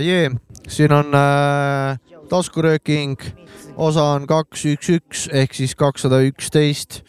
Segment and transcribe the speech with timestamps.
[0.00, 0.30] Ajee,
[0.64, 1.98] siin on äh,
[2.30, 3.20] taskurööking,
[3.76, 7.02] osa on kaks, üks, üks ehk siis kakssada üksteist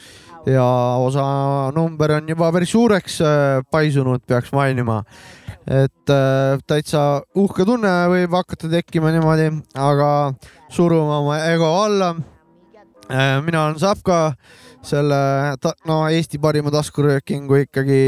[0.44, 0.66] ja
[1.00, 1.24] osa
[1.72, 5.06] number on juba päris suureks äh, paisunud, peaks mainima.
[5.64, 9.48] et äh, täitsa uhke tunne võib hakata tekkima niimoodi,
[9.80, 10.12] aga
[10.68, 12.12] suruma oma ego alla
[13.08, 13.40] äh,.
[13.46, 14.34] mina olen Sapka
[14.86, 15.20] selle,
[15.88, 18.00] no Eesti parima taskuröökingu ikkagi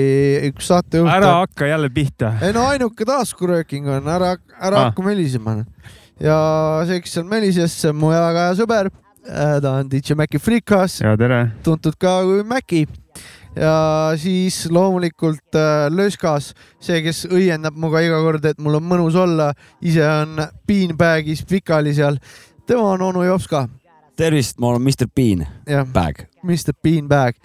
[0.49, 1.11] üks saatejuht.
[1.11, 2.33] ära hakka jälle pihta.
[2.41, 4.89] ei no ainuke taskurööking on, ära, ära ah.
[4.89, 5.59] hakka melisema.
[6.19, 6.37] ja
[6.87, 8.91] see, kes seal melises, see on mu väga hea sõber.
[9.23, 10.99] Äh, ta on DJ Maci Freekas.
[11.03, 11.45] ja tere.
[11.63, 12.83] tuntud ka kui Maci
[13.55, 13.75] ja
[14.19, 16.51] siis loomulikult äh, Löskas,
[16.81, 21.93] see, kes õiendab minuga iga kord, et mul on mõnus olla, ise on beanbag'is pikali
[21.93, 22.19] seal.
[22.67, 23.67] tema on onu Jops ka
[24.15, 25.45] tervist, ma olen Mr Bean
[25.93, 26.25] Bag.
[26.43, 27.39] Mr Bean Bag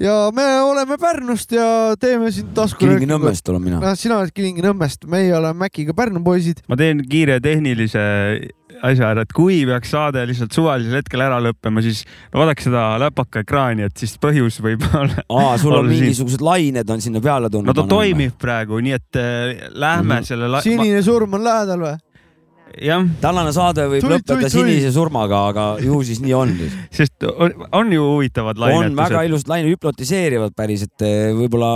[0.00, 2.80] ja me oleme Pärnust ja teeme siin tasku.
[2.84, 3.80] Kilingi-Nõmmest olen mina.
[3.82, 6.62] noh, sina oled Kilingi-Nõmmest, meie oleme Maciga Pärnu poisid.
[6.70, 8.00] ma teen kiire tehnilise
[8.80, 12.84] asja ära, et kui peaks saade lihtsalt suvalisel hetkel ära lõppema, siis no vaadake seda
[13.02, 15.24] läpaka ekraani, et siis põhjus võib olla.
[15.28, 17.68] aa, sul on mingisugused lained on sinna peale tulnud.
[17.68, 20.30] no ta toimib praegu, nii et äh, lähme mm -hmm.
[20.30, 20.62] selle.
[20.64, 21.98] sinine surm on lähedal või?
[23.20, 24.52] Tänane saade võib tui, lõppeda tui, tui.
[24.54, 26.54] sinise surmaga, aga ju siis nii on.
[26.98, 28.92] sest on, on ju huvitavad lainetused.
[28.92, 31.74] on väga ilusad laine, hüpnotiseerivad päris, et eh, võib-olla,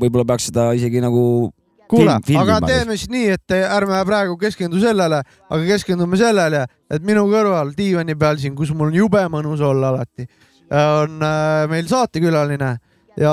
[0.00, 1.52] võib-olla peaks seda isegi nagu
[1.90, 7.26] kuule, aga teeme siis nii, et ärme praegu keskendu sellele, aga keskendume sellele, et minu
[7.30, 10.26] kõrval diivani peal siin, kus mul on jube mõnus olla alati,
[10.72, 12.72] on äh, meil saatekülaline
[13.16, 13.32] ja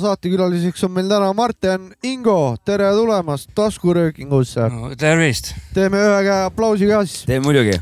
[0.00, 4.92] saatekülaliseks on meil täna Martin Ingo, tere tulemast taskuröökingusse no,.
[4.98, 5.52] tervist.
[5.74, 7.26] teeme ühe käe aplausi ka siis.
[7.26, 7.78] teeme muidugi.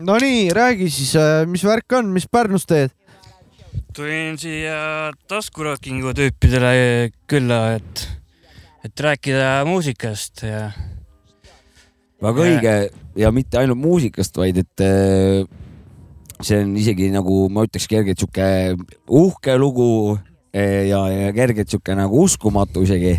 [0.00, 2.94] Nonii, räägi siis, äh, mis värk on, mis Pärnus teed?
[3.94, 8.06] tulin siia taskuröökingu tüüpidele külla, et,
[8.86, 10.68] et rääkida muusikast ja.
[12.22, 12.76] väga õige
[13.18, 15.42] ja mitte ainult muusikast, vaid et äh,
[16.44, 18.48] see on isegi nagu ma ütleks kergelt sihuke
[19.20, 19.90] uhke lugu
[20.52, 23.16] eh, ja, ja kergelt sihuke nagu uskumatu isegi.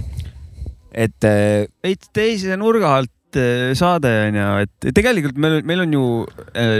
[0.91, 1.23] et.
[1.23, 6.03] Eh, veits teise nurga alt eh, saade on ju, et tegelikult meil, meil on ju,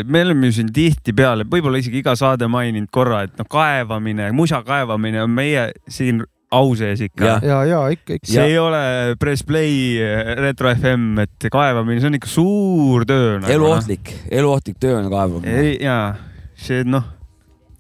[0.08, 4.62] me oleme ju siin tihtipeale, võib-olla isegi iga saade maininud korra, et noh, kaevamine, musa
[4.68, 7.24] kaevamine on meie siin au sees ikka.
[7.24, 8.28] ja, ja, ja ikka, ikka.
[8.28, 8.50] see ja.
[8.50, 8.82] ei ole
[9.20, 9.96] Press Play,
[10.42, 13.54] Retro FM, et kaevamine, see on ikka suur töö nagu,.
[13.56, 15.78] eluohtlik, eluohtlik töö on kaevamine.
[15.80, 16.31] jaa
[16.68, 17.06] see noh,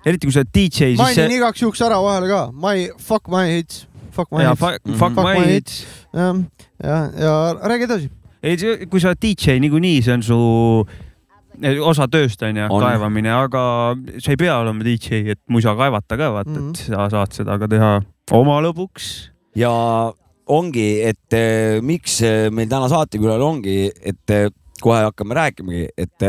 [0.05, 1.37] eriti kui sa oled DJ, siis mainin see...
[1.37, 4.63] igaks juhuks ära vahele ka, my fuck my hits, fuck my ja, hits.
[4.63, 5.83] Fuck, fuck my, my hits.
[6.13, 6.33] ja,
[6.83, 7.33] ja, ja
[7.69, 8.11] räägi edasi.
[8.41, 8.57] ei,
[8.89, 10.39] kui sa oled DJ niikuinii, see on su
[11.61, 13.65] eh, osa tööst on ju, kaevamine, aga
[14.17, 16.71] sa ei pea olema DJ, et musa kaevata ka vaata mm, -hmm.
[16.73, 16.97] et mhm.
[16.97, 17.91] sa saad seda ka teha
[18.37, 19.11] oma lõbuks.
[19.55, 19.71] ja
[20.51, 24.33] ongi, et eh, miks eh, meil täna saatekülal ongi, et
[24.81, 26.25] kohe hakkame rääkimagi, et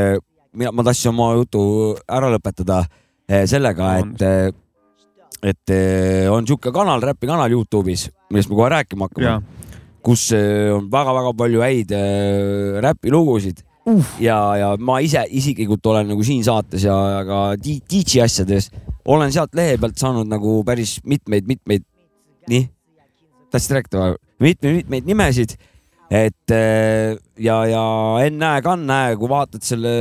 [0.57, 1.63] mina, ma tahtsin oma jutu
[2.11, 2.83] ära lõpetada
[3.29, 4.53] eh, sellega, et, eh,
[5.53, 9.37] et eh, on sihuke kanal, räpikanal Youtube'is, millest me kohe rääkima hakkame,
[10.03, 11.93] kus on väga-väga palju häid
[12.83, 14.15] räpilugusid uh.
[14.19, 16.97] ja, ja ma ise isiklikult olen nagu siin saates ja
[17.29, 18.73] ka DJ asjades
[19.07, 21.87] olen sealt lehe pealt saanud nagu päris mitmeid-mitmeid,
[22.51, 22.67] nii,
[23.55, 24.19] tahtsid rääkida või?
[24.43, 25.55] mitmeid-mitmeid nimesid
[26.13, 27.83] et äh, ja, ja
[28.27, 29.93] ennäe-kannäe, kui vaatad selle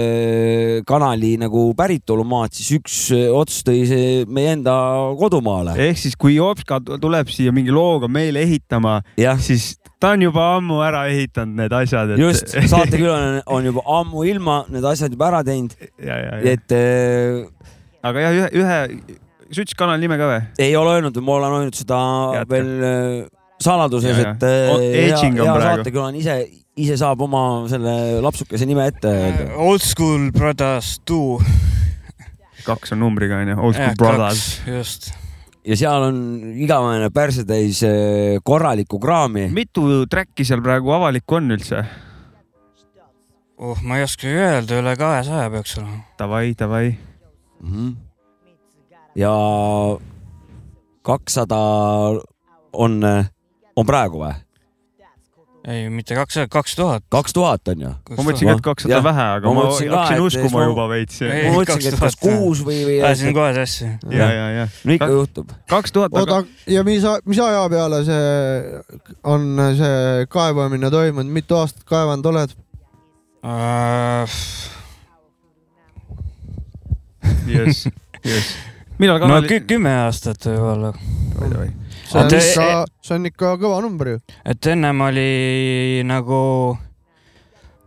[0.87, 4.75] kanali nagu päritolumaad, siis üks äh, ots tõi see meie enda
[5.19, 5.77] kodumaale.
[5.87, 8.99] ehk siis, kui Jopska tuleb siia mingi looga meile ehitama,
[9.39, 12.19] siis ta on juba ammu ära ehitanud need asjad et....
[12.19, 15.77] just, saatekülaline on juba ammu ilma need asjad juba ära teinud.
[16.43, 17.43] et äh....
[18.03, 18.79] aga jah, ühe, ühe,
[19.47, 20.41] sa ütlesid kanali nime ka või?
[20.59, 22.01] ei ole öelnud, ma olen öelnud seda
[22.41, 22.49] Jätka.
[22.51, 23.29] veel
[23.61, 26.35] saladuses, et äh, hea, hea saatekülaline ise,
[26.81, 29.47] ise saab oma selle lapsukese nime ette öelda.
[29.49, 31.39] Uh, old School Brothers two.
[32.65, 34.45] kaks on numbriga onju, Old School ja, Brothers.
[34.67, 35.11] just.
[35.65, 36.21] ja seal on
[36.61, 39.49] igavene persetäis äh, korralikku kraami.
[39.53, 41.83] mitu track'i seal praegu avalikku on üldse?
[43.61, 46.01] oh, ma ei oska öelda, üle kahesaja peaks olema.
[46.19, 47.73] Davai, davai mm.
[47.73, 47.91] -hmm.
[49.15, 49.35] ja
[51.01, 51.61] kakssada
[52.73, 53.29] on äh,
[53.75, 54.33] on praegu või?
[55.67, 57.03] ei, mitte kakssada, kaks tuhat.
[57.09, 57.91] kaks tuhat on ju?
[58.09, 61.19] ma mõtlesin, et kakssada vähe, aga ma, ma hakkasin uskuma juba veits.
[61.21, 62.97] ma mõtlesingi, et kas kuus või, või.
[63.05, 63.89] ajasin kohe sassi.
[64.09, 64.65] ja, ja, ja.
[64.85, 65.53] no ikka juhtub.
[65.69, 66.17] kaks tuhat.
[66.17, 66.41] oota,
[66.71, 68.25] ja mis, mis aja peale see
[69.35, 69.47] on
[69.77, 72.57] see kaevamine toimunud, mitu aastat kaevanud oled
[73.45, 74.41] uh...?
[77.51, 77.87] jess,
[78.25, 78.55] jess.
[78.97, 79.65] millal kanali no,?
[79.69, 80.95] kümme aastat võib-olla.
[82.11, 84.21] See on ikka, see on ikka kõva number ju.
[84.45, 86.41] et ennem oli nagu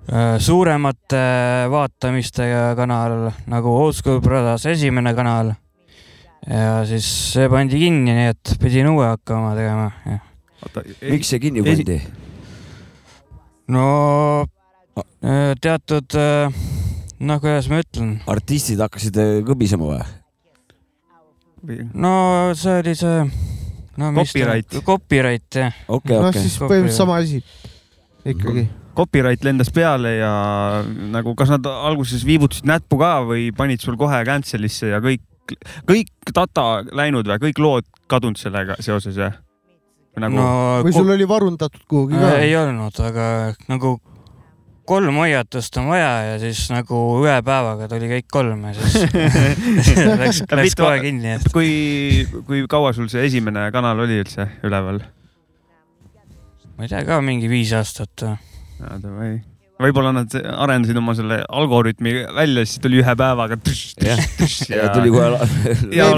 [0.09, 1.25] äh, suuremate
[1.73, 5.55] vaatamistega kanal nagu Old School Brothers esimene kanal
[6.49, 10.19] ja siis see pandi kinni, nii et pidin uue hakkama tegema.
[11.09, 12.01] miks see kinni pandi?
[13.73, 13.87] no
[15.25, 16.53] äh, teatud äh,
[17.21, 21.81] noh, kuidas ma ütlen, artistid hakkasid kõbisema või?
[21.97, 22.15] no
[22.59, 23.53] see oli see
[24.01, 24.81] no, Copyright.
[24.87, 26.47] copyright jah, okei, noh, okei.
[26.47, 27.41] siis põhimõtteliselt sama asi
[28.25, 28.67] ikkagi.
[28.97, 30.33] copyright lendas peale ja
[31.15, 35.25] nagu, kas nad alguses viibutasid näppu ka või panid sul kohe cancel'isse ja kõik,
[35.89, 39.41] kõik data läinud või kõik lood kadunud sellega seoses jah?
[40.15, 40.49] nagu no
[40.87, 42.35] või sul oli varundatud kuhugi äh, ka?
[42.43, 43.29] ei olnud, aga
[43.71, 43.97] nagu
[44.89, 49.17] kolm hoiatust on vaja ja siis nagu ühe päevaga tuli kõik kolm ja siis
[50.23, 51.73] läks, Ja läks kohe kinni, et kui,
[52.49, 55.03] kui kaua sul see esimene kanal oli üldse üleval?
[56.75, 58.25] ma ei tea ka mingi viis aastat.
[59.81, 63.59] võib-olla nad arendasid oma selle algoritmi välja, siis tuli ühe päevaga.
[64.05, 64.23] jah,
[64.71, 65.49] ja tuli kohe
[65.99, 66.11] Ja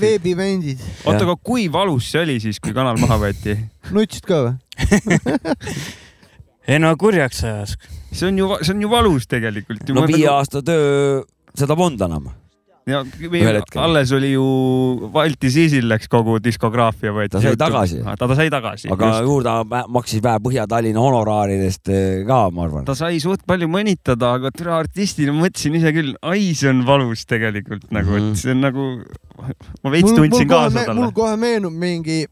[0.00, 3.58] veebivendid, oota, aga kui valus see oli siis, kui kanal maha võeti?
[3.94, 4.56] nutsid ka või?
[6.70, 7.76] ei no kurjaks ajas.
[8.14, 9.84] See on ju, see on ju valus tegelikult.
[9.94, 11.20] no viie aasta töö,
[11.58, 12.30] seda polnud enam.
[12.86, 12.98] ja
[13.80, 14.44] alles oli ju
[15.12, 17.30] Balti Siisil läks kogu diskograafia võeti.
[17.32, 18.00] Ta sai tagasi.
[18.04, 18.90] ta, ta sai tagasi.
[18.92, 22.84] aga juurde vä- maksis vähe Põhja-Tallinna honoraaridest eh, ka, ma arvan.
[22.84, 27.24] ta sai suht palju mõnitada, aga türa artistina mõtlesin ise küll, ai, see on valus
[27.24, 28.30] tegelikult nagu, Mhm.
[28.34, 28.86] et see on nagu,
[29.82, 31.12] ma veits tundsin kaasa mul talle.
[31.16, 32.26] kohe meenub mingi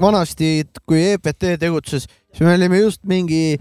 [0.00, 3.56] vanasti, kui EPT tegutses, siis me olime just mingi,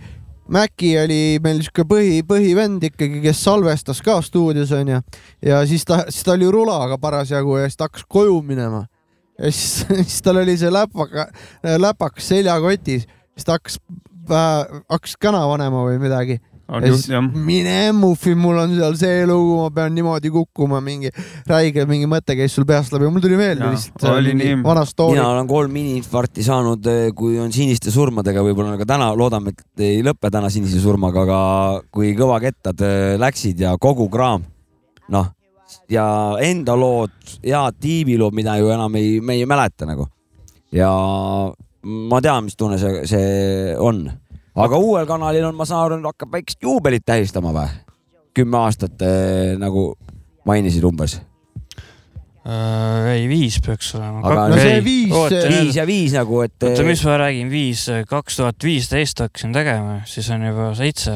[0.50, 5.00] Maci oli meil siuke põhi, põhivend ikkagi, kes salvestas ka stuudios onju.
[5.46, 8.84] Ja siis ta, siis ta oli rulaga parasjagu ja siis ta hakkas koju minema.
[9.40, 11.28] Ja siis, siis tal oli see läpaka,
[11.82, 13.80] läpakas seljakotis, siis ta hakkas,
[14.30, 16.38] hakkas kana panema või midagi
[16.86, 21.12] just mine muffi, mul on seal see lugu, ma pean niimoodi kukkuma, mingi
[21.50, 24.58] räige mingi mõte käis sul peast läbi, mul tuli meelde lihtsalt oli nii.
[24.66, 25.28] vana story mina.
[25.36, 30.34] olen kolm iniminfarkti saanud, kui on siniste surmadega, võib-olla ka täna loodame, et ei lõpe
[30.34, 31.40] täna sinise surmaga, aga
[31.94, 34.48] kui kõvakettad eh, läksid ja kogu kraam,
[35.14, 35.32] noh
[35.90, 36.06] ja
[36.42, 37.14] enda lood,
[37.44, 40.08] head tiimilood, mida ju enam ei, me ei mäleta nagu.
[40.74, 40.90] ja
[41.86, 44.06] ma tean, mis tunne see, see on,
[44.56, 47.70] aga uuel kanalil on, ma saan aru, hakkab väikest juubelit tähistama või?
[48.36, 49.94] kümme aastat eh, nagu
[50.46, 51.20] mainisid umbes,
[52.46, 54.20] Äh, ei, viis peaks olema.
[54.22, 56.54] Aga no see viis, oota, viis ja viis nagu, et.
[56.62, 61.16] oota, mis ma räägin, viis, kaks tuhat viisteist hakkasin tegema, siis on juba seitse.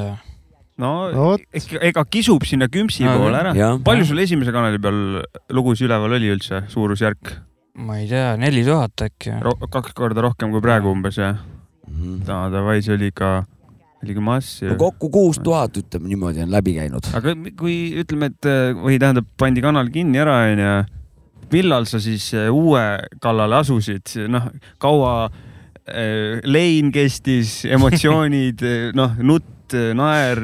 [0.81, 3.53] no vot, ega, ega kisub sinna kümpsi No, poole ära.
[3.85, 5.21] palju sul esimese kanali peal
[5.53, 7.35] lugusid üleval oli üldse, suurusjärk
[7.77, 9.37] ma ei tea, neli tuhat äkki.
[9.69, 11.37] Kaks korda rohkem kui praegu umbes jah?
[11.89, 12.21] Mhm.
[12.27, 13.31] no davai, see oli ikka,
[14.03, 14.77] oli ikka mass ju no.
[14.79, 17.11] kokku kuus tuhat, ütleme niimoodi on läbi käinud.
[17.17, 20.73] aga kui ütleme, et äh, või tähendab, pandi kanal kinni ära, onju.
[21.51, 22.85] millal sa siis äh, uue
[23.21, 28.63] kallale asusid, noh, kaua äh, lein kestis, emotsioonid,
[28.97, 30.41] noh, nutt, naer,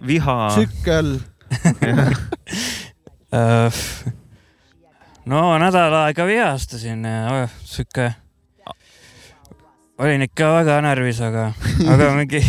[0.00, 0.38] viha.
[0.54, 1.18] tsükkel
[3.32, 3.72] Äh,
[5.24, 8.10] no nädal aega vihastasin ja sihuke,
[10.02, 11.48] olin ikka väga närvis, aga,
[11.92, 12.40] aga mingi,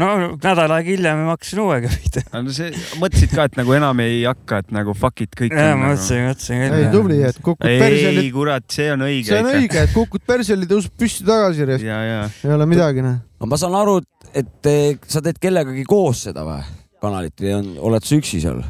[0.00, 0.08] no
[0.40, 2.22] nädal aega hiljem ma hakkasin uuega pihta.
[2.34, 5.70] no see, mõtlesid ka, et nagu enam ei hakka, et nagu fuck it, kõik ja
[5.70, 5.92] on nagu....
[5.92, 6.90] mõtlesin, mõtlesin ei küll.
[6.94, 9.28] tubli, et kukud perseli ei, kurat, see on õige.
[9.30, 13.22] see on õige, et kukud perseli, tõuseb püsti tagasi, ja, ja ei ole midagi noh.
[13.40, 13.98] aga ma saan aru,
[14.34, 14.70] et
[15.10, 16.60] sa teed kellegagi koos seda või,
[17.02, 18.62] kanalit või on, oled sa üksi seal,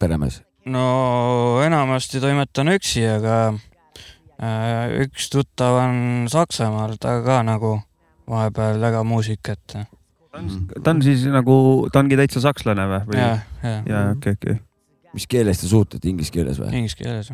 [0.00, 0.42] peremees?
[0.66, 0.86] no
[1.62, 3.54] enamasti toimetan üksi, aga
[5.06, 7.78] üks tuttav on Saksamaal, ta ka nagu
[8.28, 9.60] vahepeal väga muusikat.
[9.66, 9.84] ta
[10.38, 10.48] on,
[10.82, 11.56] ta on siis nagu,
[11.92, 13.18] ta ongi täitsa sakslane või?
[13.18, 14.58] ja, ja, ja okei, okei.
[15.16, 16.72] mis keeles te suhtlete, inglise keeles või?
[16.82, 17.30] inglise keeles.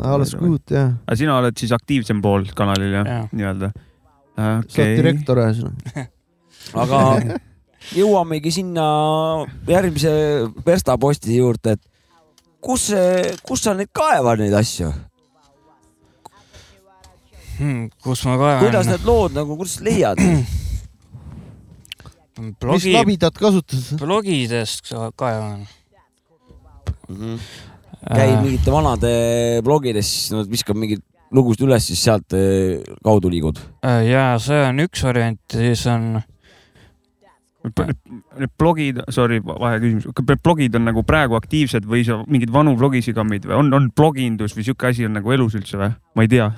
[0.00, 3.18] alles good jah, aga sina oled siis aktiivsem pool kanalil jah ja.
[3.18, 3.72] Jaa., nii-öelda?
[4.36, 6.06] sa oled direktor ühesõnaga.
[6.82, 7.02] aga
[7.96, 8.86] jõuamegi sinna
[9.68, 10.14] järgmise
[10.66, 11.84] verstaposti juurde, et
[12.64, 12.88] kus,
[13.46, 14.90] kus sa neid kaevad, neid asju?
[17.56, 18.62] Hmm, kus ma kaevan?
[18.66, 20.20] kuidas need lood nagu, kuidas leiad?
[22.36, 23.96] mis blogi, labidat kasutad?
[24.00, 25.66] blogidest kaevan.
[27.08, 27.36] Mhm.
[28.06, 29.12] käid mingite vanade
[29.66, 31.02] blogides, siis nad viskab mingeid
[31.34, 33.58] lugusid üles, siis sealt eh, kaudu liigud.
[34.06, 36.20] ja see on üks variant, siis on
[37.66, 40.06] need blogid, sorry, vaheküsimus,
[40.44, 44.54] blogid on nagu praegu aktiivsed või sa mingeid vanu blogisid kammid või on, on blogindus
[44.56, 45.90] või sihuke asi on nagu elus üldse või?
[46.14, 46.50] ma ei tea.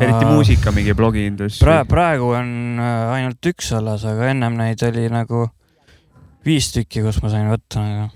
[0.00, 2.48] Eriti muusika mingi blogindus pra-, praegu on
[2.82, 5.46] äh, ainult üks alles, aga ennem neid oli nagu
[6.44, 8.08] viis tükki, kus ma sain võtta nagu.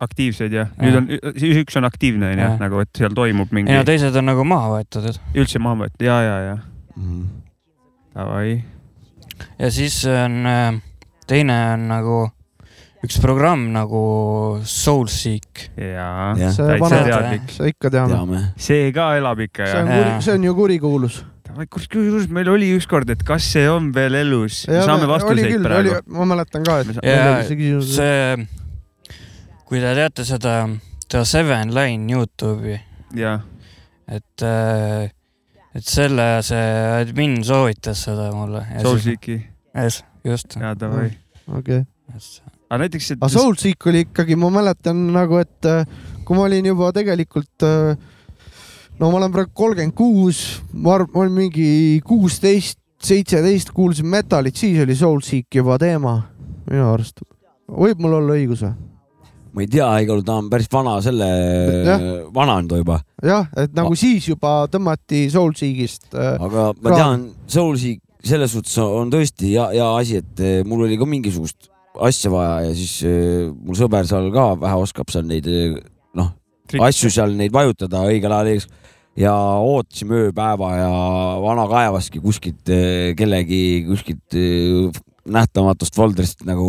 [0.00, 0.70] aktiivseid jah?
[0.80, 4.30] nüüd on, siis üks on aktiivne onju nagu et seal toimub mingi no teised on
[4.30, 6.58] nagu maha võetud, et üldse maha võetud, ja, ja, ja
[7.00, 7.26] Mhm.
[8.14, 8.64] davai.
[9.58, 10.80] ja siis on äh,
[11.30, 12.16] teine on nagu
[13.04, 14.00] üks programm nagu
[14.68, 15.70] Soulseek.
[15.80, 18.40] jaa see täitsa teadlik, see ikka teame.
[18.60, 21.20] see ka elab ikka see ja see on ju kurikuulus.
[21.72, 25.94] kusjuures meil oli ükskord, et kas see on veel elus, saame oli vastuseid küll, oli
[25.94, 27.94] praegu., ma mäletan ka, et sa- ja see küsimus.
[27.96, 29.16] see,
[29.68, 30.54] kui te teate seda
[31.10, 32.78] The Seven Line Youtube'i,
[33.18, 33.40] jah,
[34.06, 34.44] et,
[35.74, 36.68] et selle see
[37.00, 38.62] admin soovitas seda mulle.
[38.84, 39.40] Soulseeki,
[40.28, 40.56] just.
[40.60, 41.10] jaa davai.
[41.48, 41.82] okei.
[42.70, 45.84] Aga näiteks, et aga Soulseek oli ikkagi, ma mäletan nagu, et äh,
[46.24, 47.66] kui ma olin juba tegelikult,
[49.00, 51.70] no ma olen praegu kolmkümmend kuus, ma arvan, ma olin mingi
[52.06, 56.20] kuusteist, seitseteist, kuulsin metalit, siis oli Soulseek juba teema
[56.70, 57.24] minu arust.
[57.70, 58.76] võib mul olla õigus või?
[59.50, 61.26] ma ei tea, igal juhul ta on päris vana, selle
[61.88, 66.36] Jah., vana on ta juba, jah, et nagu siis juba tõmmati Soulseekist äh,.
[66.38, 70.84] aga ma Ka- tean, Soulseek selles suhtes on tõesti hea, hea asi, et eh, mul
[70.86, 71.69] oli ka mingisugust
[72.06, 75.76] asja vaja ja siis eh, mul sõber seal ka vähe oskab seal neid eh,
[76.18, 76.32] noh,
[76.86, 78.68] asju seal neid vajutada õigel ajal ees
[79.18, 80.90] ja ootasime ööpäeva ja
[81.42, 84.38] vana kaevaski kuskilt eh, kellegi kuskilt
[85.30, 86.68] nähtamatust folderist nagu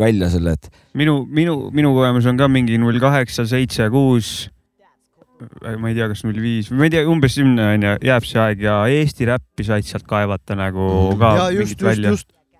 [0.00, 4.50] välja selle, et minu, minu, minu kogemus on ka mingi null kaheksa, seitse, kuus.
[5.78, 8.64] ma ei tea, kas null viis, ma ei tea, umbes sinna onju jääb see aeg
[8.64, 10.88] ja Eesti räppi said sealt kaevata nagu
[11.20, 12.14] ka ja just, mingit just, välja.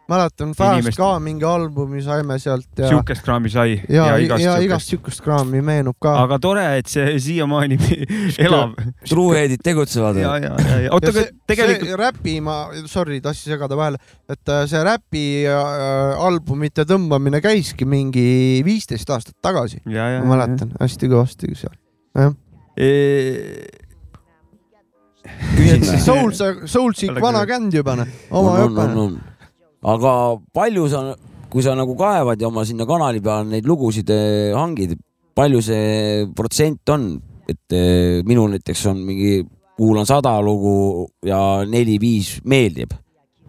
[0.08, 4.64] mäletan, Fast Inimest- ka mingi albumi saime sealt ja, sihukest kraami sai ja, ja igast
[4.64, 5.22] igast sihukest.
[5.24, 6.12] kraami meenub ka.
[6.24, 7.78] aga tore, et see siiamaani
[8.46, 8.74] elab.
[9.08, 10.20] truehead'id tegutsevad.
[10.20, 12.58] ja, ja, ja, ja oota, aga tegelikult see räpi, ma,
[12.90, 18.26] sorry, tahtsin segada vahele, et äh, see räpi äh, albumite tõmbamine käiski mingi
[18.66, 21.80] viisteist aastat tagasi, ja, ja, ma mäletan hästi kõvasti seal.
[22.18, 22.36] jah,
[25.56, 26.32] küsin Soul,
[26.68, 29.16] Soulseek vana känd juba noh, oma on,
[29.84, 30.12] aga
[30.54, 31.02] palju sa,
[31.52, 34.96] kui sa nagu kaevad ja oma sinna kanali peale neid lugusid eh, hangid,
[35.36, 37.10] palju see protsent on,
[37.50, 39.42] et eh, minul näiteks on mingi,
[39.74, 42.94] kuulan sada lugu ja neli-viis meeldib.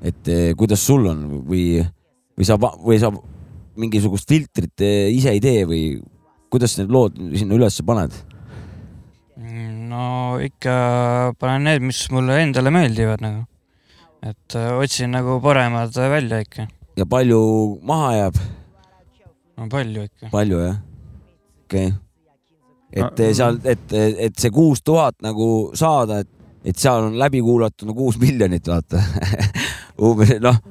[0.05, 1.79] et eh, kuidas sul on või,
[2.37, 3.09] või sa, või sa
[3.75, 5.95] mingisugust filtrit ise ei tee või
[6.51, 8.13] kuidas need lood sinna ülesse paned?
[9.89, 10.75] no ikka
[11.39, 13.45] panen need, mis mulle endale meeldivad nagu.
[14.25, 16.67] Et äh, otsin nagu paremad välja ikka.
[16.97, 17.39] ja palju
[17.83, 18.39] maha jääb?
[19.57, 20.29] no palju ikka.
[20.31, 20.77] palju jah?
[21.65, 21.97] okei okay..
[22.95, 26.29] et Ah, eh, seal, et, et see kuus tuhat nagu saada, et,
[26.63, 29.01] et seal on läbi kuulatud no kuus miljonit, vaata.
[30.05, 30.61] umbes noh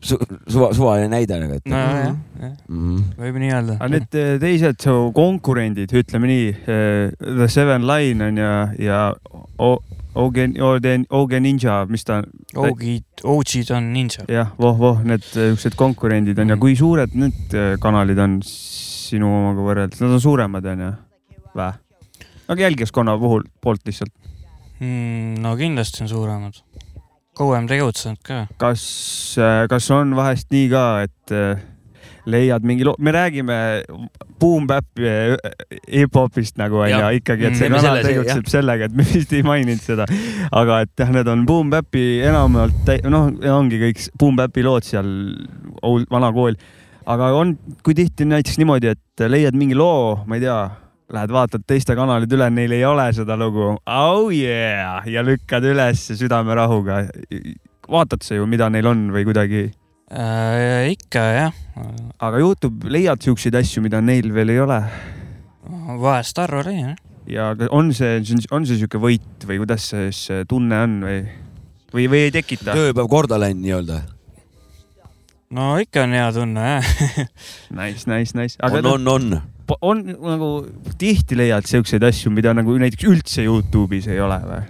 [0.00, 0.16] su,,
[0.48, 3.04] suva, suvaline näide nagu, et nojah, jah, mm -hmm.
[3.20, 3.76] võib nii öelda.
[3.78, 6.48] aga need teised su konkurendid, ütleme nii,
[7.20, 9.02] The Seven Line on ja, ja
[10.16, 10.46] O- Oge,
[11.10, 12.24] Oge Ninja, mis ta on,
[12.56, 12.82] OG,
[13.24, 14.24] OG-d on ninja.
[14.32, 16.60] jah, voh-voh, need siuksed konkurendid on ja Mhm.
[16.60, 20.92] kui suured need eh, kanalid on sinu omaga võrreldes, nad on suuremad onju,
[21.56, 21.68] vä?
[22.48, 24.12] aga jälgijaskonna puhul, poolt lihtsalt,
[24.80, 26.52] Mm, no kindlasti on suuremad.
[27.36, 28.46] kauem tegutsenud ka.
[28.58, 29.36] kas,
[29.68, 31.62] kas on vahest nii ka, et eh,
[32.26, 33.56] leiad mingi loo, me räägime
[34.40, 35.36] Boom Bap'i ja
[35.86, 39.82] hip-hopist nagu onju ikkagi, et see Teeme kanal tegutseb sellega, et me vist ei maininud
[39.82, 40.06] seda,
[40.50, 45.12] aga et jah, need on Boom Bap'i enamjaolt, noh, ongi kõik Boom Bap'i lood seal,
[46.10, 46.58] vana kool.
[47.06, 47.54] aga on,
[47.86, 50.58] kui tihti näiteks niimoodi, et leiad mingi loo, ma ei tea,
[51.14, 56.08] lähed vaatad teiste kanalid üle, neil ei ole seda lugu, oh yeah ja lükkad üles
[56.18, 57.04] südamerahuga.
[57.86, 59.68] vaatad sa ju, mida neil on või kuidagi,
[60.10, 60.92] äh,.
[60.92, 61.54] ikka jah,
[62.22, 64.80] aga juhtub, leiad siukseid asju, mida neil veel ei ole
[66.00, 66.94] vahest harva leian
[67.26, 67.56] jah.
[67.58, 68.20] ja on see,
[68.54, 71.18] on see sihuke võit või kuidas see siis tunne on või,
[71.94, 72.76] või, või ei tekita?
[72.76, 73.98] tööpäev korda läinud nii-öelda.
[75.58, 76.94] no ikka on hea tunne jah.
[77.80, 79.42] Nice, nice, nice, aga on, on, on.
[79.80, 80.50] on, on nagu
[80.98, 84.64] tihti leiad siukseid asju, mida nagu näiteks üldse Youtube'is ei ole või?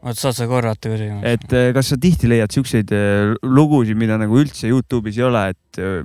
[0.00, 1.26] oot, saad sa korrata küsimust?
[1.28, 5.44] et eh, kas sa tihti leiad siukseid eh, lugusid, mida nagu üldse Youtube'is ei ole,
[5.54, 6.00] et eh,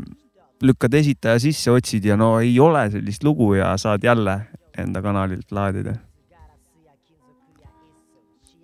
[0.66, 4.40] lükkad esitaja sisse, otsid ja no ei ole sellist lugu ja saad jälle
[4.78, 5.96] enda kanalilt laadida.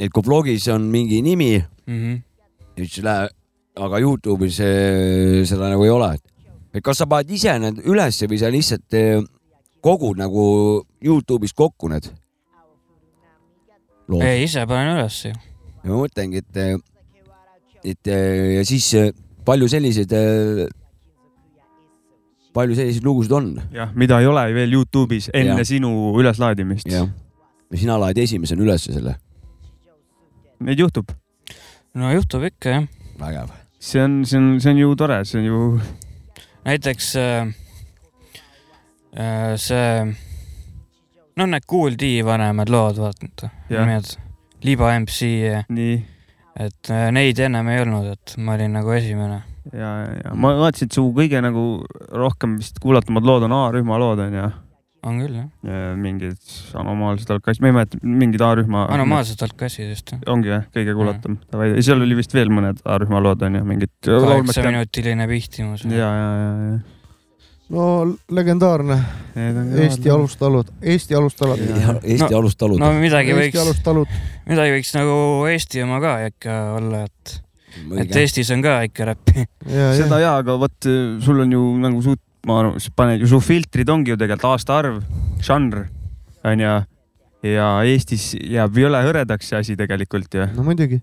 [0.01, 1.99] et kui blogis on mingi nimi, mm.
[1.99, 2.21] -hmm.
[2.77, 3.29] siis läheb,
[3.75, 4.57] aga Youtube'is
[5.47, 6.17] seda nagu ei ole.
[6.73, 8.89] et kas sa paned ise need ülesse või sa lihtsalt
[9.81, 12.09] kogud nagu Youtube'is kokku need
[14.11, 14.25] lood?
[14.27, 15.39] ei, ise panen ülesse ju.
[15.83, 16.61] ja ma mõtlengi, et,
[17.93, 19.09] et ja siis äh,
[19.47, 20.13] palju selliseid,
[22.53, 25.67] palju selliseid lugusid on jah, mida ei ole veel Youtube'is enne ja.
[25.67, 26.89] sinu üleslaadimist.
[26.91, 27.09] jah.
[27.71, 29.17] ja sina laed esimesena ülesse selle,
[30.61, 31.09] Neid juhtub,
[31.97, 32.87] no juhtub ikka jah.
[33.19, 33.49] vägev.
[33.79, 35.61] see on, see on, see on ju tore, see on ju,
[36.67, 37.53] näiteks äh,
[39.17, 39.87] äh, see,
[41.39, 44.15] no need Kool D vanemad lood, vaata, need
[44.61, 45.27] Liba MC,
[45.73, 45.93] nii
[46.59, 49.39] et äh, neid ennem ei olnud, et ma olin nagu esimene.
[49.71, 51.63] ja, ja ma vaatasin, et su kõige nagu
[52.11, 54.49] rohkem vist kuulatumad lood on A-rühma lood onju.
[55.07, 55.49] on küll jah,
[55.97, 56.37] mingid
[56.77, 58.85] anomaalsed algkassid, ma ei mäleta, mingid A-rühma.
[58.97, 60.13] anomaalsed algkassid just.
[60.29, 61.39] ongi jah, kõige kuulatum.
[61.79, 63.93] seal oli vist veel mõned A-rühma lood onju, mingid.
[64.05, 65.87] kaheksaminutiline pihtimus.
[65.87, 66.90] ja, ja, ja, ja.
[67.71, 67.85] No
[68.31, 68.97] legendaarne
[69.81, 70.09] Eesti.
[70.11, 71.61] alustalud, Eesti alustalud.
[72.03, 74.17] Eesti No- alustalud no midagi Eesti võiks,
[74.49, 75.15] midagi võiks nagu
[75.51, 77.35] Eesti oma ka ikka olla, et,
[78.03, 78.15] et.
[78.23, 79.45] Eestis on ka ikka räppi.
[79.97, 80.89] seda jaa, aga vot
[81.23, 84.51] sul on ju nagu suht, ma arvan, sa paned ju, su filtrid ongi ju tegelikult
[84.51, 84.99] aastaarv,
[85.45, 85.85] žanr
[86.51, 86.73] onju.
[87.47, 90.99] ja Eestis jääb jõle hõredaks see asi tegelikult ju, no muidugi.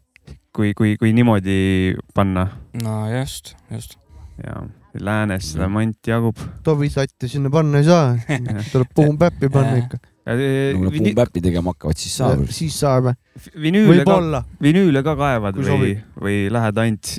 [0.52, 2.50] kui, kui, kui niimoodi panna
[2.82, 3.96] no just, just.
[4.44, 4.60] ja
[4.94, 6.38] läänes seda manti jagub.
[6.64, 8.14] Tovisatti sinna panna ei saa,
[8.72, 10.00] tuleb Boom-Bap'i panna ikka.
[10.28, 12.46] kui nad Boom-Bap'i tegema hakkavad, siis saab.
[12.52, 13.12] siis saab,
[13.56, 14.44] vinüüle ka, võib-olla.
[14.62, 17.14] vinüüle ka kaevad Kui või või lähed ainult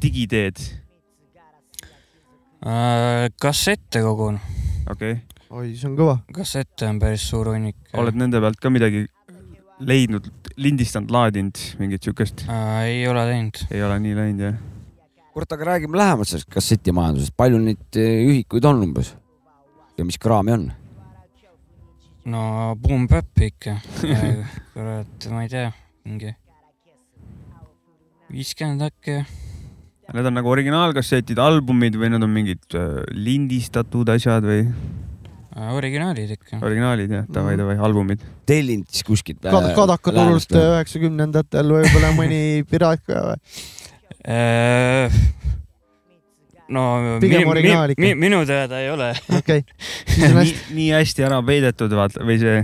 [0.00, 0.60] digiteed,
[2.60, 4.36] Äh, kassette kogun,
[4.84, 6.18] okei okay., oi, see on kõva.
[6.36, 7.78] kassette on päris suur hunnik.
[7.96, 9.06] oled nende pealt ka midagi
[9.80, 10.28] leidnud,
[10.60, 12.44] lindistanud, laadinud, mingit siukest?
[12.52, 12.82] äh,?
[12.90, 13.62] ei ole teinud.
[13.72, 14.60] ei ole nii läinud jah?
[15.34, 19.14] kurat, aga räägime lähemalt sellest kassetimajandusest, palju neid eh, ühikuid on umbes?
[19.98, 20.68] ja mis kraami on?
[22.30, 22.42] no
[22.80, 23.78] Boom Bap ikka.
[24.74, 25.70] kurat, ma ei tea,
[26.06, 26.34] mingi
[28.30, 29.20] viiskümmend äkki.
[30.10, 34.64] Need on nagu originaalkassetid, albumid või need on mingid äh, lindistatud asjad või
[35.70, 36.58] originaalid ikka.
[36.62, 38.22] originaalid jah, davai, davai, albumid.
[38.46, 39.42] tellinud siis kuskilt?
[39.42, 42.40] Kadakaturult üheksakümnendatel võib-olla mõni
[42.70, 43.38] piraat ka või?
[44.28, 45.12] Äh,
[46.68, 46.82] no
[47.20, 48.02] Pigem minu, originaal ikka.
[48.02, 49.10] mi, mi, minu teada ei ole.
[49.38, 49.64] okei,
[50.18, 52.58] nii hästi., nii hästi ära peidetud, vaata, või see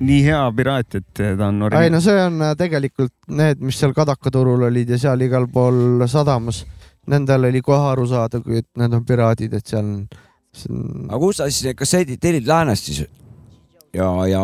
[0.00, 1.94] nii hea piraat, et ta on ei originaal.
[1.94, 6.64] no see on äh, tegelikult need, mis seal Kadakaturul olid ja seal igal pool sadamas.
[7.10, 10.04] Nendel oli kohe aru saada, kui et need on piraadid, et seal on,
[10.68, 13.04] on aga kus sa siis need kassetid tellid läänest siis?
[13.96, 14.42] ja, ja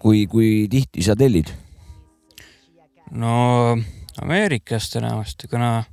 [0.00, 1.50] kui, kui tihti sa tellid?
[3.10, 3.76] no
[4.18, 5.84] Ameerikast enamasti, kuna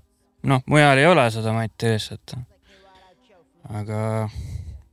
[0.43, 2.35] noh, mujal ei ole seda matti lihtsalt.
[3.77, 4.29] aga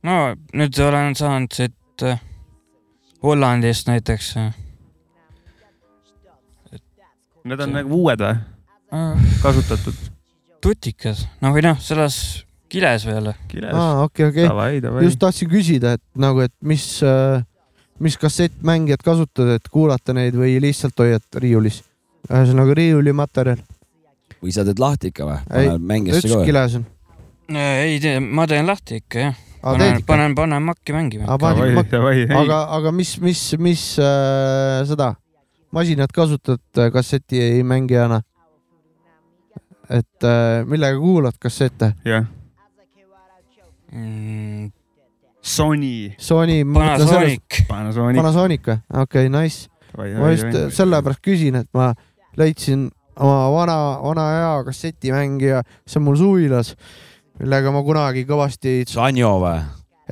[0.03, 0.15] no
[0.53, 2.21] nüüd olen saanud siit äh,
[3.23, 4.53] Hollandist näiteks äh,.
[7.45, 8.37] Need on nagu uued või,
[8.97, 9.97] äh, kasutatud?
[10.65, 13.31] tutikad, no või noh, selles kiles veel.
[13.47, 13.73] kiles.
[13.73, 14.47] aa, okei, okei.
[14.49, 15.03] davai, davai.
[15.05, 16.87] just tahtsin küsida, et nagu, et mis,
[18.01, 21.83] mis kassettmängijat kasutad, et kuulata neid või lihtsalt hoiad riiulis?
[22.29, 23.63] Ühesõnaga riiulimaterjal,
[24.41, 25.39] või sa teed lahti ikka või?
[25.49, 26.47] Ei, paned mängijasse üks ka või?
[26.51, 26.85] kiles on.
[27.55, 29.41] ei tee, ma teen lahti ikka jah.
[29.65, 31.29] panen, panen, panen makki mängima.
[32.39, 35.13] aga, aga mis, mis, mis äh, seda
[35.75, 38.21] masinat kasutad äh, kassetimängijana?
[39.89, 41.93] et äh, millega kuulad kassette?
[42.05, 42.25] jah,
[43.95, 44.73] Mm,
[45.41, 47.61] Sony, Sony, Panasonic.
[47.69, 48.65] Panasonic.
[48.65, 48.79] Või?
[48.91, 49.69] okei okay,, nice.
[49.95, 51.93] ma just äh, sellepärast küsin, et ma
[52.37, 56.75] leidsin oma vana, vana hea kassetimängija, see on mul suvilas,
[57.39, 59.59] millega ma kunagi kõvasti Sanjo või?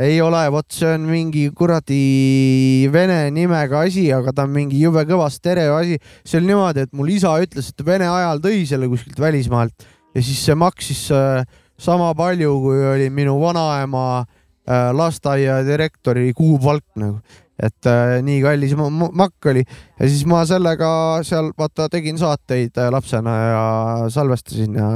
[0.02, 5.04] ei ole, vot see on mingi kuradi vene nimega asi, aga ta on mingi jube
[5.10, 6.00] kõva stereo asi.
[6.26, 10.24] see oli niimoodi, et mul isa ütles, et vene ajal tõi selle kuskilt välismaalt ja
[10.24, 11.44] siis see maksis äh,
[11.78, 17.22] sama palju, kui oli minu vanaema äh, lasteaia direktori kuupalk nagu.
[17.60, 20.90] Et äh, nii kallis ma- ma- makk oli ja siis ma sellega
[21.28, 23.66] seal vaata tegin saateid äh, lapsena ja
[24.14, 24.90] salvestasin ja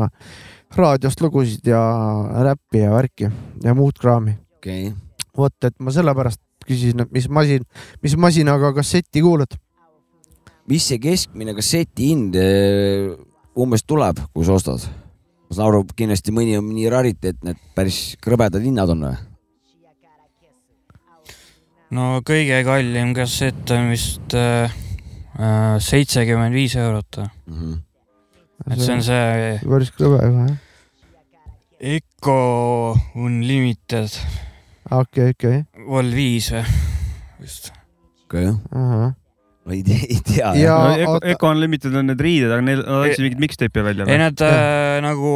[0.78, 1.82] raadiost lugusid ja
[2.50, 3.30] räppi ja värki
[3.64, 4.98] ja muud kraami okei okay..
[5.38, 7.64] vot, et ma sellepärast küsisin, et mis masin,
[8.04, 9.56] mis masinaga kassetti kuulad.
[10.68, 13.14] mis see keskmine kasseti hind eh,
[13.58, 14.84] umbes tuleb, kui sa ostad?
[15.48, 19.16] ma saan aru, kindlasti mõni on nii rariteet, need päris krõbedad hinnad on või?
[21.96, 24.36] No kõige kallim kassett on vist
[25.88, 27.20] seitsekümmend viis eurot.
[27.48, 27.76] Mhm.
[28.72, 30.58] et see on see päris kõve juba jah.
[31.80, 34.10] Eco Unlimited.
[34.90, 35.64] okei, okei.
[35.86, 36.64] Vol viis või?
[37.46, 37.72] just.
[38.26, 40.54] okei, ma ei tea, ei tea.
[40.58, 41.28] Ja- no, Eco, oota.
[41.36, 44.24] Eco Unlimited on need riided, aga neil nad andsid mingit mixtape'i välja ei, või?
[44.26, 45.34] nad äh, nagu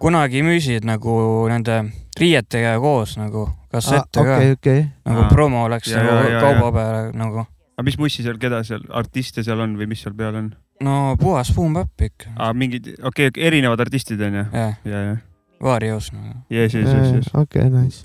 [0.00, 1.18] kunagi müüsid nagu
[1.52, 1.82] nende
[2.18, 4.84] riietega koos nagu kassette ka okei, okei.
[5.08, 5.32] nagu Aa.
[5.32, 7.44] promo läks Ja, nagu ja, ja, kauba peale nagu.
[7.74, 10.50] aga mis mussi seal, keda seal, artiste seal on või mis seal peal on?
[10.84, 12.32] no puhas boom-bap ikka.
[12.38, 14.44] aa, mingid, okei okay,, erinevad artistid on ju?
[14.52, 15.14] jah, ja, ja,
[15.62, 16.34] Varios nagu.
[16.50, 17.30] jees, jees, jees, jees.
[17.34, 18.02] okei, nice.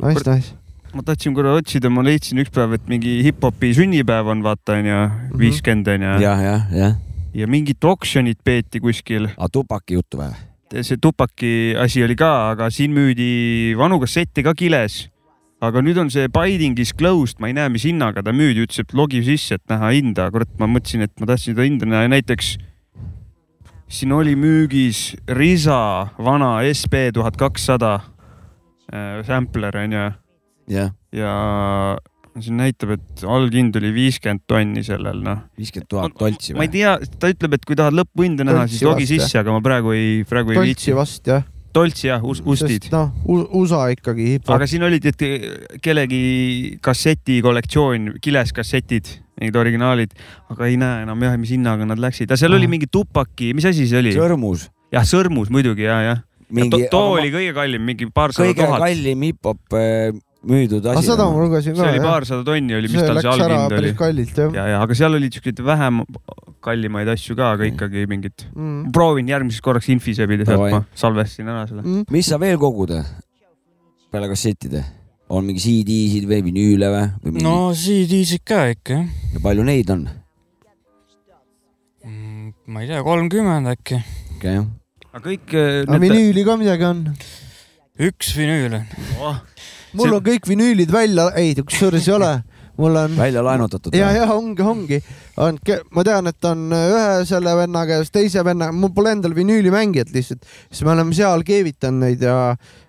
[0.00, 0.54] Nice, nice.
[0.96, 5.00] ma tahtsin korra otsida, ma leidsin üks päev, et mingi hip-hopi sünnipäev on, vaata onju,
[5.38, 6.14] viiskümmend onju.
[6.24, 6.96] jah, jah, jah.
[7.36, 9.28] ja mingit oksjonit peeti kuskil.
[9.36, 10.32] aga tupaki juttu või?
[10.70, 15.08] See tupaki asi oli ka, aga siin müüdi vanu kassette ka kiles.
[15.60, 18.94] aga nüüd on see Bidingis closed, ma ei näe, mis hinnaga ta müüdi, ütles, et
[18.96, 20.30] logi sisse, et näha hinda.
[20.32, 22.54] kurat, ma mõtlesin, et ma tahtsin seda hinda näha, näiteks
[23.90, 27.98] siin oli müügis Risa vana SB tuhat kakssada
[28.92, 30.06] äh, sampler onju
[30.70, 31.32] jah, ja
[32.38, 35.40] siin näitab, et alghind oli viiskümmend tonni sellel noh.
[35.58, 36.74] viiskümmend tuhat toltsi ma ei või?
[36.78, 39.94] tea, ta ütleb, et kui tahad lõpphinde näha, siis Toltsi logi sisse, aga ma praegu
[39.96, 40.94] ei, praegu ei viitsi.
[40.96, 41.42] vast jah.
[41.74, 42.88] Doltsi jah, Ustid.
[42.90, 44.66] noh, USA ikkagi aga.
[44.66, 45.20] siin olid, et
[45.82, 46.22] kellegi
[46.82, 50.16] kasseti kollektsioon, kiles kassetid, mingid originaalid,
[50.50, 52.74] aga ei näe enam jah, mis hinnaga nad läksid, aga seal oli Ah.
[52.74, 54.14] mingi tupaki, mis asi see oli?
[54.18, 54.66] sõrmus.
[54.90, 56.24] jah, sõrmus muidugi ja, jah.
[56.50, 58.82] mingi too, too oli kõige kallim, mingi paarsada kõige tuhat.
[58.82, 60.10] kallim hip-hop äh,
[60.42, 61.10] müüdud aga asi.
[61.10, 62.06] seda ma lugesin see ka oli jah.
[62.06, 65.16] paarsada tonni oli, mis see tal see alghind oli kallilt jah ja, ja, aga seal
[65.18, 66.00] olid siuksed vähem
[66.64, 68.46] kallimaid asju ka, aga ikkagi mingid.
[68.54, 68.92] mm..
[68.96, 70.72] proovin järgmiseks korraks Infisebide sealt, Davai.
[70.78, 71.84] ma salvestasin ära selle.
[71.84, 72.08] Mm.
[72.14, 72.94] mis sa veel kogud?
[74.10, 74.84] peale kassettide?
[75.30, 77.04] on mingi CD-sid või vinüüle või?
[77.24, 77.46] või mingi...
[77.46, 80.06] no CD-sid ka ikka jah ja palju neid on?
[82.04, 82.52] mm,.
[82.72, 84.00] ma ei tea, kolmkümmend äkki.
[84.38, 84.66] okei okay.,
[85.10, 87.04] aga kõik äh, aga vinüüli ka midagi on?
[88.00, 88.88] üks vinüül on.
[89.20, 89.40] oh,
[89.98, 92.32] mul on kõik vinüülid välja, ei, kusjuures ei ole.
[92.80, 93.94] mul on välja laenutatud.
[93.94, 95.00] ja, ja ongi, ongi,
[95.36, 95.58] on,
[95.92, 100.46] ma tean, et on ühe selle venna käes, teise venna, mul pole endal vinüülimängijat lihtsalt,
[100.70, 102.38] siis me oleme seal keevitanud neid ja,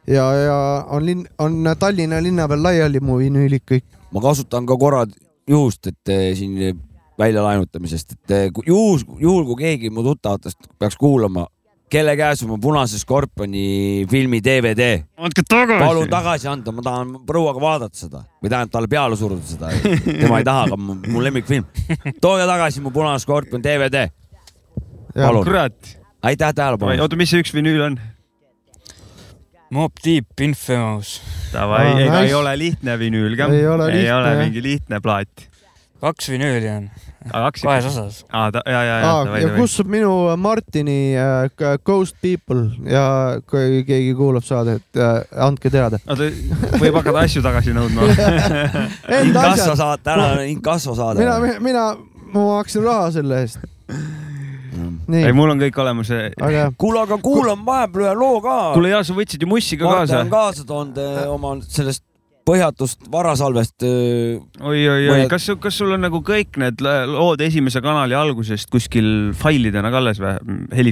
[0.07, 3.87] ja, ja on linn, on Tallinna linna peal laiali mu vinüülid kõik.
[4.11, 5.05] ma kasutan ka korra
[5.49, 6.79] juhust, et eh, siin
[7.19, 11.47] välja laenutamisest, et eh, juhus, juhul kui keegi mu tuttavatest peaks kuulama,
[11.91, 15.83] kelle käes on mu Punase Skorpioni filmi DVD, andke tagasi.
[15.83, 19.71] palun tagasi anda, ma tahan prouaga vaadata seda või tähendab talle peale suruda seda.
[20.05, 21.67] tema ei taha, aga mu, mu lemmikfilm.
[22.23, 24.07] tooge tagasi mu Punane Skorpion DVD.
[25.17, 25.93] palun, kurat.
[26.23, 27.05] aitäh tähelepanu eest.
[27.07, 27.99] oota, mis see üks vinüül on?
[29.71, 31.21] Mob Deep Infamous,
[31.53, 32.25] Davai ega nice.
[32.27, 33.47] ei ole lihtne vinüül ka.
[33.55, 34.43] Ei ole ei lihtne, ole jah.
[34.43, 35.47] mingi lihtne plaat.
[36.01, 36.87] Kaks vinüüli on,
[37.29, 38.21] kaks kahes osas.
[38.33, 43.83] aa, ta, ja, ja, ja, ja kus on minu Martini äh, Ghost People ja kui
[43.87, 46.01] keegi kuulab saadet äh,, andke teada.
[46.07, 46.31] oota,
[46.81, 48.09] võib hakata asju tagasi nõudma.
[49.21, 51.21] Inkasso saate, tänane inkasso saade.
[51.21, 51.85] mina, mina,
[52.33, 53.61] ma maksin raha selle eest.
[55.11, 56.09] nii ei,, mul on kõik olemas.
[56.41, 58.59] aga kuule, aga kuulame vahepeal ühe loo ka.
[58.73, 60.31] kuule, ja sa võtsid ju mussi ka kaasa on.
[60.33, 62.07] kaasa toonud eh, oma sellest
[62.51, 63.77] põhjatust varasalvest.
[63.87, 69.31] eh, oi-oi-oi, Mõned- kas, kas sul on nagu kõik need lood esimese kanali algusest kuskil
[69.39, 70.35] failidena ka alles või?
[70.75, 70.91] heli,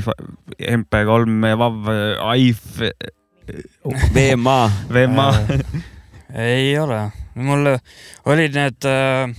[0.80, 1.92] MP3, WAV,
[2.32, 2.64] AIF,
[4.16, 4.60] VMA.
[4.94, 5.30] VMA.
[6.38, 7.00] ei ole,
[7.36, 7.72] mul
[8.30, 9.32] olid need äh,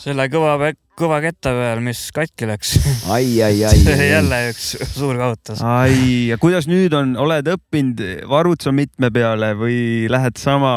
[0.00, 0.56] selle kõva,
[1.00, 2.74] kõva ketta peal, mis katki läks.
[3.12, 3.80] ai, ai, ai.
[4.14, 5.62] jälle üks suur kaotus.
[5.64, 9.80] ai, ja kuidas nüüd on, oled õppinud varutsa mitme peale või
[10.12, 10.72] lähed sama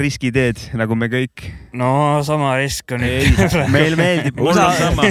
[0.00, 1.46] riskiteed nagu me kõik?
[1.76, 3.28] no sama risk on ei,
[3.74, 5.08] meil meeldib, mul on sama.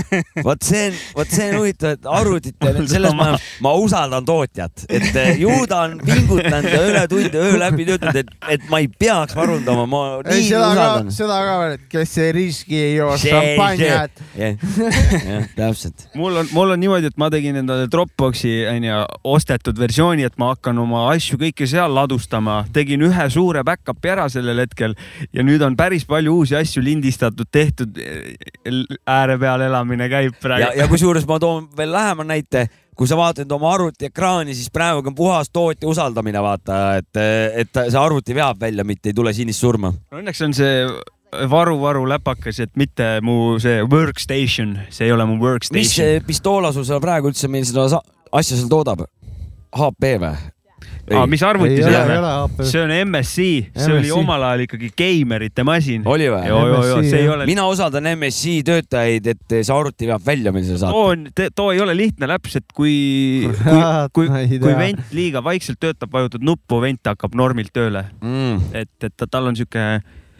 [0.47, 3.31] vot see on, vot see on huvitav, et arvutitel, selles ma,
[3.65, 8.33] ma usaldan tootjat, et eh, ju ta on pingutanud ja ületunde öö läbi töötanud, et,
[8.55, 11.13] et ma ei peaks varundama, ma ei nii seda ka usaldan,.
[11.19, 14.25] seda ka veel, et kes ei riski, ei joo šampanjat.
[14.61, 16.07] Jah, täpselt.
[16.15, 19.01] mul on, mul on niimoodi, et ma tegin endale Dropboxi onju
[19.35, 24.27] ostetud versiooni, et ma hakkan oma asju kõike seal ladustama, tegin ühe suure back-up'i ära
[24.31, 24.95] sellel hetkel
[25.33, 27.99] ja nüüd on päris palju uusi asju lindistatud, tehtud.
[29.09, 30.71] ääre peal elamine käib ja, praegu.
[30.79, 35.03] ja kusjuures ma toon veel lähema näite, kui sa vaatad oma arvuti ekraani, siis praegu
[35.11, 37.19] on puhas tootja usaldamine, vaata, et,
[37.63, 39.91] et see arvuti veab välja, mitte ei tule sinist surma.
[40.15, 40.85] Õnneks on see
[41.51, 45.93] varu-varu läpakas, et mitte mu see workstation, see ei ole mu mis workstation.
[45.93, 47.87] see Pistoola sul seal praegu üldse meil seda
[48.31, 49.05] asja seal toodab?
[49.75, 50.35] HP või?
[51.13, 51.25] ah,.
[51.29, 52.65] mis arvuti ei see ei on?
[52.65, 54.15] see on MSI, see oli MSI.
[54.17, 56.05] omal ajal ikkagi geimerite masin.
[56.09, 56.49] oli või?
[57.19, 57.47] ei ole.
[57.49, 60.95] mina usaldan MSI töötajaid, et see arvuti veab välja meil selle saate.
[60.95, 62.95] too on, too ei ole lihtne läps, et kui,
[64.15, 68.69] kui, kui, kui vent liiga vaikselt töötab, vajutad nuppu, vent hakkab normilt tööle, mm,.
[68.81, 69.85] et, et ta- tal on siuke,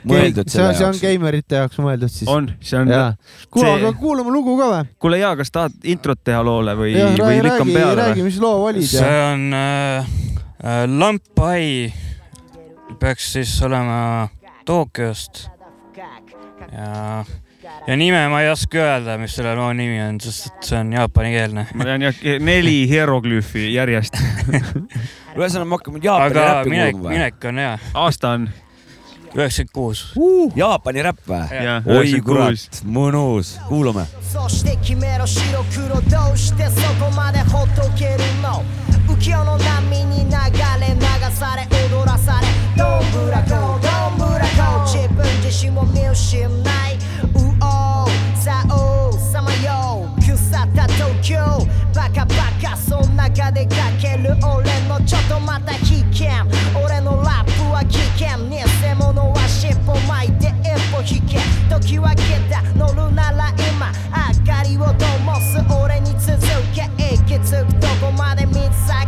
[0.10, 1.02] mõeldud see selle on, see on jaoks.
[1.04, 2.30] geimerite jaoks mõeldud siis.
[2.32, 2.92] on, see on,
[3.54, 4.92] kuule, aga kuulame lugu ka või?
[5.06, 8.30] kuule jaa, kas tahad introt teha loole või, või lükkan räägi, peale räägi, või?
[8.30, 10.14] mis loo valid ja see on äh,
[10.66, 11.66] äh, Lampai,
[13.02, 14.00] peaks siis olema
[14.66, 15.46] Tokyost
[16.72, 17.26] ja,
[17.88, 20.94] ja nime ma ei oska öelda, mis selle loo nimi on, sest et see on
[20.96, 21.68] jaapanikeelne.
[21.74, 24.20] ma tean jah, neli hieroglüüfi järjest.
[25.38, 27.18] ühesõnaga, me hakkame Jaapani aga räppi minek, kuulama või?
[27.18, 27.74] minek on hea,
[28.06, 28.48] aasta on
[29.36, 30.02] üheksakümmend kuus.
[30.56, 31.44] Jaapani räpp või?
[31.52, 34.06] jah, oi kurat, mõnus, kuulame.
[34.22, 38.64] そして決めろ白黒どうしてそこまでほっとけるの
[39.08, 41.02] 浮世の波に流れ流
[41.34, 46.58] され踊らされどんぶらこどんぶらこ自分自身を見失いう
[47.64, 51.38] おうさおうさまよう腐った東京
[51.96, 56.28] バカバカその中でかける俺のちょっとまた危険。
[56.76, 58.50] 俺のラップは危険。
[58.50, 58.60] 偽
[59.00, 61.40] 物は尻尾巻いて一歩引け
[61.74, 63.94] 時は来た乗るなら今。
[64.36, 66.38] 明かりを灯す俺に続
[66.76, 66.84] け。
[67.00, 69.08] 行き着くどこまで水先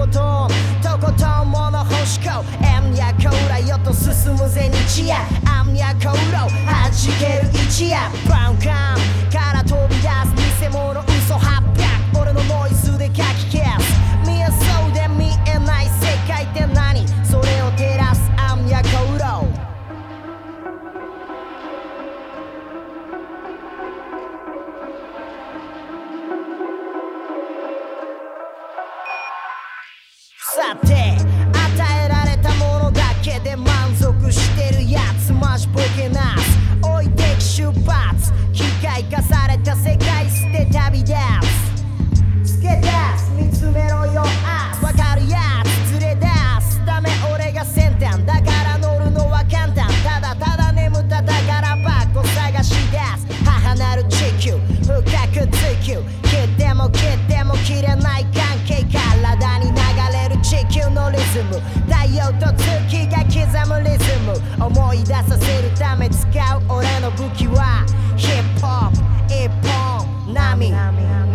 [0.00, 0.48] こと
[0.82, 5.14] とことん物欲しこエムやコーラよと進むぜ日夜。
[5.46, 7.98] アンやコーラ弾ける一夜。
[8.26, 8.96] バウンカン
[9.30, 10.08] から飛び出
[10.58, 13.92] す偽物嘘800俺のノイズで書き消す。
[14.26, 16.89] 見えそうで見えない世界って何？
[16.89, 16.89] そ
[35.70, 41.14] つマジボケなす置いてき出発機械化された世界捨て旅立
[42.44, 42.86] つつけ出
[43.18, 45.38] す見つめろよあわかるや
[45.88, 46.26] つ連れ出
[46.62, 52.98] すため俺が先端だから乗るのは簡単ただただ眠った宝箱探し出
[53.34, 54.52] す母なる地球
[54.82, 54.94] 深
[55.28, 59.89] く追求切っても切っても切れない関係体に流れる
[60.50, 61.60] 地球のリズム。
[61.86, 64.66] 太陽と月が刻むリズム。
[64.66, 67.86] 思い出させるため使う俺の武器は
[68.16, 69.10] ヒップホップ。
[69.32, 70.72] 一本波。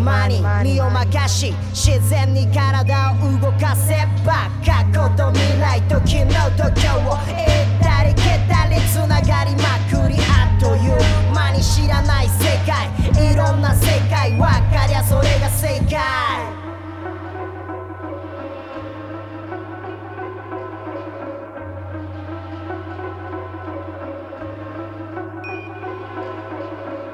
[0.04, 13.32] マニ身を任し自然に体を動かせば過去と未来と昨日と今日を行ったり来たりつながりまくりあっという間に知らない世界。
[13.32, 16.65] いろんな世界分かりゃそれが正解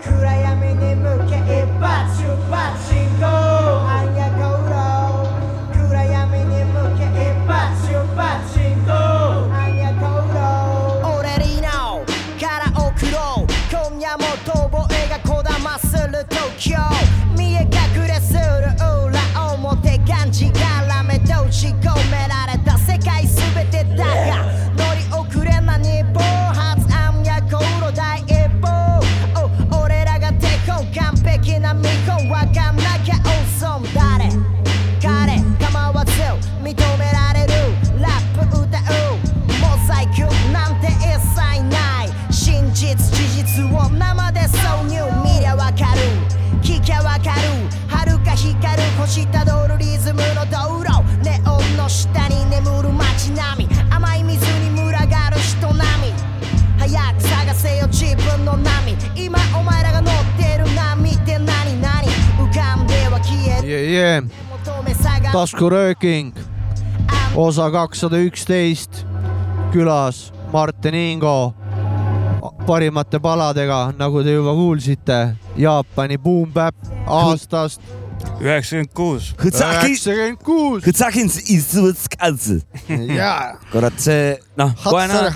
[0.03, 1.60] 暗闇に向け
[65.31, 66.35] taskurööking,
[67.39, 69.05] osa kakssada üksteist,
[69.71, 71.53] külas Martin Ingo
[72.67, 75.19] parimate paladega, nagu te juba kuulsite,
[75.57, 76.75] Jaapani Boom Bap
[77.07, 77.79] aastast
[78.41, 79.31] üheksakümmend kuus.
[79.87, 80.83] üheksakümmend kuus.
[83.71, 85.31] kurat, see noh, kohe näed,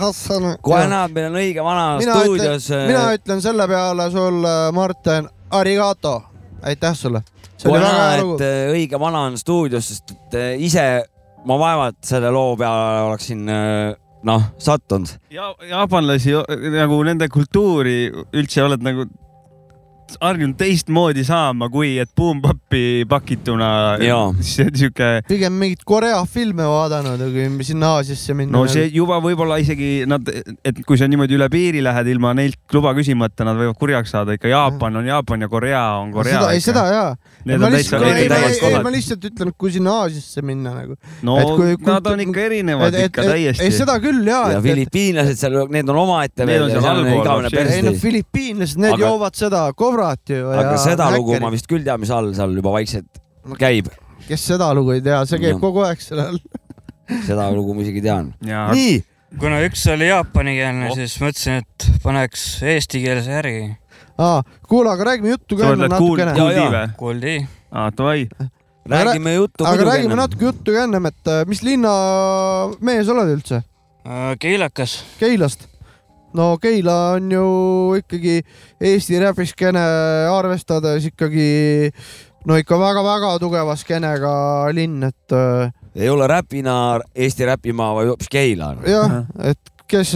[0.66, 2.68] kohe näed, meil on õige vana mina ütlen stuudios,.
[2.72, 6.18] äh, mina ütlen selle peale sulle, Martin, arigato,
[6.62, 7.24] aitäh sulle.
[7.58, 8.48] See oli kohe väga hea lugu et.
[8.48, 10.86] äh, õige vana on stuudios, sest et äh, ise
[11.46, 13.92] ma vaevalt selle loo peale oleksin äh,
[14.26, 15.12] noh sattunud.
[15.34, 16.34] ja jaapanlasi
[16.76, 18.00] nagu nende kultuuri
[18.34, 19.08] üldse oled nagu
[20.22, 23.70] harjunud teistmoodi saama, kui et Boom-Bap'i pakituna.
[24.46, 28.54] See on siuke, pigem mingeid Korea filme vaadanud, kui sinna Aasiasse minna.
[28.56, 30.28] no see juba võib-olla isegi nad,
[30.66, 34.36] et kui sa niimoodi üle piiri lähed ilma neilt luba küsimata, nad võivad kurjaks saada
[34.38, 34.50] ikka.
[34.52, 36.40] Jaapan on Jaapan ja Korea on Korea.
[36.40, 37.10] seda, ei seda jaa.
[37.46, 40.96] Ma lihtsalt, ei, ei, ei, ei, ma lihtsalt ütlen, et kui sinna Aasiasse minna nagu.
[41.26, 43.70] no et kui- kui- nad on ikka erinevad ikka ei, täiesti.
[43.76, 44.56] seda küll jaa.
[44.56, 47.94] ja Filipiinlased seal, need on omaette Need on seal allpool ei no.
[48.02, 49.62] Filipiinlased, need Aga- joovad seda
[49.96, 50.44] kobrat ju.
[50.52, 53.22] aga seda lugu ma vist küll tean, mis all seal juba vaikselt
[53.62, 53.90] käib.
[54.28, 55.62] kes seda lugu ei tea, see käib Jah.
[55.64, 56.40] kogu aeg seal all.
[57.28, 58.34] seda lugu ma isegi tean.
[58.44, 58.98] nii,
[59.42, 63.70] kuna üks oli jaapanikeelne, siis mõtlesin, et paneks eestikeelse järgi.
[64.18, 66.36] aa, kuule, aga räägime juttu ka enne natukene.
[66.40, 66.68] Jaa.
[66.74, 66.88] või?
[67.00, 67.38] kuuldi?
[67.72, 68.28] aa, davai.
[68.90, 70.26] räägime juttu aga räägime ennem.
[70.26, 71.94] natuke juttu ka ennem, et äh, mis linna
[72.82, 73.64] mees oled üldse?
[74.38, 75.00] Keilakas.
[75.18, 75.64] Keilast.
[76.36, 77.46] No Keila on ju
[78.02, 78.40] ikkagi
[78.82, 79.84] Eesti räpiskeene
[80.32, 81.50] arvestades ikkagi
[82.46, 84.34] no ikka väga-väga tugeva skeenega
[84.76, 88.84] linn, et äh, ei ole räpina Eesti räpimaa, vaid hoopis Keila on.
[88.90, 89.16] jah,
[89.52, 90.16] et kes,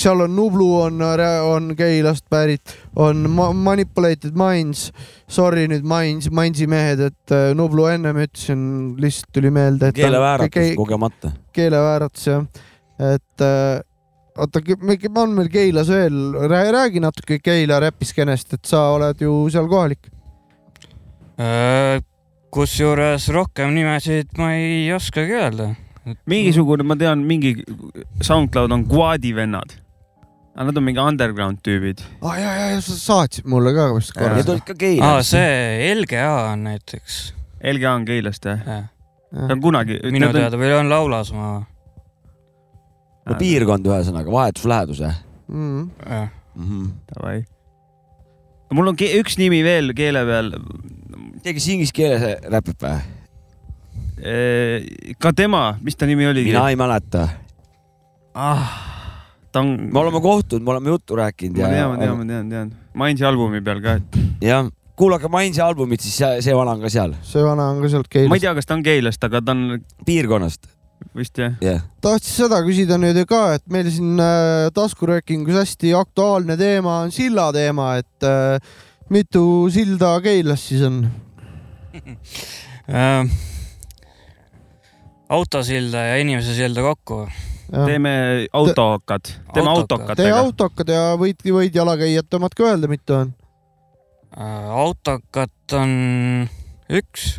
[0.00, 1.00] seal on Nublu on,
[1.46, 4.86] on Keilast pärit, on Ma- Manipulated Minds,
[5.28, 8.62] sorry nüüd Minds, Mindsi mehed, et äh, Nublu ennem ütlesin,
[9.00, 11.32] lihtsalt tuli meelde, keelevääratus ke- kogemata.
[11.52, 12.44] keelevääratus jah,
[13.12, 13.80] et äh,
[14.38, 14.62] oota,
[15.16, 16.18] on meil Keilas veel,
[16.48, 20.10] räägi natuke Keila räpiskeenest, et sa oled ju seal kohalik.
[22.52, 25.72] kusjuures rohkem nimesid ma ei oskagi öelda.
[26.26, 27.54] mingisugune, ma tean, mingi
[28.22, 29.78] SoundCloud on Quadi vennad.
[30.54, 32.02] aga nad on mingi underground tüübid.
[32.20, 34.80] aa ah, ja, ja, ja sa saatsid mulle ka vist korra Need olid ka aa,
[34.84, 35.30] Keilas.
[35.30, 37.20] see LGA on näiteks.
[37.72, 38.60] LGA on Keilast jah?
[38.60, 38.82] seda.
[39.32, 40.00] ta on kunagi.
[40.12, 41.71] minu teada või on Laulasmaa.
[43.28, 45.20] No piirkond ühesõnaga, vahetuslähedus jah
[45.52, 45.90] Mm.
[46.00, 46.86] mm -hmm..
[47.12, 47.44] Davai.
[48.72, 50.52] mul on ke- üks nimi veel keele peal.
[51.42, 53.00] keegi kes inglise keeles räpib või?
[55.18, 56.52] ka tema, mis ta nimi oligi?
[56.52, 57.28] mina ei mäleta.
[58.34, 58.68] ah,.
[59.52, 59.74] ta on.
[59.92, 61.68] me oleme kohtunud, me oleme juttu rääkinud ma ja.
[61.74, 62.72] tean, ma tean, ma tean, tean.
[62.94, 66.88] Mainsi albumi peal ka, et jah, kuulake Mainsi albumit, siis see, see vana on ka
[66.92, 68.40] seal, see vana on ka sealt ma ei Keilast.
[68.46, 70.68] tea, kas ta on Keilast, aga ta on piirkonnast,
[71.16, 71.56] vist jah.
[71.60, 71.82] jah.
[72.04, 77.50] tahtsin seda küsida nüüd ka, et meil siin äh, taskuröökingus hästi aktuaalne teema on silla
[77.54, 78.56] teema, et äh,
[79.12, 81.04] mitu silda Keilas siis on?
[82.92, 83.28] Äh,
[85.30, 87.20] autosilda ja inimese silda kokku.
[87.70, 88.10] teeme
[88.52, 90.18] autokad, teeme Autokad.
[90.18, 93.30] tee autokad ja võid, võid jalakäijate omad ka öelda, mitu on.
[94.34, 95.94] Äh, autokat on
[96.90, 97.38] üks.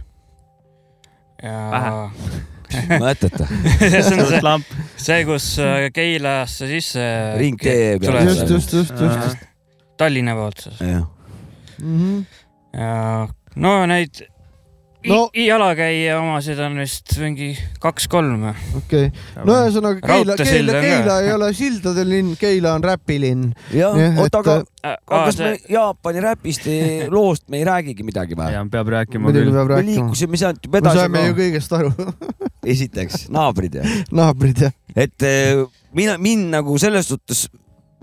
[1.43, 2.07] ja
[3.03, 3.47] mäletate?
[3.79, 4.65] see on see, lamp.
[4.97, 7.05] see, kus äh, Keilasse sisse.
[7.39, 8.19] ringtee peal.
[8.27, 9.49] just, just, just, just, just.
[9.97, 10.79] Tallinna poolt siis.
[10.81, 11.05] jah,
[11.81, 12.25] Mhm.
[12.73, 14.23] ja no neid
[15.07, 17.49] No- jalakäija omasid on vist mingi
[17.83, 18.45] kaks-kolm.
[18.77, 19.09] okei,
[19.43, 20.77] no ühesõnaga Keila, Keila.
[20.85, 23.49] Keila ei ole sildade linn, Keila on räpilinn.
[23.73, 26.69] jah Jah,, oota, aga aga kas me Jaapani räpist
[27.11, 28.51] loost me ei räägigi midagi või?
[28.55, 29.57] ja peab rääkima muidugi küll.
[29.57, 29.91] peab me rääkima.
[29.91, 31.91] liikusime sealt juba me edasi saime ju kõigest aru,
[32.75, 34.75] esiteks naabrid ja, naabrid jah.
[34.95, 35.63] et eh,
[35.93, 37.47] mina, mind nagu selles suhtes,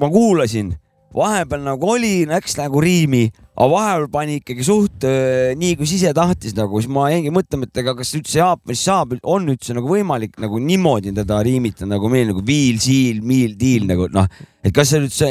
[0.01, 0.75] ma kuulasin,
[1.17, 3.29] vahepeal nagu oli, läks nagu riimi,
[3.61, 5.05] aga vahepeal pani ikkagi suht
[5.61, 9.13] nii, kui ise tahtis nagu, siis ma jäingi mõtlema, et ega kas üldse Jaapanis saab,
[9.29, 13.85] on üldse nagu võimalik nagu niimoodi teda riimitada nagu meil nagu viil, siil, miil, tiil
[13.91, 14.29] nagu noh,
[14.65, 15.31] et kas see üldse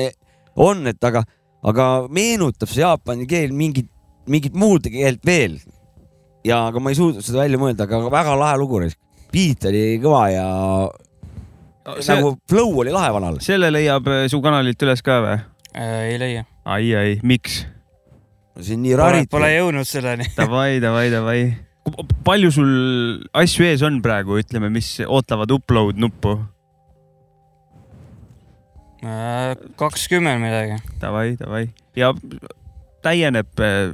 [0.60, 1.24] on, et aga,
[1.65, 3.89] aga meenutab see jaapani keel mingit,
[4.30, 5.58] mingit muud keelt veel.
[6.46, 8.86] ja, aga ma ei suutnud seda välja mõelda, aga väga lahe lugu.
[9.34, 10.46] beat oli kõva ja
[11.98, 13.42] see, nagu flow oli lahe vanal.
[13.42, 15.42] selle leiab äh, su kanalilt üles ka või?
[15.74, 16.46] ei leia.
[16.65, 17.63] ai, ai, miks?
[18.65, 19.32] Siin nii Pole, rarit.
[19.32, 20.30] pole jõudnud selleni.
[20.39, 21.41] Davai, davai, davai.
[22.28, 22.72] palju sul
[23.34, 26.38] asju ees on praegu, ütleme, mis ootavad upload nuppu?
[29.80, 30.76] kakskümmend midagi.
[31.00, 32.12] Davai, davai ja
[33.06, 33.93] täieneb äh,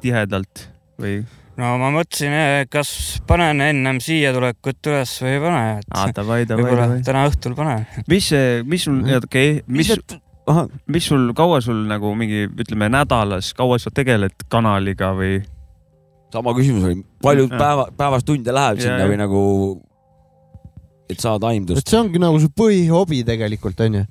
[0.00, 0.66] tihedalt
[1.00, 1.20] või?
[1.60, 2.32] no ma mõtlesin,
[2.72, 2.90] kas
[3.28, 7.04] panen ennem siia tulekut üles või ei pane, et davai, davai, võib-olla davai.
[7.04, 7.84] täna õhtul panen.
[8.08, 8.30] mis,
[8.64, 9.92] mis sul, okei, mis,
[10.46, 15.40] ahah, mis sul, kaua sul nagu mingi, ütleme nädalas, kaua sa tegeled kanaliga või?
[16.30, 17.58] sama küsimus oli, palju Ja.
[17.58, 19.06] päeva, päevas tunde läheb Ja, sinna ja.
[19.10, 19.40] või nagu,
[21.10, 21.88] et saada aimdust et?
[21.90, 24.04] see ongi nagu su põhihobi tegelikult onju,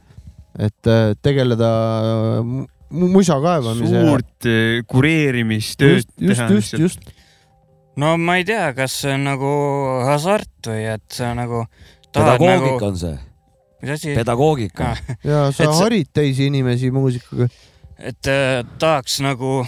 [0.59, 4.01] et äh, tegeleda äh, mu- musa kaevamisega.
[4.03, 6.99] suurt äh, kureerimistööd just, just, just, just.
[7.95, 9.53] no ma ei tea, kas see on nagu
[10.09, 11.63] hasart või et sa nagu
[12.11, 13.15] tahad pedagoogika nagu, on see,
[13.81, 14.95] mis asi, pedagoogika.
[15.23, 17.49] ja sa Et harid teisi inimesi muusikaga.
[17.99, 19.65] et äh, tahaks nagu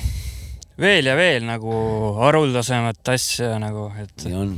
[0.81, 1.73] veel ja veel nagu
[2.21, 4.57] haruldasemat asja nagu, et nii on.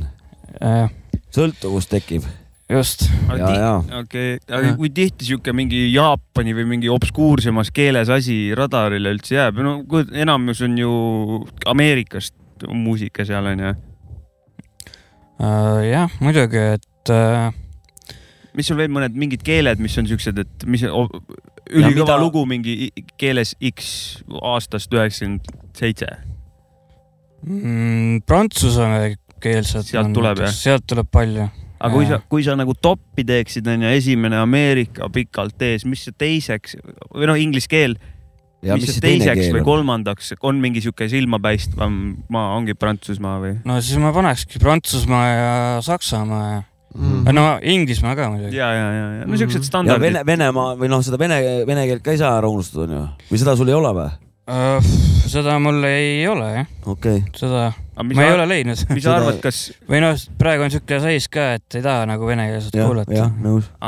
[0.62, 0.88] äh,
[1.34, 2.26] sõltuvus tekib
[2.70, 3.06] just.
[3.28, 9.12] ja, ja okei, aga kui tihti sihuke mingi Jaapani või mingi obskuursemas keeles asi radarile
[9.14, 10.94] üldse jääb, no kui enamus on ju
[11.70, 12.34] Ameerikast
[12.70, 13.74] muusika seal onju.
[15.42, 17.50] Äh, jah, muidugi, et äh,
[18.54, 21.08] mis sul veel mõned mingid keeled, mis on siuksed, et mis o-
[21.64, 26.06] Ja ülikõva lugu mingi keeles X aastast üheksakümmend seitse.
[27.46, 29.88] mm, prantsusekeelsed.
[29.88, 30.52] Sealt tuleb, jah?
[30.52, 31.48] sealt tuleb palju.
[31.84, 36.14] aga kui sa kui sa nagu toppi teeksid, onju, esimene Ameerika pikalt ees, mis see
[36.16, 36.76] teiseks
[37.12, 37.96] või noh, inglise keel,
[38.64, 39.66] ja mis mis see teiseks või on?
[39.68, 41.98] kolmandaks on mingi sihuke silmapaistvam
[42.32, 43.56] maa, ongi Prantsusmaa või?
[43.68, 45.50] no siis ma panekski Prantsusmaa ja
[45.84, 46.62] Saksamaa ja
[46.94, 47.30] Mm.
[47.34, 48.54] no Inglismaa ka muidugi.
[48.56, 51.88] ja, ja, ja, ja no siuksed ja standardid Vene, Venemaa või noh, seda vene, vene
[51.90, 53.00] keelt ka ei saa ära unustada onju.
[53.32, 54.12] või seda sul ei ole või?
[54.54, 54.92] Äh,
[55.32, 57.34] seda mul ei ole jah, okei okay..
[57.34, 58.86] seda ma ei ole leidnud.
[58.94, 62.30] mis sa arvad, kas, või noh, praegu on siuke seis ka, et ei taha nagu
[62.30, 63.28] venekeelset kuulata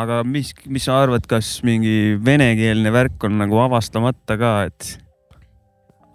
[0.02, 4.96] aga mis, mis sa arvad, kas mingi venekeelne värk on nagu avastamata ka, et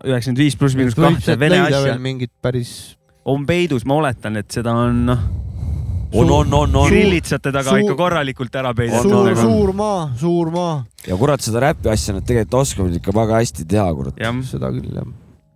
[0.03, 4.73] üheksakümmend viis pluss miinus kahte vene asja mingit päris on peidus, ma oletan, et seda
[4.87, 5.21] on noh,
[6.14, 6.89] on, on, on, on.
[6.89, 9.39] grillitsate taga suur- ikka korralikult ära peidetud suur, on.
[9.39, 10.76] suur maa, suur maa,
[11.07, 14.24] ja kurat, seda räpi asja nad tegelikult oskavad ikka väga hästi teha, kurat.
[14.49, 15.12] seda küll jah,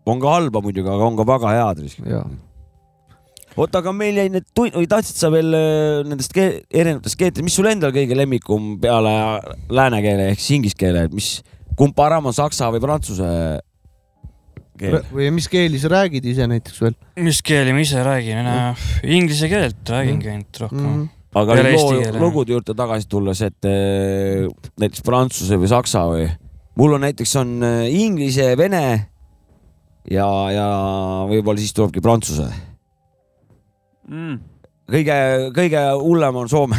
[0.05, 1.83] on ka halba muidugi, aga on ka väga head.
[3.55, 7.45] oota, aga meil jäi need tund-, või tahtsid sa veel äh, nendest keel, erinevatest keeltest,
[7.45, 9.13] mis sul endal kõige lemmikum peale
[9.71, 11.37] lääne keele ehk siis inglise keele, mis,
[11.79, 13.29] kumb parem on saksa või prantsuse
[14.79, 14.99] keel?
[15.13, 16.95] või mis keeli sa räägid ise näiteks veel
[17.25, 18.49] mis keeli ma ise räägin,
[19.03, 20.93] inglise keelt räägingi ainult rohkem mm?
[20.93, 21.01] mm..
[21.01, 21.41] -hmm.
[21.41, 24.47] aga loo, lugude juurde tagasi tulles, et äh,
[24.81, 26.29] näiteks prantsuse või saksa või,
[26.79, 28.85] mul on näiteks on äh, inglise, vene
[30.11, 30.67] ja, ja
[31.29, 32.47] võib-olla siis tulebki prantsuse.
[34.05, 34.37] Mm.
[34.91, 35.15] kõige,
[35.55, 36.77] kõige hullem on soome.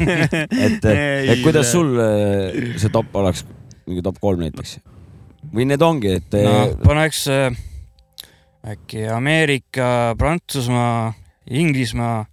[0.66, 3.44] et, et kuidas sul äh, see top oleks,
[3.86, 4.78] mingi top kolm näiteks?
[5.54, 7.58] Või need ongi, et no äh, paneks äh,
[8.68, 11.12] äkki Ameerika, Prantsusmaa,
[11.50, 12.26] Inglismaa,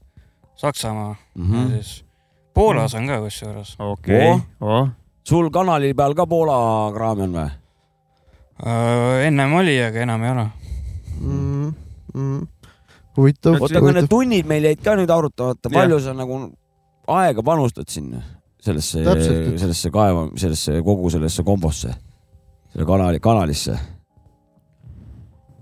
[0.55, 1.71] Saksamaa mm ja -hmm.
[1.71, 2.05] siis
[2.53, 3.75] Poolas on ka kusjuures.
[3.79, 4.89] okei Oh., oh.
[5.23, 7.49] sul kanali peal ka Poola kraami on või?
[8.65, 10.47] Äh, ennem oli, aga enam ei ole.
[11.21, 11.73] mm.
[12.13, 12.47] -hmm.
[13.17, 16.51] huvitav, oota, aga need tunnid meil jäid ka nüüd arutamata, palju sa nagu
[17.07, 18.23] aega panustad sinna
[18.65, 19.03] sellesse,
[19.57, 21.93] sellesse kaeva, sellesse kogu sellesse kombosse,
[22.75, 23.77] selle kanali, kanalisse?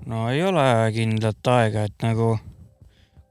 [0.09, 0.63] no ei ole
[0.95, 2.33] kindlat aega, et nagu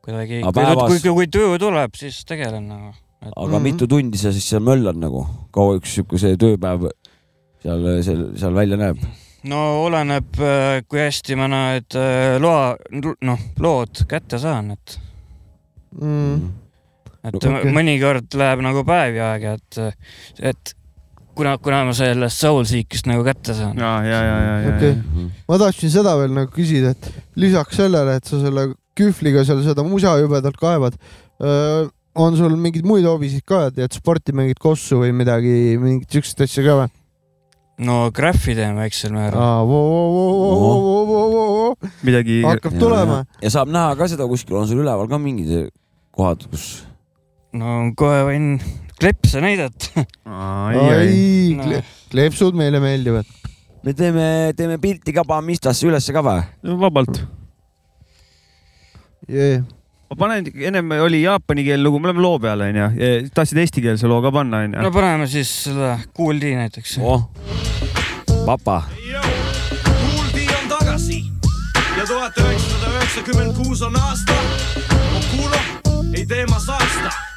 [0.02, 2.92] kuidagi, Aga kui, päevas- kui, kui tuju tuleb, siis tegelen nagu.
[3.22, 3.54] aga mm Mhm.
[3.56, 3.62] -hmm.
[3.62, 6.88] mitu tundi sa siis seal möllad nagu, kaua üks see tööpäev
[7.62, 8.96] seal, seal, seal välja näeb?
[9.44, 10.34] no oleneb,
[10.88, 12.76] kui hästi ma need äh, loa,
[13.22, 14.98] noh, lood kätte saan, et,
[16.00, 16.50] mm.
[17.24, 17.72] et No okei.
[17.72, 19.94] mõnikord läheb nagu päevi aega, et,
[20.40, 20.74] et
[21.36, 23.78] kuna, kuna ma sellest Soulseekist nagu kätte saan.
[23.78, 24.92] ja, ja, ja, ja, ja Okei.
[24.92, 25.26] ja.
[25.48, 27.10] ma tahtsin seda veel nagu küsida, et
[27.40, 28.68] lisaks sellele, et sa selle
[28.98, 30.98] kühvliga seal seda musa jubedalt kaevad,
[32.12, 36.66] on sul mingeid muid hobisid ka, teed sporti, mingit kossu või midagi, mingit siukest asja
[36.66, 36.92] ka või?
[37.82, 39.40] no graffi teen väiksel määral.
[42.06, 43.22] midagi, hakkab tulema.
[43.42, 45.72] ja saab näha ka seda kuskil, on sul üleval ka mingid
[46.12, 46.84] kohad, kus
[47.56, 48.54] no kohe võin
[49.02, 50.04] klepse näidata.
[50.26, 51.58] ai,
[52.12, 53.26] kleepsud meile meeldivad.
[53.82, 54.26] me teeme,
[54.56, 56.42] teeme pilti ka, paneme Instasse ülesse ka või?
[56.82, 57.22] vabalt.
[59.30, 59.64] Yeah.
[60.10, 62.88] ma panen, ennem oli jaapani keel lugu, me oleme loo peal onju,
[63.34, 64.94] tahtsid eestikeelse loo ka panna no onju?
[64.94, 66.98] paneme siis seda Kool D näiteks.
[67.02, 67.26] oh,
[68.46, 71.20] papa, kuuldi on tagasi
[71.98, 74.38] ja tuhat üheksasada üheksakümmend kuus on aasta.
[75.34, 75.62] kuulo,
[76.14, 77.31] ei tee ma saasta.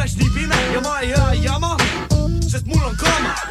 [0.00, 1.76] oleks nii pime ja ma ei aja jama,
[2.48, 3.49] sest mul on kama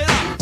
[0.00, 0.39] será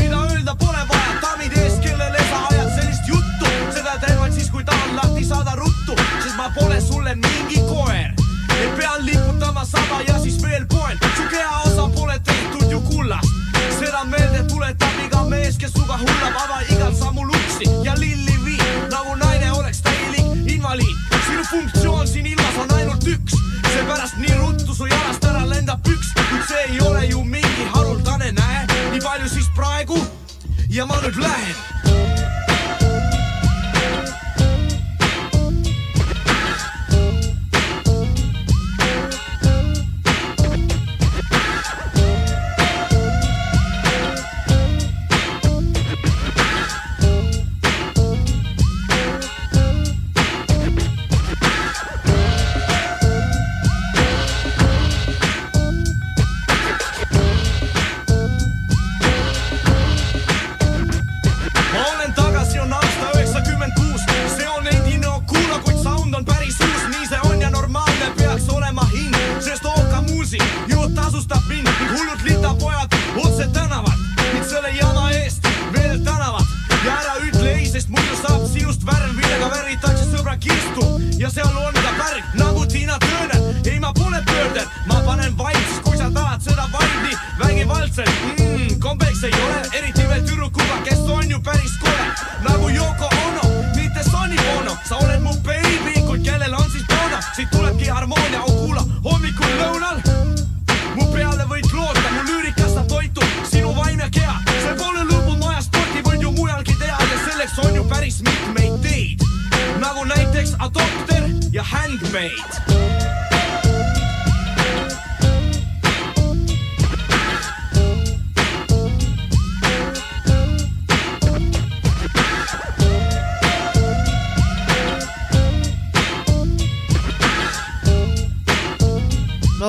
[31.16, 31.67] ja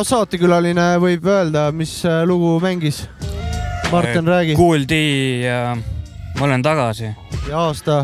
[0.09, 3.03] saatekülaline võib öelda, mis äh, lugu mängis.
[3.91, 4.55] Martin, räägi.
[4.57, 5.75] kuuldi ja
[6.37, 7.09] ma olen tagasi,
[7.49, 7.95] ja aasta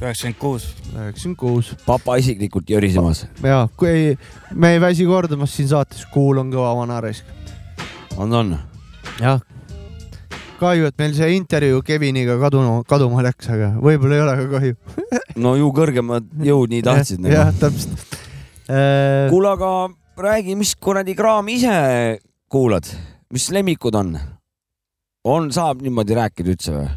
[0.00, 0.66] üheksakümmend kuus.
[0.94, 3.26] üheksakümmend kuus papa isiklikult jõrisemas.
[3.44, 4.18] ja kui ei,
[4.52, 7.24] me ei väsi kordamast siin saates, kuul on kõva vana raisk.
[8.16, 8.56] on, on.
[9.20, 9.40] jah.
[10.60, 14.76] kahju, et meil see intervjuu Keviniga kaduma, kaduma läks, aga võib-olla ei ole ka kahju.
[15.44, 17.24] no ju kõrgemad jõud nii tahtsid.
[17.32, 18.20] jah, täpselt.
[18.68, 19.72] Äh, kuule, aga
[20.22, 21.76] räägi, mis kuradi kraami ise
[22.50, 22.88] kuulad,
[23.32, 24.16] mis lemmikud on?
[25.24, 26.88] on, saab niimoodi rääkida üldse või?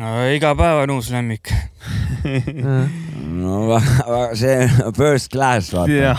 [0.00, 1.52] no iga päev on uus lemmik.
[3.36, 3.78] no
[4.36, 4.66] see
[4.96, 6.14] first class, vaata.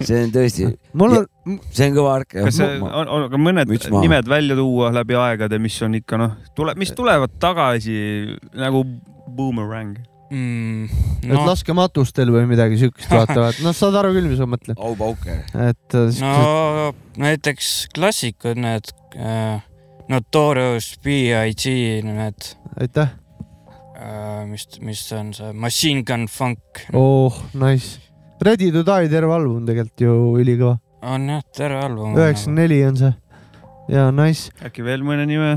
[0.00, 2.36] see on tõesti, mul on, see on kõva värk.
[2.38, 4.04] kas see on, on ka mõned müts maha.
[4.06, 7.98] nimed välja tuua läbi aegade, mis on ikka noh, tuleb, mis tulevad tagasi
[8.58, 8.84] nagu
[9.30, 9.98] boomerang.
[10.30, 10.84] Mm,
[11.24, 14.92] et no, laskematustel või midagi siukest vaatavad, noh, saad aru küll, mis ma mõtlen, au
[14.94, 15.40] pauke.
[15.58, 19.58] et äh, no näiteks klassikud, need äh,
[20.10, 21.74] Notorious B.I.G,
[22.06, 22.46] need
[22.78, 23.10] aitäh,
[23.98, 27.98] äh,, mis, mis on see Machine Gun Funk oh, nice.
[28.38, 30.76] Ready to die, terve album tegelikult ju ülikõva,
[31.10, 32.14] on jah, terve album.
[32.14, 33.10] üheksakümmend neli on see.
[33.90, 35.56] ja nice, äkki veel mõne nime?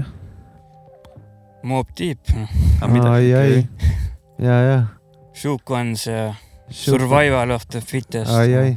[1.61, 2.33] Mob Deep,
[2.81, 3.61] ai, ai,
[4.39, 4.79] ja, ja.
[5.33, 6.33] Shook Ones ja
[6.69, 8.31] Survival of the Fittest.
[8.31, 8.71] ai, ai,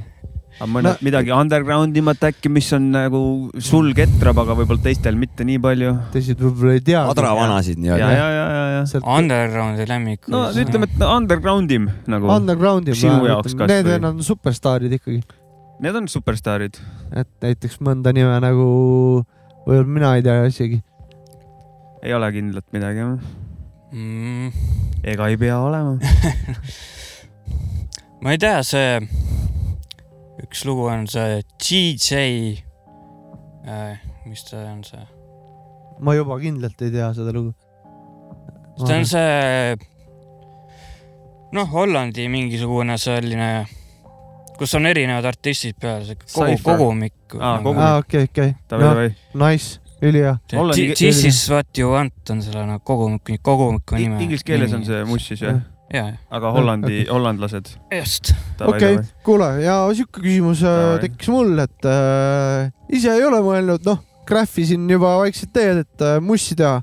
[0.58, 3.20] aga mõned No- midagi underground imat äkki, mis on nagu
[3.60, 5.92] sul ketrab, aga võib-olla teistel mitte nii palju.
[6.12, 7.04] teised võib-olla ei tea.
[7.12, 8.10] adravanasid ja, nii-öelda.
[8.16, 9.00] ja, ja, ja, ja.
[9.16, 10.28] Undergroundi lemmik.
[10.32, 12.94] no ütleme, et underground im nagu, Undergroundi.
[12.96, 13.92] Sinu jaoks kas Need või?
[13.96, 15.22] vennad on superstaarid ikkagi,
[15.80, 16.76] need on superstaarid.
[17.12, 18.68] et näiteks mõnda nime nagu
[19.66, 20.82] võib-olla mina ei tea isegi.
[22.02, 23.18] ei ole kindlat midagi jah.
[23.92, 24.52] mm,.
[25.04, 25.96] ega ei pea olema.
[28.22, 29.00] ma ei tea, see,
[30.42, 32.22] üks lugu on see GJ
[33.66, 35.04] äh,, mis ta on see,
[36.00, 37.54] ma juba kindlalt ei tea seda lugu.
[38.82, 39.76] see on see,
[41.56, 43.50] noh, Hollandi mingisugune selline,
[44.58, 47.36] kus on erinevad artistid peal, see kogu kogumik.
[47.38, 47.60] Aa,
[47.98, 49.04] okei, okei, noh,
[49.38, 50.36] nice, ülihea.
[50.94, 54.20] This is what you want on selle nagu kogumiku, kogumiku nime.
[54.22, 55.60] Inglise keeles on see muss siis jah,
[55.92, 57.70] ja, aga Hollandi, hollandlased.
[57.94, 58.34] just.
[58.60, 61.00] okei, kuule ja sihuke küsimus äh, Davai.
[61.06, 66.18] tekkis mul, et äh, ise ei ole mõelnud, noh, graffisin juba vaikselt teed, et äh,
[66.20, 66.82] mussi teha.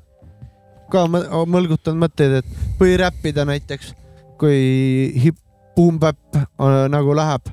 [0.93, 3.95] ka mõ- mõlgutan mõtteid, et või räppida näiteks,
[4.37, 5.39] kui hip,
[5.75, 7.49] boom-bap äh, nagu läheb,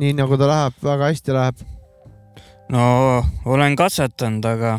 [0.00, 1.66] nii nagu ta läheb, väga hästi läheb.
[2.72, 2.84] no
[3.44, 4.78] olen katsetanud, aga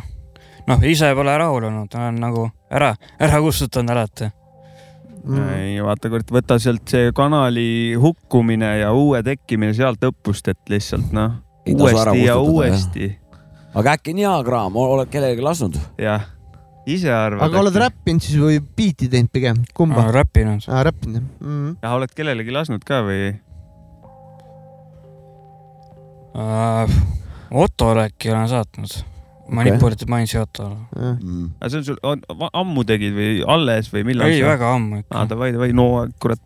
[0.67, 4.29] noh, ise pole rahul olnud, olen nagu ära, ära kustutanud alati.
[5.23, 5.47] mm..
[5.57, 11.13] ei vaata kurat, võta sealt see kanali hukkumine ja uue tekkimine sealt õppust, et lihtsalt
[11.15, 11.39] noh,
[11.69, 13.13] uuesti ja uuesti,
[13.75, 15.77] aga äkki on hea kraam, oled kellelegi lasknud?
[16.01, 16.25] jah.
[16.85, 17.45] ise arvad.
[17.47, 17.79] aga oled?
[17.85, 20.09] räppinud siis või biiti teinud pigem, kumba?
[20.15, 20.67] räppinud.
[20.89, 21.79] räppinud jah mm..
[21.83, 23.31] jah, oled kellelegi lasknud ka või?
[27.51, 28.93] Ottole äkki olen saatnud.
[29.51, 30.77] Manipulated Mindsi Ottole.
[30.95, 31.51] Mm.
[31.59, 34.31] aga see on sul, ammu tegid või alles või millal?
[34.31, 35.23] ei, väga ammu aa, ikka.
[35.33, 35.87] davai, davai, no
[36.23, 36.41] kurat,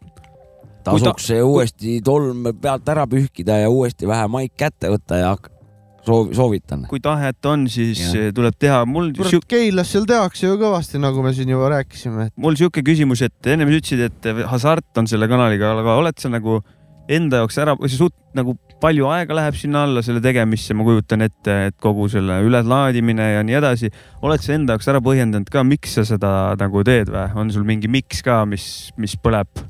[0.86, 5.36] tasuks see uuesti tolm pealt ära pühkida ja uuesti vähe maik kätte võtta ja
[6.06, 6.86] soov, soovitan.
[6.90, 8.32] kui tahet on, siis Jah.
[8.36, 8.84] tuleb teha.
[8.90, 12.84] mul kurat, Keilas seal tehakse ju kõvasti, nagu me siin juba rääkisime, et mul sihuke
[12.86, 16.62] küsimus, et ennem sa ütlesid, et hasart on selle kanaliga, aga oled sa nagu
[17.12, 20.86] enda jaoks ära, või sa suht nagu palju aega läheb sinna alla selle tegemisse, ma
[20.88, 23.92] kujutan ette, et kogu selle üleslaadimine ja nii edasi.
[24.26, 27.66] oled sa enda jaoks ära põhjendanud ka, miks sa seda nagu teed või on sul
[27.68, 29.64] mingi miks ka, mis, mis põleb?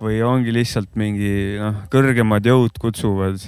[0.00, 3.40] või ongi lihtsalt mingi noh, kõrgemad jõud kutsuvad?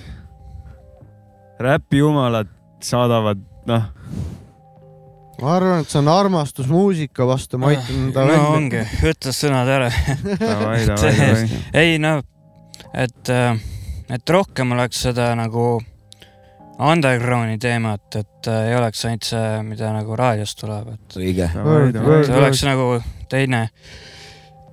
[1.58, 2.50] räpijumalad
[2.84, 3.88] saadavad noh,
[5.42, 8.52] ma arvan, et see on armastus muusika vastu, ma aitan ta no välja.
[8.54, 9.90] ongi, ütles sõnad ära.
[11.82, 12.18] ei no,
[12.94, 13.34] et,
[14.10, 15.78] et rohkem oleks seda nagu
[16.78, 21.48] underground'i teemat, et äh, ei oleks ainult see, mida nagu raadiost tuleb, et õige.
[22.38, 22.86] Oleks nagu
[23.30, 23.64] teine,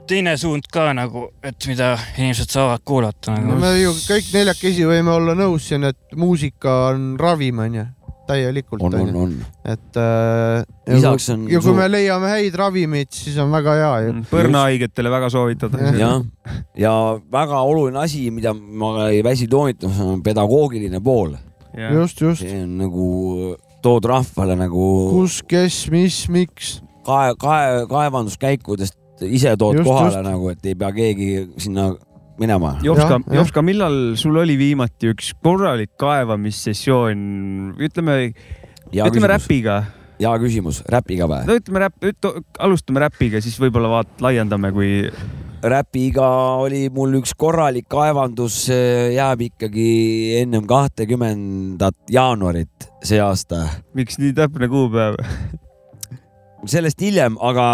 [0.08, 3.60] teine suund ka nagu, et mida inimesed saavad kuulata no nagu.
[3.64, 7.88] me ju kõik neljakesi võime olla nõus siin, et muusika on ravim, onju,
[8.28, 9.34] täielikult on, on, on.
[9.66, 10.64] et äh,.
[10.90, 14.16] lisaks on ja kui me leiame häid ravimeid, siis on väga hea ju.
[14.32, 15.94] põrnahaigetele väga soovitatakse.
[16.04, 16.24] jah,
[16.80, 16.94] ja
[17.32, 21.36] väga oluline asi, mida ma ei väsi toonitamas, on pedagoogiline pool.
[21.76, 23.08] just, just, see on nagu,
[23.86, 26.78] tood rahvale nagu kus, kes, mis, miks.
[27.06, 30.28] kae, kae, kaevanduskäikudest ise tood Just, kohale just.
[30.28, 31.30] nagu, et ei pea keegi
[31.62, 31.92] sinna
[32.40, 32.76] minema.
[32.84, 33.20] Jopska.
[33.32, 37.22] Jopska, millal sul oli viimati üks korralik kaevamissessioon,
[37.80, 38.18] ütleme,
[38.92, 39.78] ütleme küsimus, räpiga,
[40.20, 41.42] hea küsimus, räpiga või?
[41.48, 42.30] no ütleme räpp,
[42.60, 44.92] alustame räpiga, siis võib-olla vaat laiendame, kui
[45.66, 46.28] räpiga
[46.62, 48.66] oli mul üks korralik kaevandus,
[49.16, 49.90] jääb ikkagi
[50.42, 53.66] ennem kahtekümnendat jaanuarit see aasta.
[53.98, 55.20] miks nii täpne kuupäev?
[56.70, 57.66] sellest hiljem, aga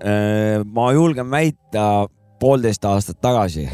[0.00, 2.06] äh, ma julgen väita
[2.44, 3.68] poolteist aastat tagasi.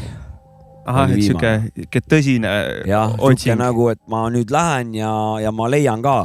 [0.81, 2.51] ahah, et sihuke, sihuke tõsine
[2.89, 5.11] jah, sihuke nagu, et ma nüüd lähen ja,
[5.43, 6.19] ja ma leian ka.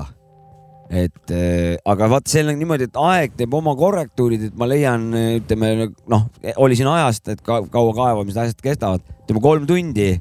[0.86, 5.08] et äh, aga vaat see on niimoodi, et aeg teeb oma korrektuurid, et ma leian,
[5.40, 6.28] ütleme noh,
[6.62, 10.12] oli siin ajast, et ka, kaua kaevamised asjad kestavad, ütleme kolm tundi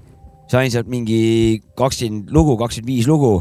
[0.50, 3.38] sain sealt mingi kakskümmend lugu, kakskümmend viis lugu.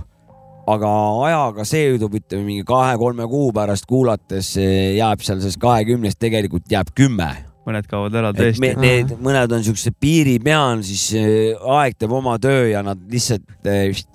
[0.65, 0.91] aga
[1.27, 6.95] ajaga seedub, ütleme mingi kahe-kolme kuu pärast kuulates eh, jääb seal sellest kahekümnest tegelikult jääb
[6.97, 7.33] kümme
[7.65, 8.73] mõned kaovad ära tõesti me,.
[8.81, 13.47] need mõned on siukse piiri peal, siis äh, aeg teeb oma töö ja nad lihtsalt,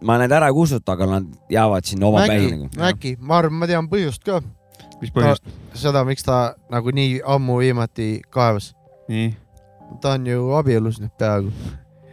[0.05, 3.59] ma need ära ei kustuta, aga nad jäävad sinna oma Mäki nagu., Mäki, ma arvan,
[3.61, 4.41] ma tean põhjust ka,
[5.01, 5.45] mis põhjust?
[5.79, 6.39] seda, miks ta
[6.71, 8.73] nagu nii ammu viimati kaevas.
[9.09, 9.31] nii.
[10.01, 11.53] ta on ju abielus nüüd peaaegu.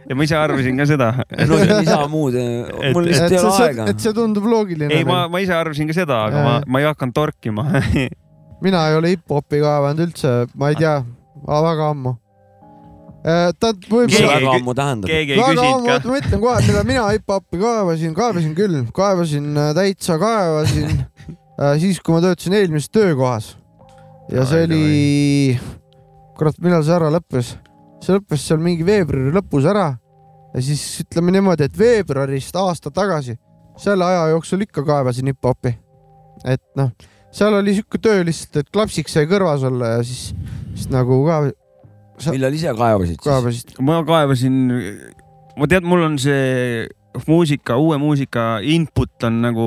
[0.09, 1.11] ja ma ise arvasin ka seda.
[1.49, 3.89] no ei saa muud, mul Et- lihtsalt et ei ole see, aega.
[3.93, 4.93] et see tundub loogiline.
[4.93, 7.67] ei, ma, ma ise arvasin ka seda, aga ma Jaa., ma ei hakanud torkima.
[8.65, 10.95] mina ei ole hip-hopi kaevanud üldse, ma ei tea,
[11.47, 12.15] väga ammu.
[13.59, 15.11] ta mis see väga ammu tähendab?
[15.11, 20.91] väga ammu, ma ütlen kohe, mida mina hip-hopi kaevasin, kaevasin küll, kaevasin äh, täitsa, kaevasin
[20.93, 23.55] äh, siis, kui ma töötasin eelmises töökohas.
[24.31, 24.83] ja see oli,
[26.39, 27.55] kurat, millal see ära lõppes?
[28.03, 29.95] see lõppes seal mingi veebruari lõpus ära
[30.53, 33.37] ja siis ütleme niimoodi, et veebruarist aasta tagasi,
[33.77, 35.75] selle aja jooksul ikka kaevasin hip-hopi.
[36.45, 36.91] et noh,
[37.33, 40.31] seal oli sihuke töö lihtsalt, et klapsiks sai kõrvas olla ja siis,
[40.77, 41.41] siis nagu ka
[42.31, 43.25] millal ise kaevasid siis?
[43.25, 43.73] kaevasid.
[43.81, 44.61] ma kaevasin,
[45.57, 46.85] ma tean, mul on see
[47.27, 49.65] muusika, uue muusika input on nagu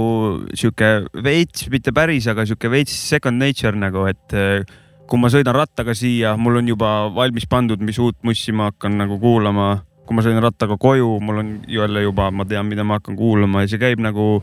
[0.55, 0.91] sihuke
[1.25, 4.63] veits, mitte päris, aga sihuke veits second nature nagu, et eh,
[5.11, 8.99] kui ma sõidan rattaga siia, mul on juba valmis pandud, mis uut mussi ma hakkan
[9.01, 9.81] nagu kuulama.
[10.11, 13.61] kui ma sõidan rattaga koju, mul on jälle juba, ma tean, mida ma hakkan kuulama
[13.63, 14.41] ja see käib nagu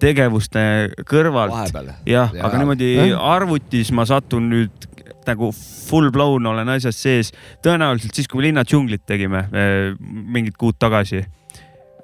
[0.00, 0.62] tegevuste
[1.04, 1.72] kõrvalt.
[2.08, 2.46] jah, Jaa.
[2.46, 3.20] aga niimoodi Jah.
[3.34, 4.88] arvutis ma satun nüüd
[5.28, 7.32] nagu full blown olen asjas sees.
[7.64, 11.22] tõenäoliselt siis, kui me Linna džunglit tegime eh, mingid kuud tagasi,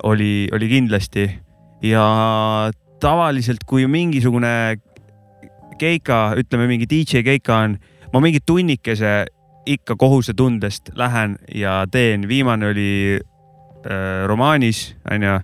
[0.08, 1.28] oli, oli kindlasti.
[1.82, 4.78] Ja tavaliselt, kui mingisugune
[5.78, 7.76] keika, ütleme mingi DJ keika on,
[8.12, 9.26] ma mingi tunnikese
[9.68, 15.38] ikka kohusetundest lähen ja teen, viimane oli äh, romaanis onju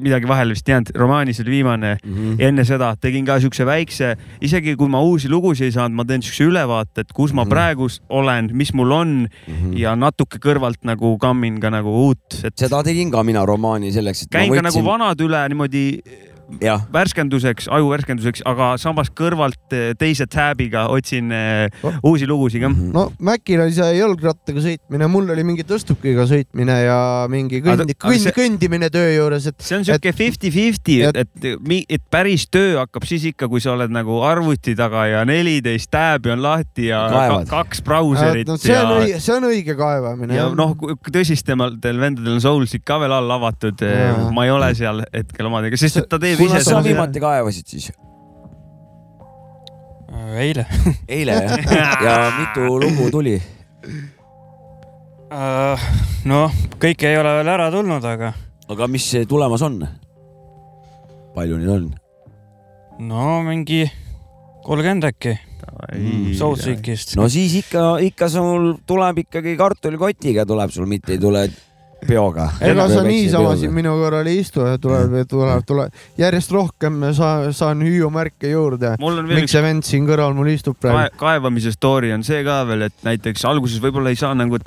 [0.00, 2.40] midagi vahele vist jäänud, romaanis oli viimane Mhm.
[2.40, 6.04] ja enne seda tegin ka siukse väikse, isegi kui ma uusi lugusid ei saanud, ma
[6.04, 7.50] teen siukse ülevaate, et kus ma Mhm.
[7.50, 9.28] praegu olen, mis mul on
[9.76, 14.22] ja natuke kõrvalt nagu kammin ka nagu uut, et seda tegin ka mina romaani selleks,
[14.22, 16.02] et käin ma ka nagu võtsin, vanad üle niimoodi
[16.92, 21.94] värskenduseks, aju värskenduseks, aga samas kõrvalt eh, teise tab'iga otsin eh, Oh.
[22.10, 22.68] uusi lugusid ka.
[22.68, 22.90] Mhm.
[22.92, 26.98] no Mäkil oli see jalgrattaga sõitmine, mul oli mingi tõstukiga sõitmine ja
[27.30, 31.84] mingi kõndi, kõnd, see- kõndimine töö juures, et see on siuke fifty-fifty, et, et, mi-
[31.88, 36.32] et päris töö hakkab siis ikka, kui sa oled nagu arvuti taga ja neliteist tääbi
[36.34, 37.46] on lahti ja Kaevad.
[37.48, 40.34] ka, kaks brauserit no, see ja on, õige, see on õige kaevamine.
[40.36, 40.74] ja noh,
[41.12, 43.82] tõsistematel vendadel on Soulsid ka veel all avatud.
[44.34, 46.84] Ma ei ole seal hetkel omadega, sest et ta teeb kuna ise sa seda.
[46.88, 47.90] viimati kaevasid siis?
[50.40, 50.66] eile.
[51.16, 51.72] eile jah?
[52.04, 53.36] ja mitu lugu tuli?
[56.30, 58.32] noh, kõik ei ole veel ära tulnud, aga
[58.70, 59.80] aga mis see tulemas on?
[61.36, 61.86] palju neid on?
[63.10, 63.84] no mingi
[64.66, 65.38] kolmkümmend äkki
[66.36, 67.14] Soulseekist.
[67.16, 71.46] no siis ikka, ikka sul tuleb ikkagi kartulikotiga tuleb sul, mitte ei tule
[72.06, 72.48] peoga.
[72.64, 77.84] ega sa niisama siin minu kõrval ei istu tuleb, tuleb, tuleb järjest rohkem sa, saan
[77.84, 78.94] hüüumärke juurde.
[79.02, 81.10] mul on veel miks see vend siin kõrval mul istub praegu?
[81.10, 84.60] kae- kaevamise story on see ka veel, et näiteks alguses võib-olla ei saa nagu,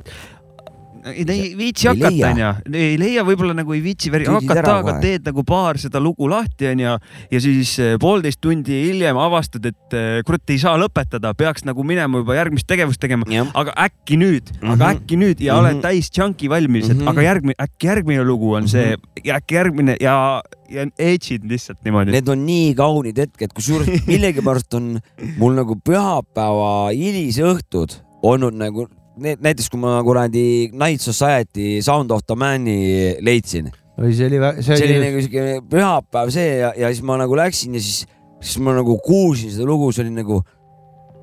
[1.04, 2.50] ei ei viitsi hakata, onju,
[2.80, 6.66] ei leia, võib-olla nagu ei viitsi veri hakata, aga teed nagu paar seda lugu lahti,
[6.70, 6.94] onju.
[7.30, 11.84] ja siis eh, poolteist tundi hiljem avastad, et eh, kurat ei saa lõpetada, peaks nagu
[11.84, 14.72] minema juba järgmist tegevust tegema, aga äkki nüüd mm, -hmm.
[14.72, 14.96] aga Mhm.
[14.96, 15.66] äkki nüüd ja mm Mhm.
[15.66, 15.74] -hmm.
[15.74, 17.04] oled täis chunky valmis, et mm Mhm.
[17.06, 17.10] -hmm.
[17.10, 22.10] aga järgmine, äkki järgmine lugu on see ja äkki järgmine ja, ja edge'id lihtsalt niimoodi.
[22.10, 25.00] need on nii kaunid hetked, kusjuures millegipärast on
[25.38, 28.88] mul nagu pühapäeva hilisõhtud olnud nagu
[29.20, 34.40] need, näiteks kui ma kuradi Night Society Sound of the Man'i leidsin, või see oli,
[34.58, 37.82] see see oli oli, nagu siuke pühapäev see ja, ja siis ma nagu läksin ja
[37.82, 38.04] siis,
[38.42, 40.40] siis ma nagu kuulsin seda lugu, see oli nagu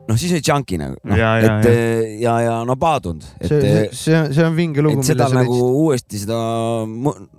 [0.08, 1.76] noh, siis oli junkie nagu, Ja, ja, et ja,
[2.22, 5.76] ja, ja no paadunud, et see, see, see on, vinge lugu, seda nagu leidsid.
[5.84, 6.40] uuesti seda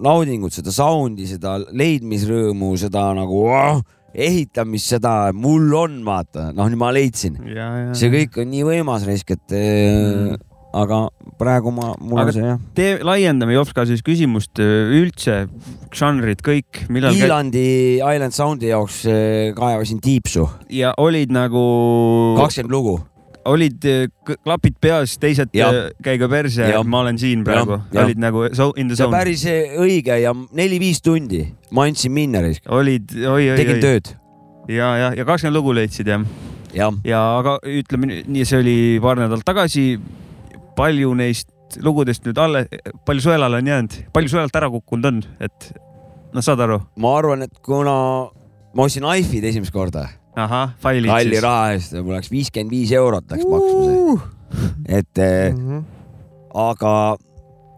[0.08, 3.82] naudingut, seda sound'i, seda leidmisrõõmu, seda nagu oh,
[4.14, 7.38] ehitamist, seda mul on, vaata, noh, nüüd ma leidsin,
[7.96, 10.40] see kõik on nii võimas raisk, et mm.
[10.76, 10.98] aga
[11.40, 12.58] praegu ma, mul Aga on see jah.
[12.76, 15.46] tee, laiendame Jopska siis küsimust äh, üldse,
[15.96, 17.24] žanrid kõik, millal käi-
[18.00, 21.64] Island Soundi jaoks eh, kaevasin tiipsu, ja olid nagu,
[22.40, 22.98] kakskümmend lugu.
[23.48, 24.06] Olid äh,
[24.44, 25.74] klapid peas, teised Jah.
[25.74, 29.74] äh, käiga perse ma olen siin praegu, olid nagu so, in the zone, päris eh,
[29.80, 34.12] õige ja neli-viis tundi ma andsin minna olid oi, oi, tegin oi tööd,
[34.70, 36.26] ja, ja, ja kakskümmend lugu leidsid jah,
[36.76, 36.98] jah.
[37.06, 39.86] ja aga ütleme nii- see oli paar nädalat tagasi.
[40.76, 41.50] palju neist
[41.84, 42.66] lugudest nüüd alle,
[43.06, 45.72] palju sõelale on jäänud, palju sõelalt ära kukkunud on, et
[46.32, 46.80] noh, saad aru?
[46.96, 47.96] ma arvan, et kuna
[48.72, 50.08] ma ostsin iPhone'id esimest korda
[51.12, 51.42] kalli siis.
[51.44, 55.82] raha eest, mul läks viiskümmend viis eurot läks maksma see, et eh, Mhm.
[56.54, 57.16] aga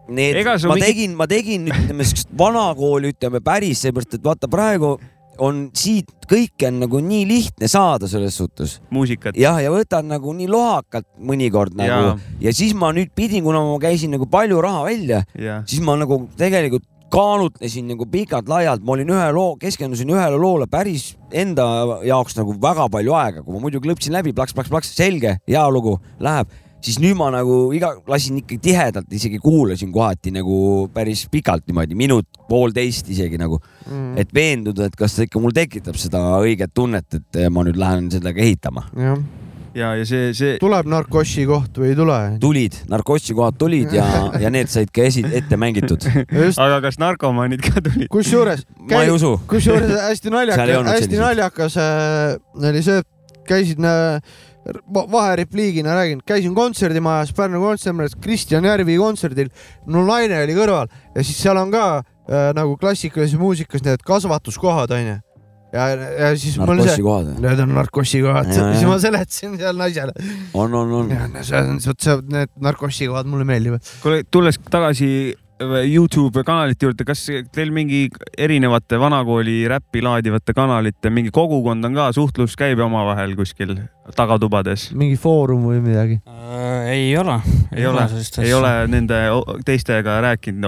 [0.09, 4.97] need, ma mingi- tegin, ma tegin, ütleme siukest vanakooli, ütleme päris, seepärast et vaata praegu
[5.37, 8.79] on siit kõike on nagu nii lihtne saada selles suhtes.
[8.89, 9.35] muusikat.
[9.35, 12.17] jah, ja võtad nagu nii lohakalt mõnikord nagu Jaa.
[12.39, 15.95] ja siis ma nüüd pidin, kuna ma käisin nagu palju raha välja, ja, siis ma
[15.99, 16.83] nagu tegelikult
[17.13, 21.65] kaalutlesin nagu pikalt-laialt, ma olin ühe loo, keskendusin ühele loole päris enda
[22.05, 26.49] jaoks nagu väga palju aega, kui ma muidu klõpsin läbi plaks-plaks-plaks, selge, hea lugu, läheb,
[26.85, 31.95] siis nüüd ma nagu iga, lasin ikka tihedalt, isegi kuulasin kohati nagu päris pikalt niimoodi,
[31.97, 34.17] minut, poolteist isegi nagu, Mhm.
[34.17, 38.11] et veenduda, et kas ta ikka mul tekitab seda õiget tunnet, et ma nüüd lähen
[38.11, 38.89] sellega ehitama.
[38.97, 39.17] jah,
[39.75, 42.17] ja, ja see, see tuleb narkossi koht või ei tule?
[42.41, 44.05] tulid, narkotsi kohad tulid ja,
[44.41, 46.07] ja need said ka esi-, ette mängitud.
[46.41, 48.09] just, aga kas narkomaanid ka tulid?
[48.13, 49.35] kusjuures, ma ei usu.
[49.51, 52.35] kusjuures hästi naljakas, hästi naljakas äh,
[52.71, 54.19] oli see, et käisin äh,
[54.95, 59.51] va- vaherepliigina räägin, käisin kontserdimajas, Pärnu kontserdimajas Kristjan Järvi kontserdil,
[59.85, 64.95] mul naine oli kõrval ja siis seal on ka äh, nagu klassikalises muusikas need kasvatuskohad
[64.95, 65.19] onju.
[65.75, 65.85] ja,
[66.23, 67.31] ja siis mul narkotsi see, kohad.
[67.45, 68.73] need on narkossikohad, Ja, ja.
[68.79, 70.13] siis ma seletasin seal naisele.
[70.53, 71.15] on, on, on.
[71.43, 73.83] see on, vot see, need narkossikohad mulle meeldivad.
[74.03, 75.09] kuule, tulles tagasi
[75.87, 77.21] Youtube kanalite juurde, kas
[77.55, 83.71] teil mingi erinevate vanakooli räppi laadivate kanalite mingi kogukond on ka, suhtlus käib omavahel kuskil
[84.17, 84.89] tagatubades?
[84.99, 86.17] mingi foorum või midagi.
[86.27, 87.37] Äh, ei ole.
[87.71, 88.03] ei ole,
[88.43, 89.21] ei ole nende
[89.65, 90.67] teistega rääkinud,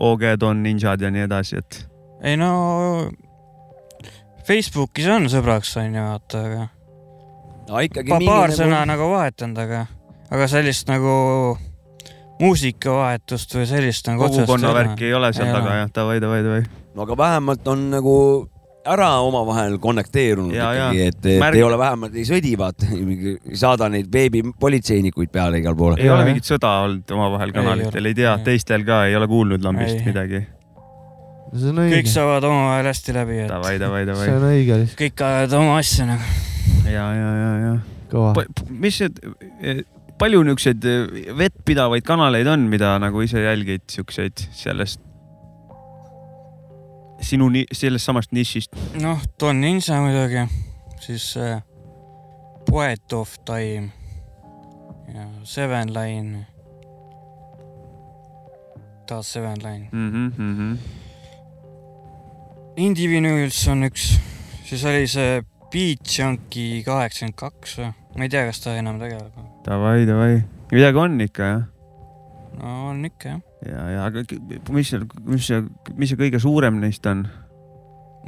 [0.00, 1.82] OG Don Ninjad ja nii edasi, et
[2.24, 2.48] ei no
[4.46, 6.62] Facebookis on sõbraks onju, vaata, aga
[7.68, 8.58] no ikkagi pa, mingi paar nagu...
[8.58, 9.84] sõna nagu vahetanud, aga,
[10.34, 11.12] aga sellist nagu
[12.42, 15.76] muusikavahetust või sellist nagu kogukonna värki ei ole seal Ei taga ole.
[15.82, 16.62] jah, davai, davai, davai.
[16.96, 18.14] no aga vähemalt on nagu
[18.82, 20.88] ära omavahel connecteerunud Ja, ja.
[20.90, 25.60] ikkagi, et, et Märg- ei ole vähemalt ei sõdi, vaata, ei saada neid beebipolitseinikuid peale
[25.62, 25.94] igal pool.
[26.00, 26.32] ei Jaa, ole jah.
[26.32, 30.00] mingit sõda olnud omavahel Ei kanalitel, ei tea Ei., teistel ka ei ole kuulnud lambist
[30.00, 30.08] Ei.
[30.10, 30.42] midagi.
[31.52, 34.36] See on kõik õige, saavad omavahel hästi läbi, et davai, davai, davai see.
[34.38, 36.36] on õige lihtsalt, kõik ajavad oma asja nagu.
[36.88, 37.72] ja, ja, ja, ja.
[38.12, 38.44] kõva.
[38.70, 39.10] mis see,
[40.20, 40.88] palju niisuguseid
[41.38, 45.02] vettpidavaid kanaleid on, mida nagu ise jälgid, siukseid sellest,
[47.20, 48.78] sinu, sellest samast nišist?
[49.02, 50.46] noh, Don Ninja muidugi,
[51.04, 51.60] siis äh,
[52.68, 53.90] Poet of Time
[55.12, 56.46] ja Seven Line.
[59.06, 59.88] taas Seven Line.
[59.92, 60.78] Mm -hmm.
[60.78, 61.11] Indie
[62.76, 64.14] Vinyls on üks,
[64.64, 65.42] siis oli see
[65.72, 69.36] Beat Junkie kaheksakümmend kaks või, ma ei tea, kas ta enam tegeleb.
[69.66, 70.40] Davai, davai,
[70.72, 71.62] midagi on ikka jah.
[72.60, 73.42] no on ikka jah.
[73.68, 74.24] ja, ja aga
[74.72, 75.60] mis see, mis see,
[75.96, 77.26] mis see kõige suurem neist on?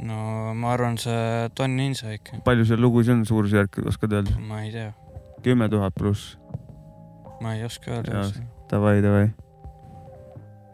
[0.05, 4.37] no ma arvan, see Don Ninja ikka, palju seal lugusid on, suurusjärk, oskad öelda?
[4.45, 4.91] ma ei tea,
[5.45, 6.35] kümme tuhat pluss,
[7.41, 8.27] ma ei oska öelda
[8.69, 9.29] davai, davai.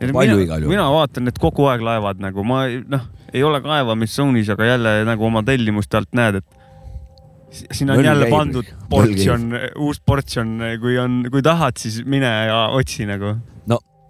[0.02, 0.72] Palju mina, igal juhul.
[0.74, 4.94] mina vaatan, et kogu aeg laevad nagu ma ei- noh, ei ole kaevamistsoonis, aga jälle
[5.06, 6.46] nagu oma tellimuste alt näed, et
[7.52, 8.34] si- siin on Mõll jälle käib.
[8.38, 9.46] pandud Mõll portsjon,
[9.78, 13.36] uus portsjon, kui on, kui tahad, siis mine ja otsi nagu.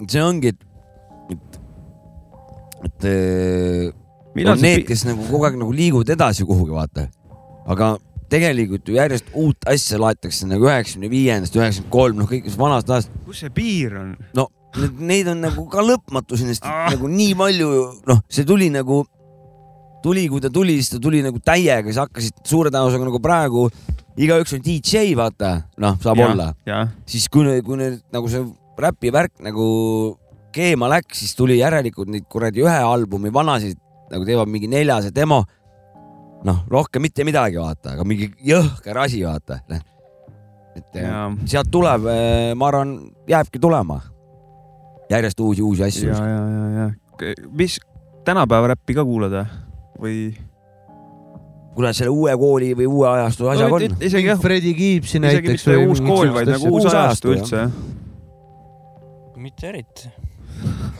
[0.08, 0.64] see ongi, et,
[1.32, 1.60] et,
[2.86, 3.10] et
[4.34, 7.10] millal on need, kes nagu kogu aeg nagu liiguvad edasi kuhugi, vaata.
[7.68, 7.98] aga
[8.32, 13.12] tegelikult ju järjest uut asja laetakse nagu üheksakümne viiendast, üheksakümmend kolm, noh, kõigist vanast ajast.
[13.28, 14.16] kus see piir on?
[14.80, 16.92] Neid on nagu ka lõpmatuseni, sest Ah.
[16.94, 17.70] nagu nii palju,
[18.08, 19.02] noh, see tuli nagu,
[20.04, 23.68] tuli, kui ta tuli, siis ta tuli nagu täiega, sa hakkasid suure tõenäosusega nagu praegu,
[24.16, 26.30] igaüks on DJ, vaata, noh, saab ja.
[26.30, 26.54] olla.
[27.06, 28.46] siis kui, kui nüüd nagu see
[28.82, 29.66] räpi värk nagu
[30.56, 33.78] keema läks, siis tuli järelikult neid kuradi ühe albumi vanasid
[34.12, 35.44] nagu teevad mingi neljase demo.
[36.44, 39.60] noh, rohkem mitte midagi, vaata, aga mingi jõhker asi, vaata.
[40.76, 41.04] et ja.
[41.04, 42.08] ja, sealt tuleb,
[42.56, 42.96] ma arvan,
[43.30, 44.00] jääbki tulema
[45.12, 47.80] järjest uusi, uusi asju ja, ja, ja, ja mis
[48.28, 49.46] tänapäeva räppi ka kuulad või?
[50.02, 50.18] või?
[51.76, 53.98] kuna selle uue kooli või uue ajastu asjaga on.
[54.04, 58.00] isegi jah, Fredi isegi näiteks mitte uus kool, vaid nagu uus ajastu ajastu, üldse
[59.42, 60.12] mitte eriti.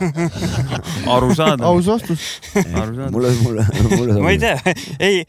[1.14, 2.40] arusaadav, aus vastus.
[3.12, 4.56] mulle, mulle, mulle ma ei tea,
[4.98, 5.20] ei,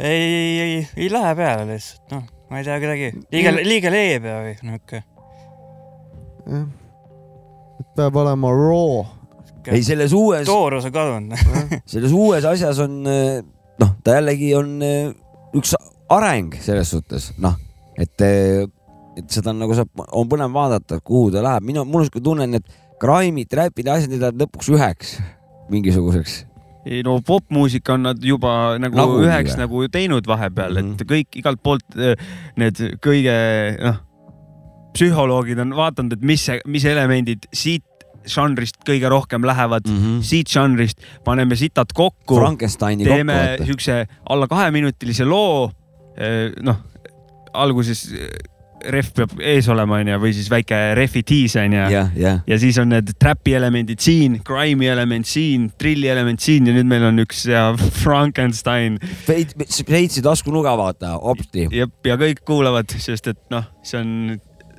[0.00, 0.22] ei,
[0.60, 5.02] ei, ei lähe peale lihtsalt, noh, ma ei tea kuidagi, liiga, liiga leebe või niuke.
[7.96, 9.04] Peab olema raw.
[9.66, 11.36] ei, selles uues, toorus on kadunud.
[11.92, 13.02] selles uues asjas on
[13.80, 15.12] noh, ta jällegi on eh,
[15.56, 15.74] üks
[16.12, 17.56] areng selles suhtes, noh,
[17.98, 22.10] et, et seda on nagu saab, on põnev vaadata, kuhu ta läheb, minu, mul on
[22.10, 25.16] siuke tunne, et Grime'id, räpid ja asjad, need lähevad lõpuks üheks
[25.72, 26.44] mingisuguseks.
[26.86, 29.62] ei no popmuusika on nad juba nagu, nagu üheks või?
[29.64, 30.92] nagu teinud vahepeal mm, -hmm.
[30.94, 31.02] Mhm.
[31.02, 32.14] et kõik igalt poolt eh,
[32.56, 33.34] need kõige
[33.82, 33.98] noh,
[34.96, 37.84] psühholoogid on vaadanud, et mis, mis elemendid siit
[38.26, 40.02] žanrist kõige rohkem lähevad mm.
[40.02, 40.18] -hmm.
[40.26, 42.40] siit žanrist paneme sitad kokku,
[43.04, 45.70] teeme siukse alla kaheminutilise loo.
[46.62, 46.76] noh,
[47.52, 48.30] alguses eh,
[48.92, 51.84] ref peab ees olema, onju, või siis väike refi tiis, onju
[52.46, 56.88] ja siis on need trapi elemendid siin, grime'i element siin, trilli element siin ja nüüd
[56.88, 57.68] meil on üks ja
[58.02, 61.68] Frankenstein Šveitsi taskunuga, vaata, hopsti.
[61.72, 64.12] ja, ja kõik kuulavad, sest et noh, see on,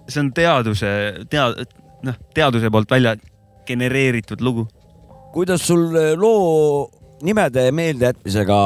[0.08, 0.92] see on teaduse,
[1.32, 1.64] tead-,
[2.08, 3.16] noh, teaduse poolt välja
[3.68, 4.68] genereeritud lugu.
[5.34, 6.90] kuidas sul eh, loo
[7.24, 8.58] nimede meeldejätmisega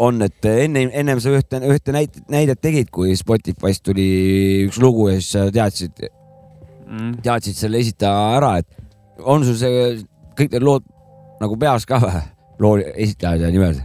[0.00, 4.06] on, et enne, ennem sa ühte, ühte näidet, näidet tegid, kui Spotify'st tuli
[4.68, 6.08] üks lugu ja siis sa teadsid,
[6.90, 7.20] Mm.
[7.22, 10.00] teadsid selle esitaja ära, et on sul see
[10.34, 10.82] kõik need lood
[11.38, 12.22] nagu peas ka või?
[12.58, 13.78] loo esitajad ja nimed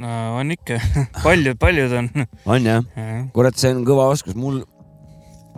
[0.00, 0.78] no on ikka,
[1.26, 2.08] paljud, paljud on.
[2.48, 2.86] on jah?
[3.36, 4.62] kurat, see on kõva oskus, mul,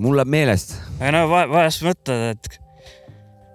[0.03, 0.77] mul läheb meelest.
[1.01, 2.61] no va- vahest mõtled, et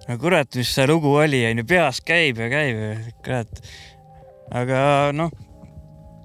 [0.10, 2.92] no kurat, mis see lugu oli, onju, peas käib ja käib ja
[3.24, 3.64] kurat.
[4.52, 4.82] aga
[5.16, 5.32] noh,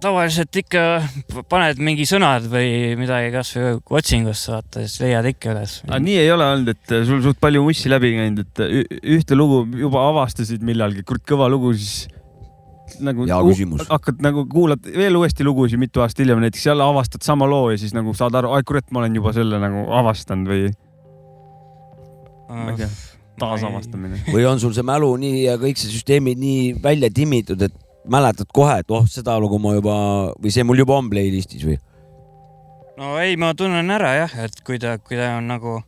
[0.03, 0.83] tavaliselt ikka
[1.51, 5.79] paned mingi sõnad või midagi kasvõi otsingusse vaata, siis leiad ikka üles.
[5.89, 9.65] aga nii ei ole olnud, et sul suht palju mussi läbi käinud, et ühte lugu
[9.79, 12.07] juba avastasid millalgi, kurat kõva lugu, siis
[13.01, 13.87] nagu Hea u- küsimus.
[13.91, 17.79] hakkad nagu kuulad veel uuesti lugusid mitu aastat hiljem, näiteks jälle avastad sama loo ja
[17.81, 20.69] siis nagu saad aru, ai kurat, ma olen juba selle nagu avastanud või
[22.49, 22.89] ma ei tea,
[23.41, 24.21] taasavastamine.
[24.33, 27.75] või on sul see mälu nii ja kõik see süsteemid nii välja timmitud, et
[28.07, 29.97] mäletad kohe, et oh, seda lugu ma juba
[30.39, 31.79] või see mul juba on playlist'is või?
[33.01, 35.81] no ei, ma tunnen ära jah, et kui ta, kui ta on nagu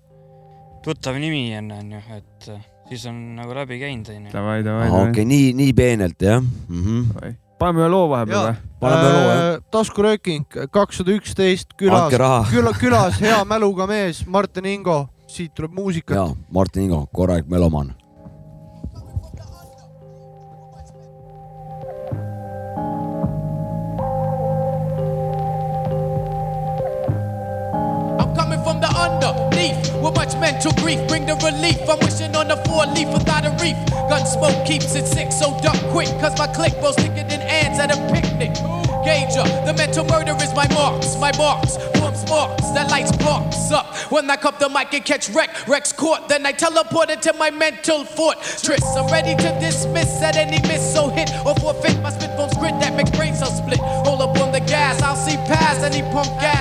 [0.85, 2.51] tuttav nimi on, onju, et
[2.89, 4.33] siis on nagu läbi käinud, onju.
[4.33, 6.83] davai, davai, okei nii, nii peenelt jah mm.
[6.85, 7.37] -hmm.
[7.59, 8.51] paneme ühe loo vahepeal Jaa.
[8.53, 8.73] või?
[8.81, 12.13] paneme loo jah, Äh, taskurööking kakssada üksteist külas
[12.55, 16.17] küla, külas hea mäluga mees Martin Ingo, siit tuleb muusikat.
[16.17, 17.95] ja Martin Ingo, korralik melomaan.
[29.59, 31.01] With much mental grief.
[31.09, 31.79] Bring the relief.
[31.89, 33.77] I'm wishing on a four leaf without a reef.
[34.09, 36.09] Gun smoke keeps it sick, so duck quick.
[36.21, 38.55] Cause my click goes thicker than ants at a picnic.
[39.05, 41.17] Gager, the mental murder is my marks.
[41.19, 43.95] My marks form sparks that lights sparks up.
[44.13, 46.29] When I cup the mic and catch wreck, Rex court.
[46.29, 48.85] Then I teleport into my mental fortress.
[48.97, 50.95] I'm ready to dismiss at any miss.
[50.95, 53.81] So hit or forfeit my spit from grit that makes brain cells split.
[54.07, 56.58] Roll up on the gas, I'll see past any punk gas.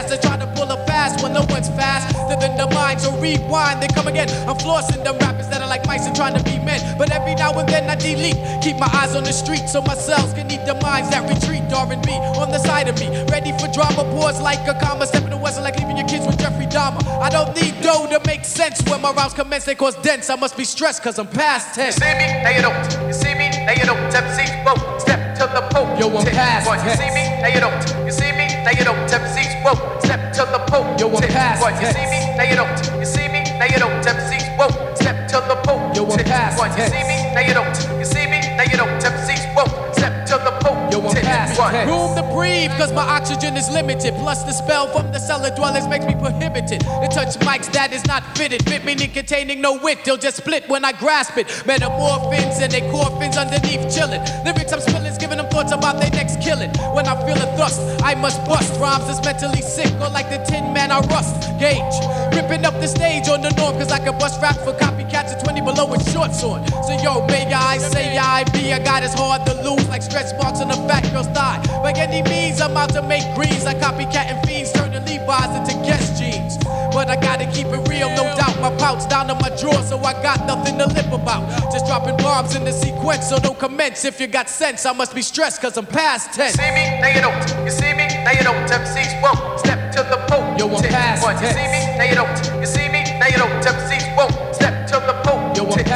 [2.98, 4.30] Live in so rewind, then come again.
[4.48, 6.82] I'm flossing them rappers that are like mice and trying to be men.
[6.98, 8.38] But every now and then I delete.
[8.64, 11.58] Keep my eyes on the street so my cells can eat the minds that retreat.
[11.72, 13.08] R&B on the side of me.
[13.30, 15.06] Ready for drama, pause like a comma.
[15.06, 17.04] Stepping the west like leaving your kids with Jeffrey Dahmer.
[17.22, 18.82] I don't need dough to make sense.
[18.90, 20.30] When my rounds commence, they cause dense.
[20.30, 21.98] I must be stressed cause I'm past tense.
[21.98, 22.08] You 10.
[22.08, 23.08] see me, now you don't.
[23.08, 23.98] You see me, now you don't.
[24.08, 25.88] MC, whoa, step to the pole.
[26.00, 28.06] Yo, I'm past What, You see me, now you don't.
[28.06, 29.08] You see me, now you don't.
[29.08, 30.84] MC, whoa, step to the pole.
[31.00, 33.00] Yo, I'm past What, You see me, now you don't.
[33.00, 34.06] You see me, now you don't.
[34.06, 35.80] MC, whoa, step to the pole.
[35.96, 37.78] Yo, I'm past What, You see me, now you don't.
[37.98, 39.00] You see me, now you don't.
[39.00, 39.87] MC, whoa,
[40.98, 41.60] Yo, I'm past.
[41.88, 44.14] Room to breathe, cause my oxygen is limited.
[44.16, 46.82] Plus, the spell from the cellar dwellers makes me prohibited.
[46.82, 48.66] To touch mics that is not fitted.
[48.66, 50.04] Fit meaning containing no wit.
[50.04, 51.48] They'll just split when I grasp it.
[51.66, 54.24] Metamorphins and they coffins underneath chillin'.
[54.44, 56.72] Lyrics I'm spilling's giving them thoughts about their next killing.
[56.96, 58.80] When I feel a thrust, I must bust.
[58.80, 61.36] Rhymes that's mentally sick, or like the tin man I rust.
[61.60, 61.98] Gauge.
[62.34, 64.74] Ripping up the stage on the norm, cause I can bust rap for
[65.26, 66.66] at 20 below with shorts on.
[66.84, 70.32] So yo, may I say I be, I got as hard to lose like stretch
[70.42, 71.62] marks on a fat girl's thigh.
[71.82, 75.76] By any means, I'm out to make greens like copycat and fiends, turning Levi's into
[75.86, 76.58] guest jeans.
[76.94, 78.60] But I gotta keep it real, no doubt.
[78.62, 81.72] My pouch down to my drawer, so I got nothing to lip about.
[81.72, 84.06] Just dropping bombs in the sequence, so don't commence.
[84.06, 86.54] If you got sense, I must be stressed, cause I'm past You 10.
[86.54, 87.66] see me, now you don't.
[87.66, 88.58] You see me, now you don't.
[88.70, 90.46] MCs won't step to the pole.
[90.58, 91.42] Yo, I'm past What?
[91.42, 92.60] You see me, now you don't.
[92.62, 93.52] You see me, now you don't.
[93.64, 94.47] MCs won't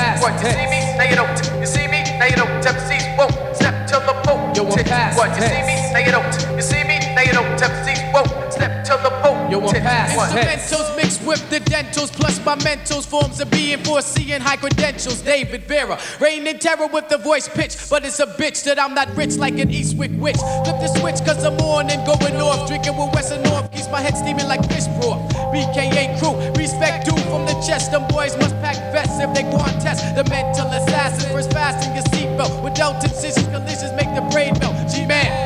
[0.02, 0.18] Yo, I'm Tick.
[0.18, 0.34] past What?
[0.42, 1.62] You see me, now you don't.
[1.62, 2.50] You see me, now you don't.
[2.66, 4.42] MCs won't step to the pole.
[4.56, 5.18] Yo, I'm.
[5.18, 5.30] What?
[5.38, 6.58] You see me, now you don't.
[6.58, 7.46] You see me, now you don't.
[7.62, 9.31] MCs won't step to the pole.
[9.52, 9.84] Yo, I'm Tick.
[9.84, 15.22] past Instrumentals mixed with the dentals, plus my mentals forms a being foreseeing high credentials.
[15.22, 18.94] David Vera, reign in terror with the voice pitch, but it's a bitch that I'm
[18.94, 20.38] not rich like an Eastwick witch.
[20.38, 24.00] Flip the switch cause I'm on and going off, drinking with Western North, keeps my
[24.00, 25.20] head steaming like fish broth.
[25.52, 27.92] BKA crew, respect due from the chest.
[27.92, 30.16] Them boys must pack vests if they want test.
[30.16, 32.64] The mental assassin, first fasten your seatbelt.
[32.64, 34.76] With dealt incisions, collisions make the brain melt.
[34.88, 35.41] G-man,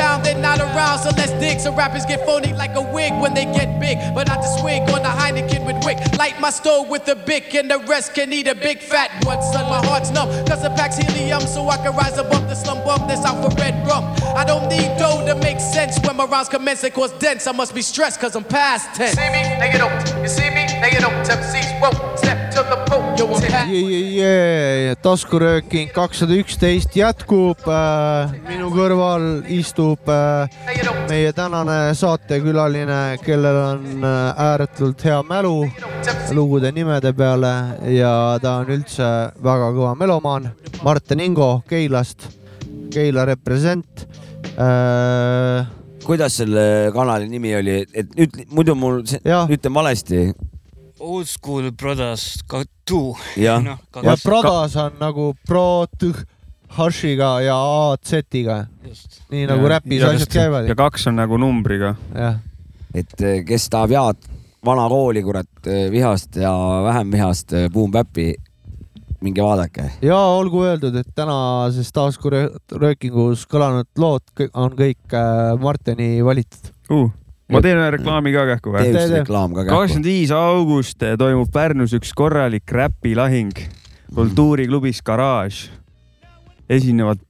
[0.00, 1.60] down, they're not around, so let's dig.
[1.60, 4.82] Some rappers get phony like a wig when they get big, but I just swig
[4.94, 5.98] on the Heineken with wick.
[6.18, 9.42] Light my stove with a bic, and the rest can eat a big fat one.
[9.52, 12.78] Son, my heart's numb, cause it packs helium, so I can rise above the slum
[12.84, 14.04] bum that's out for red rum.
[14.34, 17.46] I don't need dough to make sense when my rounds commence, they cause dense.
[17.46, 19.08] I must be stressed, cause I'm past 10.
[19.08, 20.22] You see me, now you don't.
[20.22, 21.20] You see me, now you don't.
[21.28, 22.19] MCs won't step to the pole.
[23.60, 27.60] Past taskurööking kakssada üksteist jätkub.
[28.48, 30.48] minu kõrval istub äh,
[31.10, 35.68] meie tänane saatekülaline, kellel on äh, ääretult hea mälu
[36.32, 37.52] lugude nimede peale
[37.92, 39.08] ja ta on üldse
[39.42, 40.50] väga kõva melomaan.
[40.82, 42.30] Martin Ingo Keilast,
[42.90, 44.06] Keila represent
[44.56, 45.66] äh,.
[46.06, 50.30] kuidas selle kanali nimi oli, et ütle, muidu mul, ütlen valesti.
[51.00, 53.16] Old School Brothers Katu.
[53.36, 53.62] Jah.
[53.64, 56.26] noh, ja Pradas on nagu pro tüh-
[56.70, 59.22] hashiga ja AZ-iga, just.
[59.30, 60.76] nii nagu räpis asjad käivad ja.
[60.78, 61.96] kaks on nagu numbriga.
[62.94, 64.28] et eh, kes tahab head
[64.66, 65.50] vana kooli, kurat,
[65.90, 66.52] vihast ja
[66.84, 68.34] vähem vihast eh, Boom Bap'i,
[69.20, 69.88] minge vaadake.
[70.02, 75.18] ja olgu öeldud, et tänases taskuröökingus kõlanud lood on kõik
[75.60, 76.70] Martini valitud.
[76.90, 77.10] uh,.
[77.50, 78.94] Ma teen ühe reklaami ka kähku tee või?
[78.94, 79.22] üks tee.
[79.22, 79.76] reklaam ka kähku.
[79.76, 83.64] kakskümmend viis august toimub Pärnus üks korralik räpilahing
[84.14, 85.68] kultuuriklubis Garaaž.
[86.68, 87.20] esinevad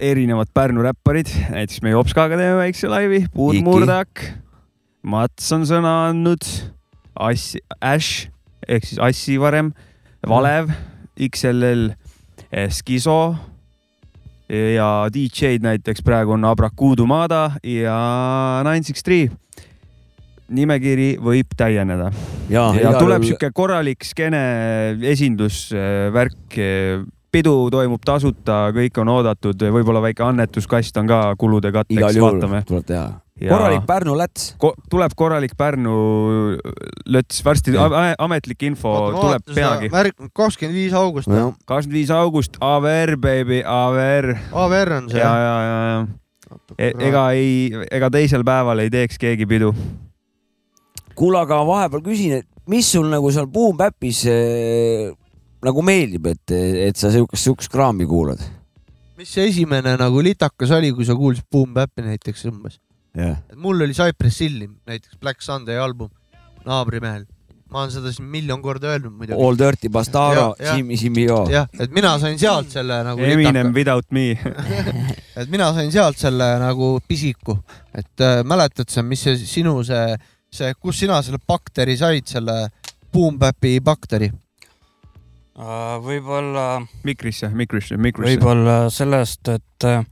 [0.00, 3.60] erinevad Pärnu räpparid, näiteks meie Opskaga teeme väikse laivi, Puud.
[3.64, 4.22] Murdak,
[5.06, 6.44] Mats on sõna andnud,
[7.14, 8.28] Assi, Ash
[8.66, 9.72] ehk siis Assi varem,
[10.26, 10.72] Valev,
[11.20, 11.92] XLL,
[12.74, 13.36] Skiso
[14.74, 17.96] ja DJ-d näiteks praegu on Abrakuudu Mada ja
[18.66, 19.30] Nine Six Three.
[20.54, 22.10] nimekiri võib täieneda
[22.52, 24.44] ja, ja tuleb sihuke korralik skeene
[25.14, 26.60] esindusvärk.
[27.34, 32.62] pidu toimub tasuta, kõik on oodatud, võib-olla väike annetuskast on ka kulude katteks, vaatame.
[32.68, 33.23] tuleb teha.
[33.40, 34.54] Ja- korralik Pärnu läts.
[34.62, 35.94] Ko tuleb korralik Pärnu
[37.10, 37.74] löts, varsti
[38.18, 39.90] ametlik info tuleb peagi.
[40.32, 41.28] kakskümmend viis august.
[41.66, 44.36] kakskümmend viis august, AVR baby, AVR.
[44.52, 46.06] AVR on see, ja, ja, ja, ja
[46.78, 49.72] e ega ei, ega teisel päeval ei teeks keegi pidu.
[51.14, 55.10] kuule, aga vahepeal küsin, et mis sul nagu seal Boom Bapis äh,
[55.64, 56.54] nagu meeldib, et,
[56.88, 58.42] et sa siukest, siukest kraami kuulad?
[59.18, 62.80] mis see esimene nagu litakas oli, kui sa kuulsid Boom Bap'i näiteks umbes?
[63.14, 66.10] Et mul oli Cypress Hilli näiteks Black Sunday album
[66.66, 67.24] naabrimehel.
[67.70, 69.40] ma olen seda siin miljon korda öelnud muidugi.
[69.42, 70.76] All Dirty jah.
[70.76, 71.40] Jimmy Jimmy Go.
[71.50, 74.30] jah, et mina sain sealt selle nagu Eminem Without Me.
[75.40, 77.58] et mina sain sealt selle nagu pisiku,
[77.94, 80.14] et äh, mäletad sa, mis see sinu see,
[80.52, 82.68] see, kus sina selle bakteri said, selle
[83.12, 84.30] Boom Bap'i bakteri?
[85.54, 88.34] võib-olla, mikrisse, mikrisse, mikrisse.
[88.34, 90.02] võib-olla sellest, et äh,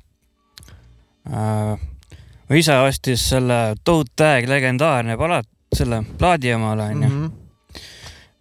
[2.53, 7.09] mu isa ostis selle Toad Tag legendaarne palat, selle plaadi omale onju.
[7.09, 7.31] Mhm.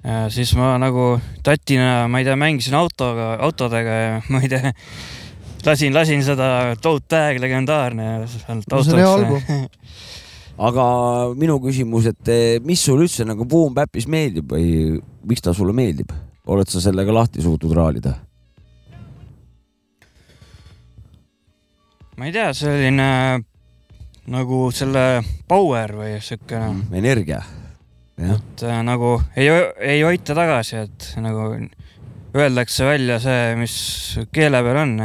[0.03, 1.13] ja siis ma nagu
[1.45, 4.73] tatina, ma ei tea, mängisin autoga, autodega ja ma ei tea,
[5.63, 8.09] lasin, lasin seda Toad Tag legendaarne
[8.51, 9.45] autosse album.
[10.67, 10.87] aga
[11.39, 15.75] minu küsimus, et eh, mis sulle üldse nagu Boom Bapis meeldib või miks ta sulle
[15.77, 16.11] meeldib?
[16.51, 18.17] oled sa sellega lahti suutnud raalida?
[22.17, 23.07] ma ei tea, selline
[24.29, 27.41] nagu selle power või siukene, energia.
[28.21, 29.49] jah, et äh, nagu ei,
[29.81, 31.47] ei hoita tagasi, et nagu
[32.37, 33.75] öeldakse välja see, mis
[34.33, 34.95] keele peal on.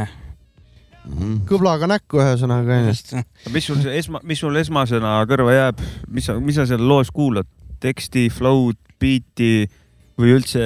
[1.47, 3.23] kõblaga näkku ühesõnaga onju.
[3.55, 7.49] mis sul esma, mis sul esmasena kõrva jääb, mis sa, mis sa seal loos kuulad?
[7.77, 9.67] teksti, flow'd, beat'i
[10.17, 10.63] või üldse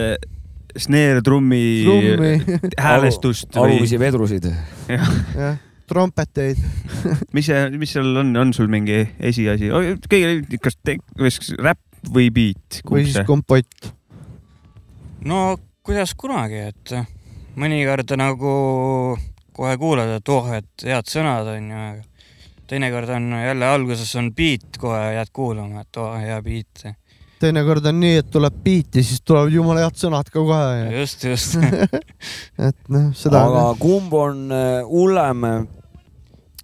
[0.80, 2.60] snare, trummi, Trummi.
[2.80, 4.47] häälestust või alumisi vedrusid.
[4.88, 5.60] jah,
[5.91, 6.59] trompeteid.
[7.35, 9.71] mis see, mis seal on, on sul mingi esiasi,
[10.07, 12.81] kõige, kas te- kas räpp või beat?
[12.87, 13.91] või siis kompott.
[15.27, 16.95] no kuidas kunagi, et
[17.59, 18.53] mõnikord nagu
[19.51, 22.09] kohe kuulad, et oh, et head sõnad on ju, aga
[22.71, 26.85] teinekord on jälle alguses on beat, kohe jääd kuulama, et oh, hea beat.
[27.41, 30.87] teinekord on nii, et tuleb beat ja siis tulevad jumala head sõnad ka kohe.
[31.01, 31.57] just, just.
[32.67, 33.43] et noh, seda.
[33.49, 35.45] aga kumb on eh, hullem,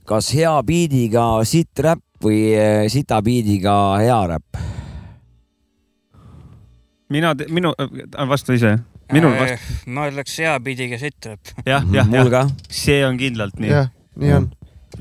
[0.08, 4.62] kas hea biidiga sitt räpp või eh, sita biidiga hea räpp?
[7.10, 7.74] mina, minu,
[8.30, 8.78] vasta ise.
[9.14, 11.52] minul vast-, Äh, ma ütleks hea bidiga sitt räpp.
[11.68, 13.72] jah, jah, ka jah, see on kindlalt nii.
[13.72, 14.50] jah, nii on.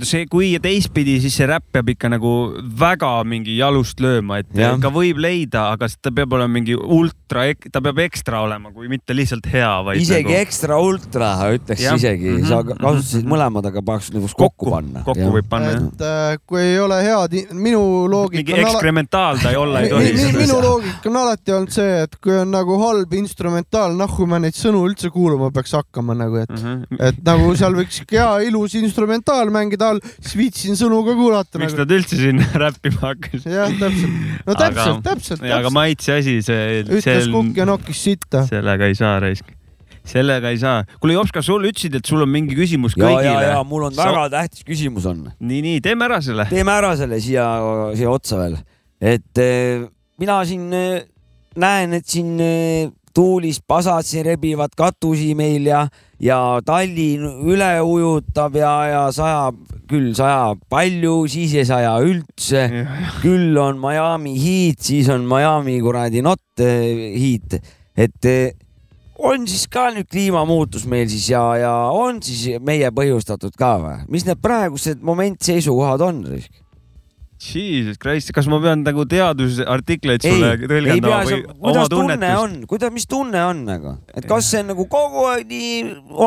[0.02, 2.32] see, kui teistpidi, siis see räpp peab ikka nagu
[2.78, 4.76] väga mingi jalust lööma, et Jah.
[4.82, 9.14] ka võib leida, aga ta peab olema mingi ultra, ta peab ekstra olema, kui mitte
[9.16, 11.96] lihtsalt hea, vaid isegi nagu ekstra ultra ütleks Jah.
[11.96, 12.46] isegi, Mhm.
[12.48, 15.02] sa kasutasid mõlemad, aga peaks nagu kokku panna.
[15.06, 15.82] kokku võib panna jah.
[15.86, 20.12] et äh, kui ei ole head, minu loogika mingi eksperimentaal ta ei olla ei tohi
[20.12, 20.32] mi-.
[20.42, 24.54] minu loogika on alati olnud see, et kui on nagu halb instrumentaal, nahku ma neid
[24.54, 27.00] sõnu üldse kuulama peaks hakkama nagu, et Mhm.
[27.00, 29.85] et nagu seal võiks hea ilus instrumentaal mängida
[30.20, 31.84] siis viitsin sõnu ka kuulata miks nagu..
[31.84, 33.46] nad üldse siin räppima hakkasid?
[33.52, 38.44] jah, täpselt, no täpselt, täpselt, aga maitse asi, see, ütles kukk ja nokkis sitta.
[38.48, 39.50] sellega ei saa raisk.
[40.06, 40.84] sellega ei saa.
[41.00, 43.64] kuule, Jops, kas sul ütlesid, et sul on mingi küsimus ja, ja, kõigile ja?
[43.66, 45.26] mul on väga tähtis küsimus on.
[45.38, 46.48] nii, nii, teeme ära selle.
[46.52, 47.48] teeme ära selle siia,
[47.98, 48.60] siia otsa veel,
[49.14, 49.86] et eh,
[50.22, 51.02] mina siin eh,
[51.60, 55.86] näen, et siin eh, tuulis pasad siin rebivad katusi meil ja,
[56.20, 62.66] ja Tallinn üle ujutab ja, ja sajab, küll sajab palju, siis ei saja üldse.
[63.22, 67.58] küll on Miami Heat, siis on Miami kuradi not eh, Heat,
[67.96, 68.52] et eh,
[69.16, 73.96] on siis ka nüüd kliimamuutus meil siis ja, ja on siis meie põhjustatud ka või?
[74.12, 76.22] mis need praegused momentseisukohad on?
[77.42, 82.14] Jesus Christ, kas ma pean nagu teadusartikleid ei, sulle tõlgendama sa või, oma kuidas tunne
[82.16, 82.44] tunnetust?
[82.44, 85.74] on, kuidas, mis tunne on nagu, et kas see on nagu kogu aeg nii,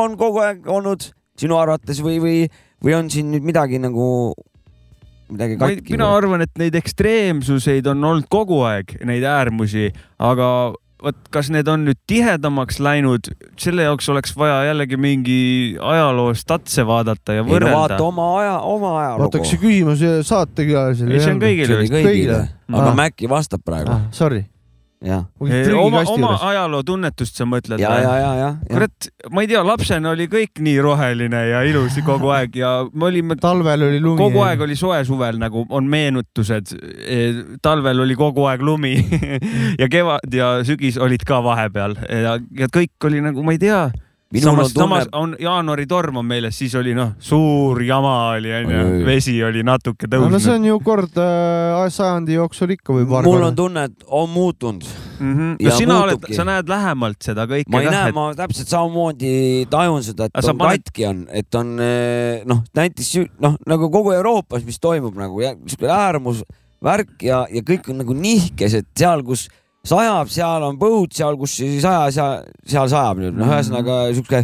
[0.02, 1.08] on kogu aeg olnud
[1.40, 2.36] sinu arvates või, või,
[2.84, 4.06] või on siin nüüd midagi nagu,
[5.32, 5.96] midagi katki?
[5.96, 9.90] mina arvan, et neid ekstreemsuseid on olnud kogu aeg, neid äärmusi,
[10.22, 10.50] aga
[11.04, 15.40] vot kas need on nüüd tihedamaks läinud, selle jaoks oleks vaja jällegi mingi
[15.80, 18.00] ajaloo statse vaadata ja ei no võrrelda vaata.
[18.04, 19.44] oma aja, oma ajalugu.
[19.48, 21.94] see küsimus saatekülalisele ei, see on kõigile vist.
[21.94, 22.40] kõigile kõigile.,
[22.70, 22.96] aga Ah.
[22.96, 24.08] Mäkki vastab praegu ah,.
[24.14, 24.44] Sorry,
[25.00, 25.22] jah,
[25.80, 28.50] oma, oma ajalootunnetust sa mõtled ja, ja, ja, ja, ja.
[28.68, 33.08] kurat, ma ei tea, lapsena oli kõik nii roheline ja ilus kogu aeg ja me
[33.08, 34.20] olime talvel oli lumi.
[34.20, 36.74] kogu aeg oli soe suvel nagu on meenutused.
[37.64, 38.92] talvel oli kogu aeg lumi
[39.80, 43.88] ja kevad ja sügis olid ka vahepeal ja, ja kõik oli nagu, ma ei tea.
[44.30, 48.12] Minul on samas, samas tunne, on jaanuari torm on meeles, siis oli noh, suur jama
[48.36, 52.74] oli onju vesi oli natuke no, no see tõusnud on ju kord äh, sajandi jooksul
[52.76, 54.86] ikka või paar mul on tunne, et on muutunud.
[55.18, 55.32] mm.
[55.34, 55.56] -hmm.
[55.66, 58.28] ja no sina oled muutubki., sa näed lähemalt seda kõike ma ei näe, et ma
[58.38, 59.34] täpselt samamoodi
[59.70, 63.90] tajun seda, et Aga on paned- katki on, et on eh, noh, näiteks noh, nagu
[63.90, 69.26] kogu Euroopas, mis toimub nagu ja siuke äärmusvärk ja, ja kõik on nagu nihkesed seal,
[69.26, 69.48] kus
[69.86, 74.42] sajab, seal on põud, seal, kus ei saja, seal, seal sajab nüüd, noh, ühesõnaga siuke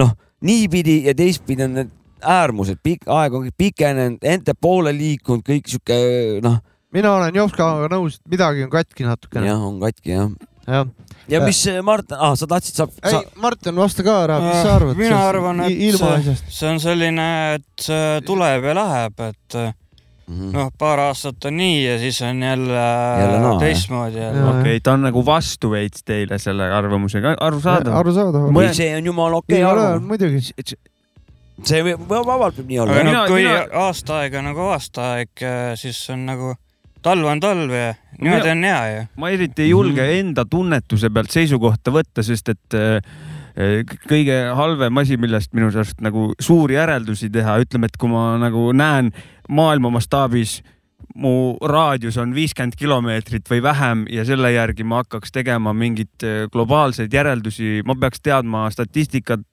[0.00, 5.68] noh, niipidi ja teistpidi on need äärmused, pikk aeg on pikenenud, ente poole liikunud, kõik
[5.70, 5.98] sihuke
[6.44, 6.58] noh,
[6.94, 9.50] mina olen Jopskaga nõus, et midagi on katki natukene.
[9.50, 10.30] jah, on katki jah.
[10.66, 10.88] jah.
[11.30, 14.62] ja mis eh, Martin ah,, sa tahtsid, sa, ei sa, Martin, vasta ka ära, mis
[14.64, 14.98] sa arvad?
[14.98, 17.28] mina arvan, et see, see on selline,
[17.58, 17.90] et
[18.26, 19.60] tuleb ja läheb, et
[20.28, 20.50] äh, Mhm.
[20.52, 22.82] noh, paar aastat on nii ja siis on jälle,
[23.20, 23.58] Jälle jah.
[23.60, 24.42] teistmoodi jälle.
[24.50, 27.94] Okei okay,, ta on nagu vastu veits teile selle arvamusega, arusaadav.
[27.96, 28.62] arusaadav.
[28.62, 30.76] Ei, see on jumala okei ei ole, arvamus, muidugi.
[31.64, 35.32] see võib, vabalt võib nii olla aga noh kui mina- aasta aega nagu aasta aeg,
[35.80, 36.52] siis on nagu
[37.02, 39.06] talv on talv ja niimoodi on hea ju.
[39.16, 40.18] ma eriti ei julge Mhm.
[40.20, 43.00] enda tunnetuse pealt seisukohta võtta, sest et äh,
[43.58, 48.36] äh, kõige halvem asi, millest minu arust nagu suuri järeldusi teha, ütleme, et kui ma
[48.38, 49.10] nagu näen
[49.48, 50.58] maailma mastaabis
[51.18, 56.42] mu raadius on viiskümmend kilomeetrit või vähem ja selle järgi ma hakkaks tegema mingeid äh,
[56.52, 59.46] globaalseid järeldusi, ma peaks teadma statistikat,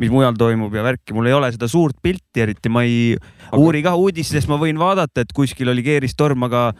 [0.00, 3.16] mis mujal toimub ja värki, mul ei ole seda suurt pilti eriti, ma ei
[3.50, 6.70] Aga- uuri ka uudistest, ma võin vaadata, et kuskil oli keeristorm, aga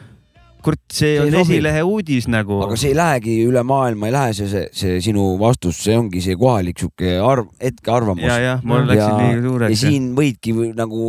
[0.64, 2.60] kurat, see on esilehe uudis nagu.
[2.66, 6.22] aga see ei lähegi üle maailma, ei lähe see, see, see sinu vastus, see ongi
[6.24, 8.26] see kohalik sihuke arv, hetkearvamus.
[8.28, 9.84] ja, jah, mul läksid ja, liiga ja suureks.
[9.84, 11.04] siin võidki või nagu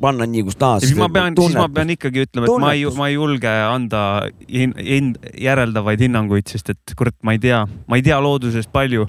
[0.00, 0.84] panna nii, kus tahad.
[0.84, 2.98] siis ma pean, siis ma pean ikkagi ütlema, et ma ei, Tunnetus.
[2.98, 4.02] ma ei julge anda
[4.48, 9.08] hin, hin, järeldavaid hinnanguid, sest et kurat, ma ei tea, ma ei tea loodusest palju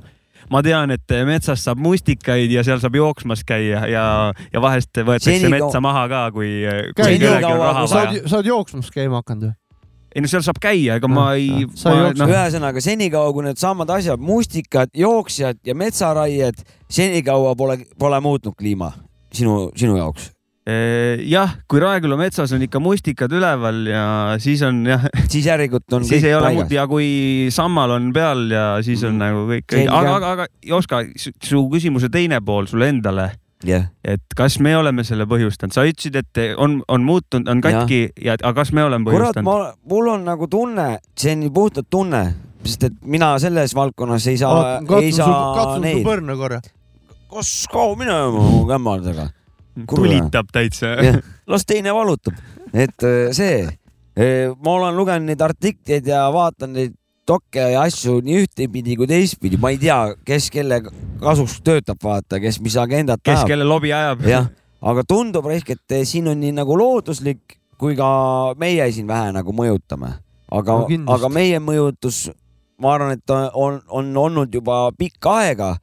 [0.49, 4.05] ma tean, et metsas saab mustikaid ja seal saab jooksmas käia ja,
[4.53, 6.51] ja vahest võetakse Senikaua- metsa maha ka, kui,
[6.97, 9.57] sa oled, jooksmas käima hakanud või?
[10.15, 12.21] ei no seal saab käia, ega ma ei, Sa ei jookse.
[12.23, 18.91] noh, ühesõnaga senikaua, kui needsamad asjad, mustikad, jooksjad ja metsaraied, senikaua pole, pole muutnud kliima
[19.33, 20.31] sinu, sinu jaoks.
[20.69, 24.03] Eh, jah, kui Raeküla metsas on ikka mustikad üleval ja
[24.43, 26.77] siis on jah, siis järelikult on siis kõik ei ole muud paigas.
[26.77, 27.09] ja kui
[27.55, 29.21] sammal on peal ja siis on Mhm.
[29.25, 33.31] nagu kõik, aga, aga, aga Joska, su küsimuse teine pool sulle endale,
[33.65, 38.01] jah, et kas me oleme selle põhjustanud, sa ütlesid, et on, on muutunud, on katki
[38.15, 39.49] ja, ja, aga kas me oleme kurat, põhjustanud?
[39.49, 42.21] ma, mul on nagu tunne, see on nii puhtalt tunne,
[42.63, 46.61] sest et mina selles valdkonnas ei saa, ei saa katsun su põrna korra.
[47.33, 49.29] kas kao minema mu kämmadega?
[49.87, 50.95] Tulitab täitsa.
[51.51, 52.37] Las teine valutab,
[52.73, 53.67] et äh, see,
[54.59, 56.95] ma olen lugenud neid artikleid ja vaatan neid
[57.29, 60.81] dokke ja asju nii ühtepidi kui teistpidi, ma ei tea, kes kelle
[61.21, 63.51] kasuks töötab, vaata, kes mis agendat kes ajab.
[63.51, 64.25] kelle lobi ajab.
[64.27, 64.49] jah,
[64.81, 68.09] aga tundub raisk, et eh, siin on nii nagu looduslik kui ka
[68.59, 70.13] meie siin vähe nagu mõjutame,
[70.51, 72.27] aga No aga meie mõjutus,
[72.81, 75.73] ma arvan, et on, on, on olnud juba pikka aega,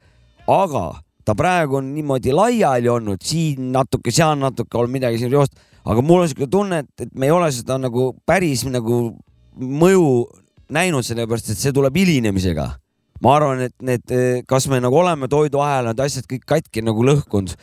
[0.47, 0.85] aga
[1.27, 6.03] ta praegu on niimoodi laiali olnud, siin natuke, seal natuke olnud midagi siin joost, aga
[6.03, 8.99] mul on siuke tunne, et, et me ei ole seda nagu päris nagu
[9.57, 10.05] mõju
[10.73, 12.67] näinud, sellepärast et see tuleb hilinemisega.
[13.23, 14.13] Ma arvan, et need,
[14.47, 17.55] kas me nagu oleme toiduahela need asjad kõik katki nagu lõhkunud,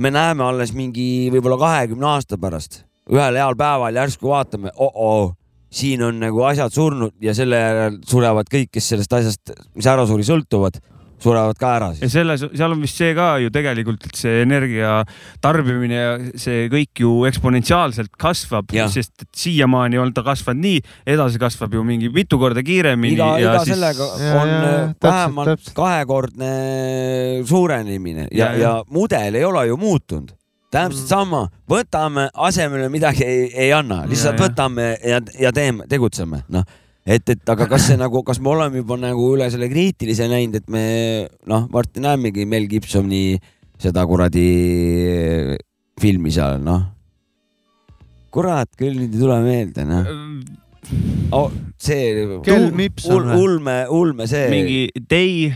[0.00, 5.32] me näeme alles mingi võib-olla kahekümne aasta pärast, ühel heal päeval järsku vaatame oh-oh,
[5.70, 10.06] siin on nagu asjad surnud ja selle järel surevad kõik, kes sellest asjast, mis ära
[10.06, 10.78] suri, sõltuvad,
[11.22, 12.12] surevad ka ära ja siis.
[12.12, 15.04] selles, seal on vist see ka ju tegelikult, et see energia
[15.42, 21.38] tarbimine ja see kõik ju eksponentsiaalselt kasvab sest et siiamaani on ta kasvanud nii, edasi
[21.42, 24.68] kasvab ju mingi mitu korda kiiremini iga, ja iga siis sellega Ja, on ja, ja,
[24.68, 25.74] äh, täpselt, vähemalt täpselt.
[25.76, 26.50] kahekordne
[27.48, 28.60] suurenemine ja, Ja, ja, ja.
[28.60, 30.30] ja mudel ei ole ju muutunud.
[30.70, 31.08] täpselt Mm.
[31.08, 34.48] sama, võtame asemele midagi ei, ei anna, lihtsalt Ja, ja.
[34.48, 36.64] võtame ja, ja teeme, tegutseme, noh
[37.06, 40.60] et, et aga kas see nagu, kas me oleme juba nagu üle selle kriitilise näinud,
[40.60, 40.84] et me
[41.50, 43.38] noh, varsti näemegi Mel Gibsoni
[43.80, 44.46] seda kuradi
[46.00, 46.84] filmi seal, noh.
[48.32, 50.10] kurat, küll nüüd ei tule meelde, noh
[51.32, 51.52] oh,.
[51.80, 52.26] see.
[52.44, 53.38] Kel Mipson või?
[53.44, 54.48] ulme, ulme see.
[54.52, 55.48] mingi Day,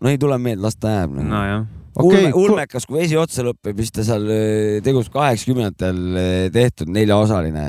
[0.00, 1.26] no ei tule meelde, las ta jääb no..
[1.32, 1.68] nojah,
[2.00, 6.92] ulme Okei,, ulmekas, kui vesi otsa lõpeb, siis ta seal äh, tegus kaheksakümnendatel äh, tehtud
[6.94, 7.66] neljaosaline.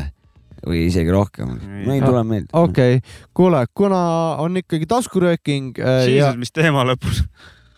[0.68, 1.56] Või isegi rohkem.
[1.86, 2.50] no ei tule meelde.
[2.54, 4.02] okei okay., kuule, kuna
[4.44, 7.24] on ikkagi taskurööking äh, ja mis teema lõpus.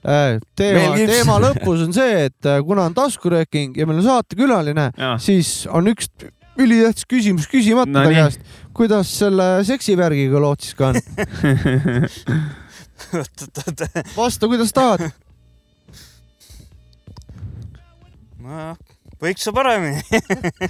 [0.03, 4.89] äh, teema teema lõpus on see, et äh, kuna on taskurööking ja meil on saatekülaline,
[5.23, 6.11] siis on üks
[6.59, 8.43] ülitähtis küsimus küsimata No ta käest.
[8.77, 10.99] kuidas selle seksivärgiga lood siis ka on?
[14.19, 15.09] vasta, kuidas tahad.
[19.23, 20.01] Võiks ju paremini.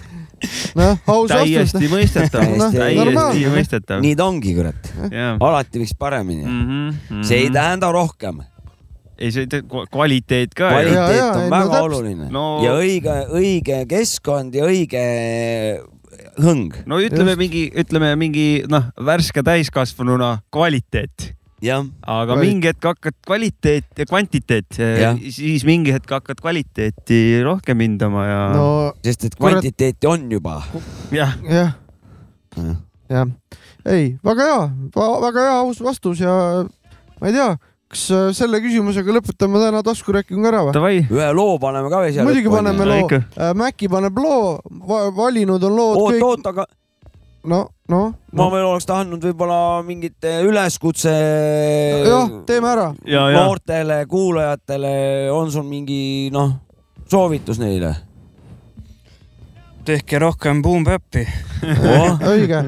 [0.80, 1.74] noh, aus vastus.
[1.74, 4.02] täiesti mõistetav, Täiesti täiesti mõistetav.
[4.06, 4.90] nii ta ongi, kurat.
[5.40, 6.46] alati võiks paremini.
[6.48, 8.42] Mhm, see ei tähenda rohkem.
[9.18, 9.46] ei, see
[9.94, 11.84] kvaliteet ka kvaliteet jaa, on ei, no väga täpselt.
[11.88, 15.04] oluline No- ja õige, õige keskkond ja õige
[16.42, 16.74] hõng.
[16.90, 17.40] no ütleme Just.
[17.44, 21.34] mingi, ütleme mingi noh, värske täiskasvanuna kvaliteet,
[22.02, 24.80] aga Kvalit- mingi hetk hakkad kvaliteet ja kvantiteet
[25.32, 28.68] siis mingi hetk hakkad kvaliteeti rohkem hindama ja no.
[29.06, 30.62] sest et kvantiteeti on juba.
[31.12, 31.76] jah, jah,
[33.10, 33.28] jah,
[33.86, 34.64] ei, väga hea,
[35.28, 36.34] väga hea aus vastus ja
[37.20, 37.54] ma ei tea,
[37.94, 40.76] kas äh, selle küsimusega lõpetame täna taskuröökingu ära või?
[40.76, 40.96] davai.
[41.08, 42.28] ühe loo paneme ka veel siia.
[42.28, 43.22] muidugi paneme loo
[43.60, 44.58] Mäkki paneb loo,
[45.16, 46.68] valinud on lood oot, kõik, oot, aga
[47.50, 51.12] no, noh, ma veel oleks tahtnud võib-olla mingit üleskutse
[52.08, 52.88] jah, teeme ära.
[53.36, 54.96] noortele kuulajatele,
[55.36, 56.56] on sul mingi noh,
[57.12, 57.96] soovitus neile?
[59.86, 61.24] tehke rohkem Boom Bap'i.
[61.64, 62.60] Oh, õige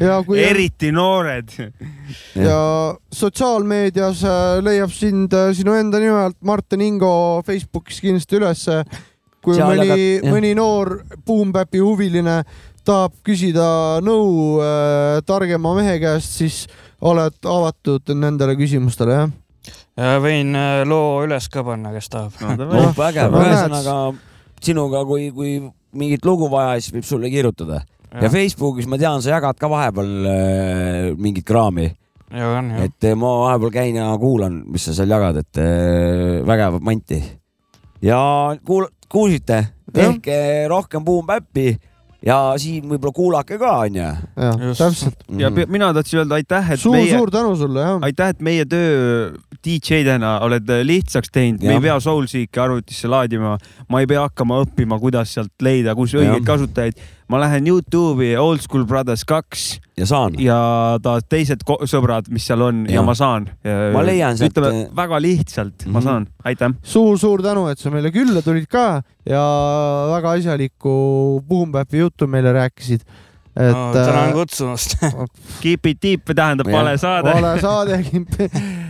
[0.00, 1.52] ja kui eriti noored.
[2.36, 2.60] ja
[3.12, 8.82] sotsiaalmeedias äh, leiab sind äh, sinu enda nime alt Martin Ingo Facebookis kindlasti ülesse.
[9.44, 12.40] kui Seal mõni mõni noor Boompäpi huviline
[12.88, 13.68] tahab küsida
[14.04, 16.62] nõu äh, targema mehe käest, siis
[17.04, 19.36] oled avatud nendele küsimustele, jah?
[20.22, 22.64] võin äh, loo üles ka panna, kes tahab.
[22.68, 23.98] oh, vägev, no ühesõnaga
[24.64, 25.58] sinuga, kui, kui
[25.98, 27.82] mingit lugu vaja, siis võib sulle kirjutada.
[28.08, 31.90] ja Facebookis ma tean, sa jagad ka vahepeal äh, mingit kraami,
[32.32, 32.86] ja on jah.
[32.88, 37.20] et äh, ma vahepeal käin ja kuulan, mis sa seal jagad, et äh, vägevat manti.
[38.04, 38.20] ja
[38.64, 40.40] kuul-, kuulsite, tehke
[40.70, 41.74] rohkem Boom Bap'i
[42.26, 44.06] ja siin võib-olla kuulake ka, onju.
[44.78, 45.20] täpselt.
[45.38, 48.00] ja pe- mina tahtsin öelda aitäh, et suur, meie, suur tänu sulle, jah.
[48.08, 49.30] aitäh, et meie töö
[49.64, 53.56] DJ-dena oled lihtsaks teinud, me ei pea Soulseeki arvutisse laadima,
[53.88, 56.98] ma ei pea hakkama õppima, kuidas sealt leida, kus õigeid kasutajaid.
[57.28, 60.34] Ma lähen Youtube'i Old School Brothers kaks ja saan.
[60.40, 61.60] ja ta teised
[61.90, 63.48] sõbrad, mis seal on ja, ja ma saan.
[63.92, 65.92] Ma leian sealt- ütleme väga lihtsalt mm, -hmm.
[65.92, 66.04] ma Mhm.
[66.08, 66.74] saan, aitäh.
[66.82, 69.44] suur-suur tänu, et sa meile külla tulid ka ja
[70.14, 73.00] väga asjalikku Boompäpi juttu meile rääkisid.
[73.58, 73.92] et no,.
[73.92, 74.96] tänan äh, kutsumast.
[75.62, 77.32] Keep it deep tähendab vale saade.
[77.34, 78.04] vale saade.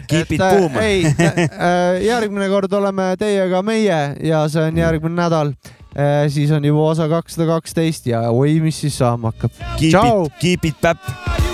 [0.08, 0.76] Keep it boom.
[0.76, 1.02] ei,
[2.06, 5.52] järgmine kord oleme teiega meie ja see on järgmine nädal.
[6.28, 9.52] Siis on juba osa kakssada kaksteist ja oi, mis siis saama hakkab.
[9.80, 11.47] Keep it, keep it päpp.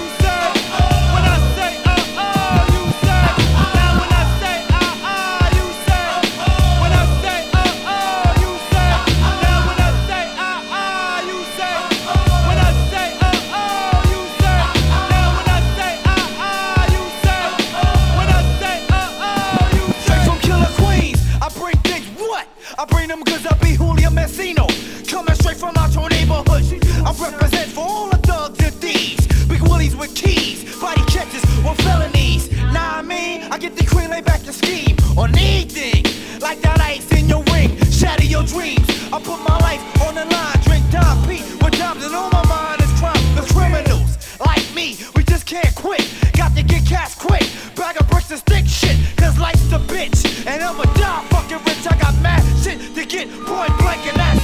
[27.20, 29.26] Represent for all the thugs and thieves.
[29.46, 32.50] Big willies with keys, body catches or felonies.
[32.72, 36.04] Nah, I mean, I get the queen lay back and scheme on anything.
[36.40, 38.86] Like that ice in your ring, shatter your dreams.
[39.12, 42.44] I put my life on the line, drink Don Pete with dimes and on my
[42.46, 43.24] mind is crime.
[43.36, 46.04] The criminals like me, we just can't quit.
[46.32, 47.46] Got to get cash quick.
[47.76, 50.46] Bag of bricks and stick shit, cause life's a bitch.
[50.46, 51.86] And I'ma die fucking rich.
[51.86, 54.43] I got mad shit to get point blank, and that's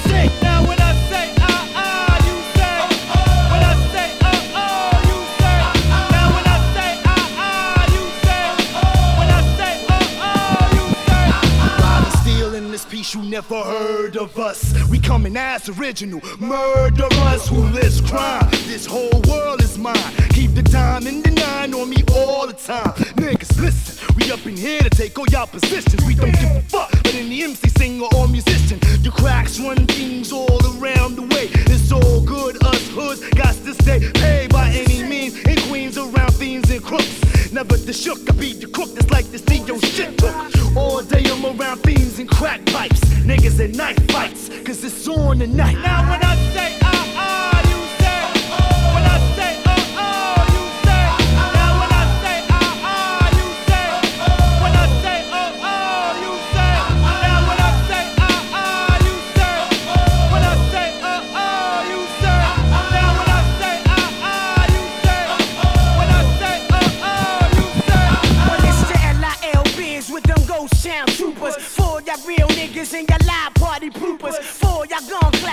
[13.23, 14.75] you never heard of us.
[14.89, 18.49] We coming as original murderers who list crime.
[18.67, 19.97] This whole world is mine.
[20.31, 22.93] Keep the time in the nine on me all the time.
[23.17, 26.05] Niggas, listen, we up in here to take all y'all positions.
[26.07, 29.87] We don't give a fuck, but in the MC singer or musician, the cracks run
[29.87, 31.49] things all around the way.
[31.73, 35.39] It's all good, us hoods got to stay paid by any means.
[35.45, 37.53] In Queens around fiends and crooks.
[37.53, 40.35] Never the shook, I beat the crook that's like to see your shit took.
[40.77, 43.01] All day I'm around fiends and crack pipes.
[43.25, 45.79] Niggas and knife fights, cause it's on tonight.
[45.83, 46.80] Now when I say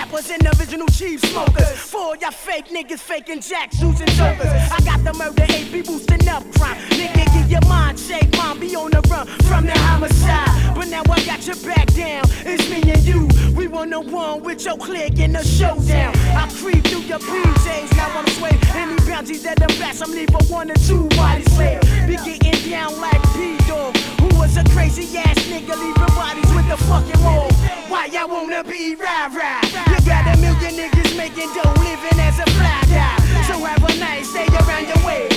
[0.08, 1.68] gun clappers and original chief smokers.
[1.78, 4.46] For y'all fake niggas faking jacks, shoots and jokers.
[4.46, 6.76] I got the murder AP boosting up crime.
[6.90, 10.74] Nigga, get your mind shake, mom, be on the run from the homicide.
[10.74, 12.24] But now I got your back down.
[12.44, 13.28] It's me and you.
[13.54, 16.14] We one on one with your clique in the showdown.
[16.16, 18.58] I creep through your PJs, now I'm sway.
[18.74, 21.80] Any bounties that I'm back, I'm leaving one or two bodies later.
[22.06, 26.76] Be getting down like P-Dog, who was a crazy ass nigga leaving bodies with the
[26.84, 27.50] fucking wall.
[27.88, 29.97] Why y'all wanna be rah rah?
[30.04, 33.16] Got a million niggas making dough, living as a fly guy.
[33.46, 35.27] So have a nice day around your way.